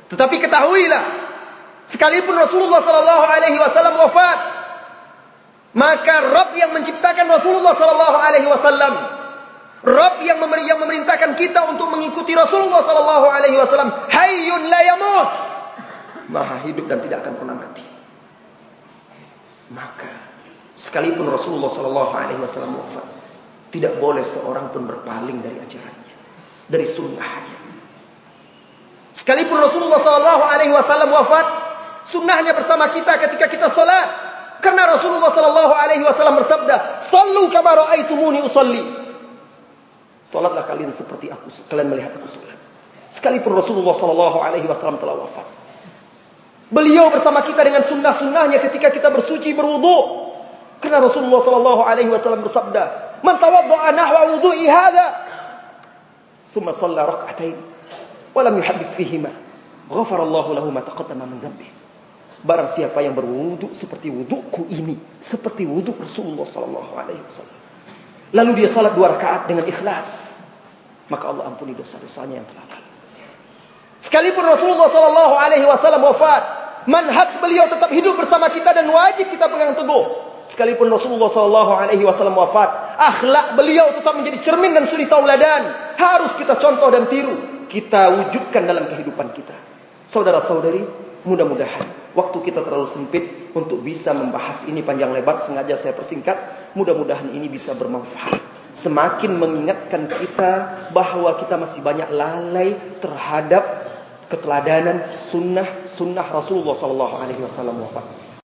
Tetapi 0.07 0.39
ketahuilah, 0.39 1.03
sekalipun 1.91 2.31
Rasulullah 2.31 2.79
sallallahu 2.79 3.23
alaihi 3.27 3.59
wasallam 3.59 3.99
wafat, 3.99 4.62
Maka 5.73 6.15
Rabb 6.29 6.53
yang 6.53 6.71
menciptakan 6.77 7.25
Rasulullah 7.33 7.73
sallallahu 7.73 8.17
alaihi 8.21 8.45
wasallam, 8.45 8.93
Rabb 9.83 10.21
yang 10.21 10.37
memberi 10.37 10.69
yang 10.69 10.77
memerintahkan 10.77 11.33
kita 11.33 11.65
untuk 11.73 11.89
mengikuti 11.89 12.37
Rasulullah 12.37 12.85
sallallahu 12.85 13.25
alaihi 13.25 13.57
wasallam, 13.57 13.89
hayyun 13.89 14.69
la 14.69 14.79
yamut. 14.85 15.31
Maha 16.29 16.61
hidup 16.69 16.85
dan 16.85 17.01
tidak 17.01 17.25
akan 17.25 17.33
pernah 17.41 17.55
mati. 17.57 17.83
Maka 19.73 20.13
sekalipun 20.77 21.25
Rasulullah 21.33 21.73
sallallahu 21.73 22.13
alaihi 22.13 22.39
wasallam 22.39 22.77
wafat, 22.77 23.07
tidak 23.73 23.97
boleh 23.97 24.21
seorang 24.21 24.69
pun 24.69 24.85
berpaling 24.85 25.41
dari 25.41 25.57
ajarannya, 25.57 26.15
dari 26.69 26.85
sunnahnya. 26.85 27.57
Sekalipun 29.17 29.57
Rasulullah 29.57 29.97
sallallahu 29.97 30.43
alaihi 30.45 30.69
wasallam 30.69 31.09
wafat, 31.09 31.45
sunnahnya 32.05 32.53
bersama 32.53 32.93
kita 32.93 33.17
ketika 33.25 33.49
kita 33.49 33.67
salat. 33.73 34.32
Karena 34.63 34.95
Rasulullah 34.95 35.27
sallallahu 35.27 35.73
alaihi 35.75 36.07
wasallam 36.07 36.39
bersabda, 36.39 37.03
"Shallu 37.03 37.51
kama 37.51 37.75
raaitumuni 37.83 38.39
usalli." 38.39 38.79
Salatlah 40.31 40.63
kalian 40.63 40.95
seperti 40.95 41.27
aku, 41.27 41.51
kalian 41.67 41.91
melihat 41.91 42.15
aku 42.15 42.31
salat. 42.31 42.55
Sekalipun 43.11 43.59
Rasulullah 43.59 43.91
sallallahu 43.91 44.39
alaihi 44.39 44.65
wasallam 44.65 45.03
telah 45.03 45.19
wafat. 45.19 45.45
Beliau 46.71 47.11
bersama 47.11 47.43
kita 47.43 47.61
dengan 47.61 47.83
sunnah-sunnahnya 47.83 48.57
ketika 48.63 48.89
kita 48.89 49.11
bersuci 49.11 49.51
berwudu. 49.51 50.31
Karena 50.79 51.03
Rasulullah 51.03 51.43
sallallahu 51.43 51.81
alaihi 51.83 52.09
wasallam 52.09 52.41
bersabda, 52.41 53.19
"Man 53.21 53.37
tawadda'a 53.37 53.91
nahwa 53.93 54.31
wudu'i 54.31 54.63
hadha, 54.65 55.27
thumma 56.55 56.71
shalla 56.71 57.03
rak'atain, 57.03 57.59
wa 58.31 58.41
lam 58.41 58.57
yuhaddith 58.57 58.95
fihima, 58.95 59.29
ghafara 59.91 60.23
Allahu 60.23 60.55
lahu 60.55 60.71
ma 60.71 60.81
taqaddama 60.81 61.27
min 61.27 61.43
dhanbihi." 61.43 61.82
Barang 62.43 62.67
siapa 62.67 62.99
yang 62.99 63.15
berwudu 63.15 63.71
seperti 63.71 64.11
wuduku 64.11 64.67
ini, 64.67 64.99
seperti 65.23 65.63
wudu 65.63 65.95
Rasulullah 65.95 66.43
wasallam. 67.23 67.59
Lalu 68.35 68.51
dia 68.59 68.67
salat 68.67 68.91
dua 68.99 69.15
rakaat 69.15 69.47
dengan 69.47 69.63
ikhlas, 69.63 70.35
maka 71.07 71.31
Allah 71.31 71.47
ampuni 71.47 71.71
dosa-dosanya 71.71 72.43
yang 72.43 72.47
telah 72.51 72.67
lalu. 72.67 72.89
Sekalipun 74.03 74.43
Rasulullah 74.43 74.91
sallallahu 74.91 75.33
alaihi 75.39 75.63
wasallam 75.63 76.03
wafat, 76.03 76.43
manhaj 76.91 77.39
beliau 77.39 77.71
tetap 77.71 77.87
hidup 77.95 78.19
bersama 78.19 78.51
kita 78.51 78.75
dan 78.75 78.91
wajib 78.91 79.31
kita 79.31 79.47
pegang 79.47 79.79
teguh. 79.79 80.05
Sekalipun 80.51 80.91
Rasulullah 80.91 81.31
wasallam 82.03 82.35
wafat, 82.35 82.99
akhlak 82.99 83.55
beliau 83.55 83.95
tetap 83.95 84.19
menjadi 84.19 84.43
cermin 84.43 84.75
dan 84.75 84.83
suri 84.91 85.07
tauladan. 85.07 85.95
Harus 85.95 86.35
kita 86.35 86.59
contoh 86.59 86.91
dan 86.91 87.07
tiru, 87.07 87.65
kita 87.71 88.11
wujudkan 88.19 88.67
dalam 88.67 88.91
kehidupan 88.91 89.31
kita. 89.31 89.55
Saudara-saudari, 90.11 91.02
mudah-mudahan 91.23 92.13
waktu 92.13 92.37
kita 92.45 92.61
terlalu 92.61 92.87
sempit 92.89 93.23
untuk 93.53 93.81
bisa 93.85 94.13
membahas 94.13 94.65
ini 94.65 94.81
panjang 94.81 95.13
lebar 95.13 95.41
sengaja 95.41 95.77
saya 95.77 95.93
persingkat. 95.93 96.35
Mudah-mudahan 96.73 97.29
ini 97.33 97.45
bisa 97.49 97.77
bermanfaat. 97.77 98.41
Semakin 98.73 99.37
mengingatkan 99.37 100.09
kita 100.09 100.51
bahwa 100.89 101.37
kita 101.37 101.61
masih 101.61 101.85
banyak 101.85 102.09
lalai 102.09 102.73
terhadap 102.97 103.61
keteladanan 104.33 105.13
sunnah 105.29 105.85
sunnah 105.85 106.25
Rasulullah 106.25 106.73
sallallahu 106.73 108.22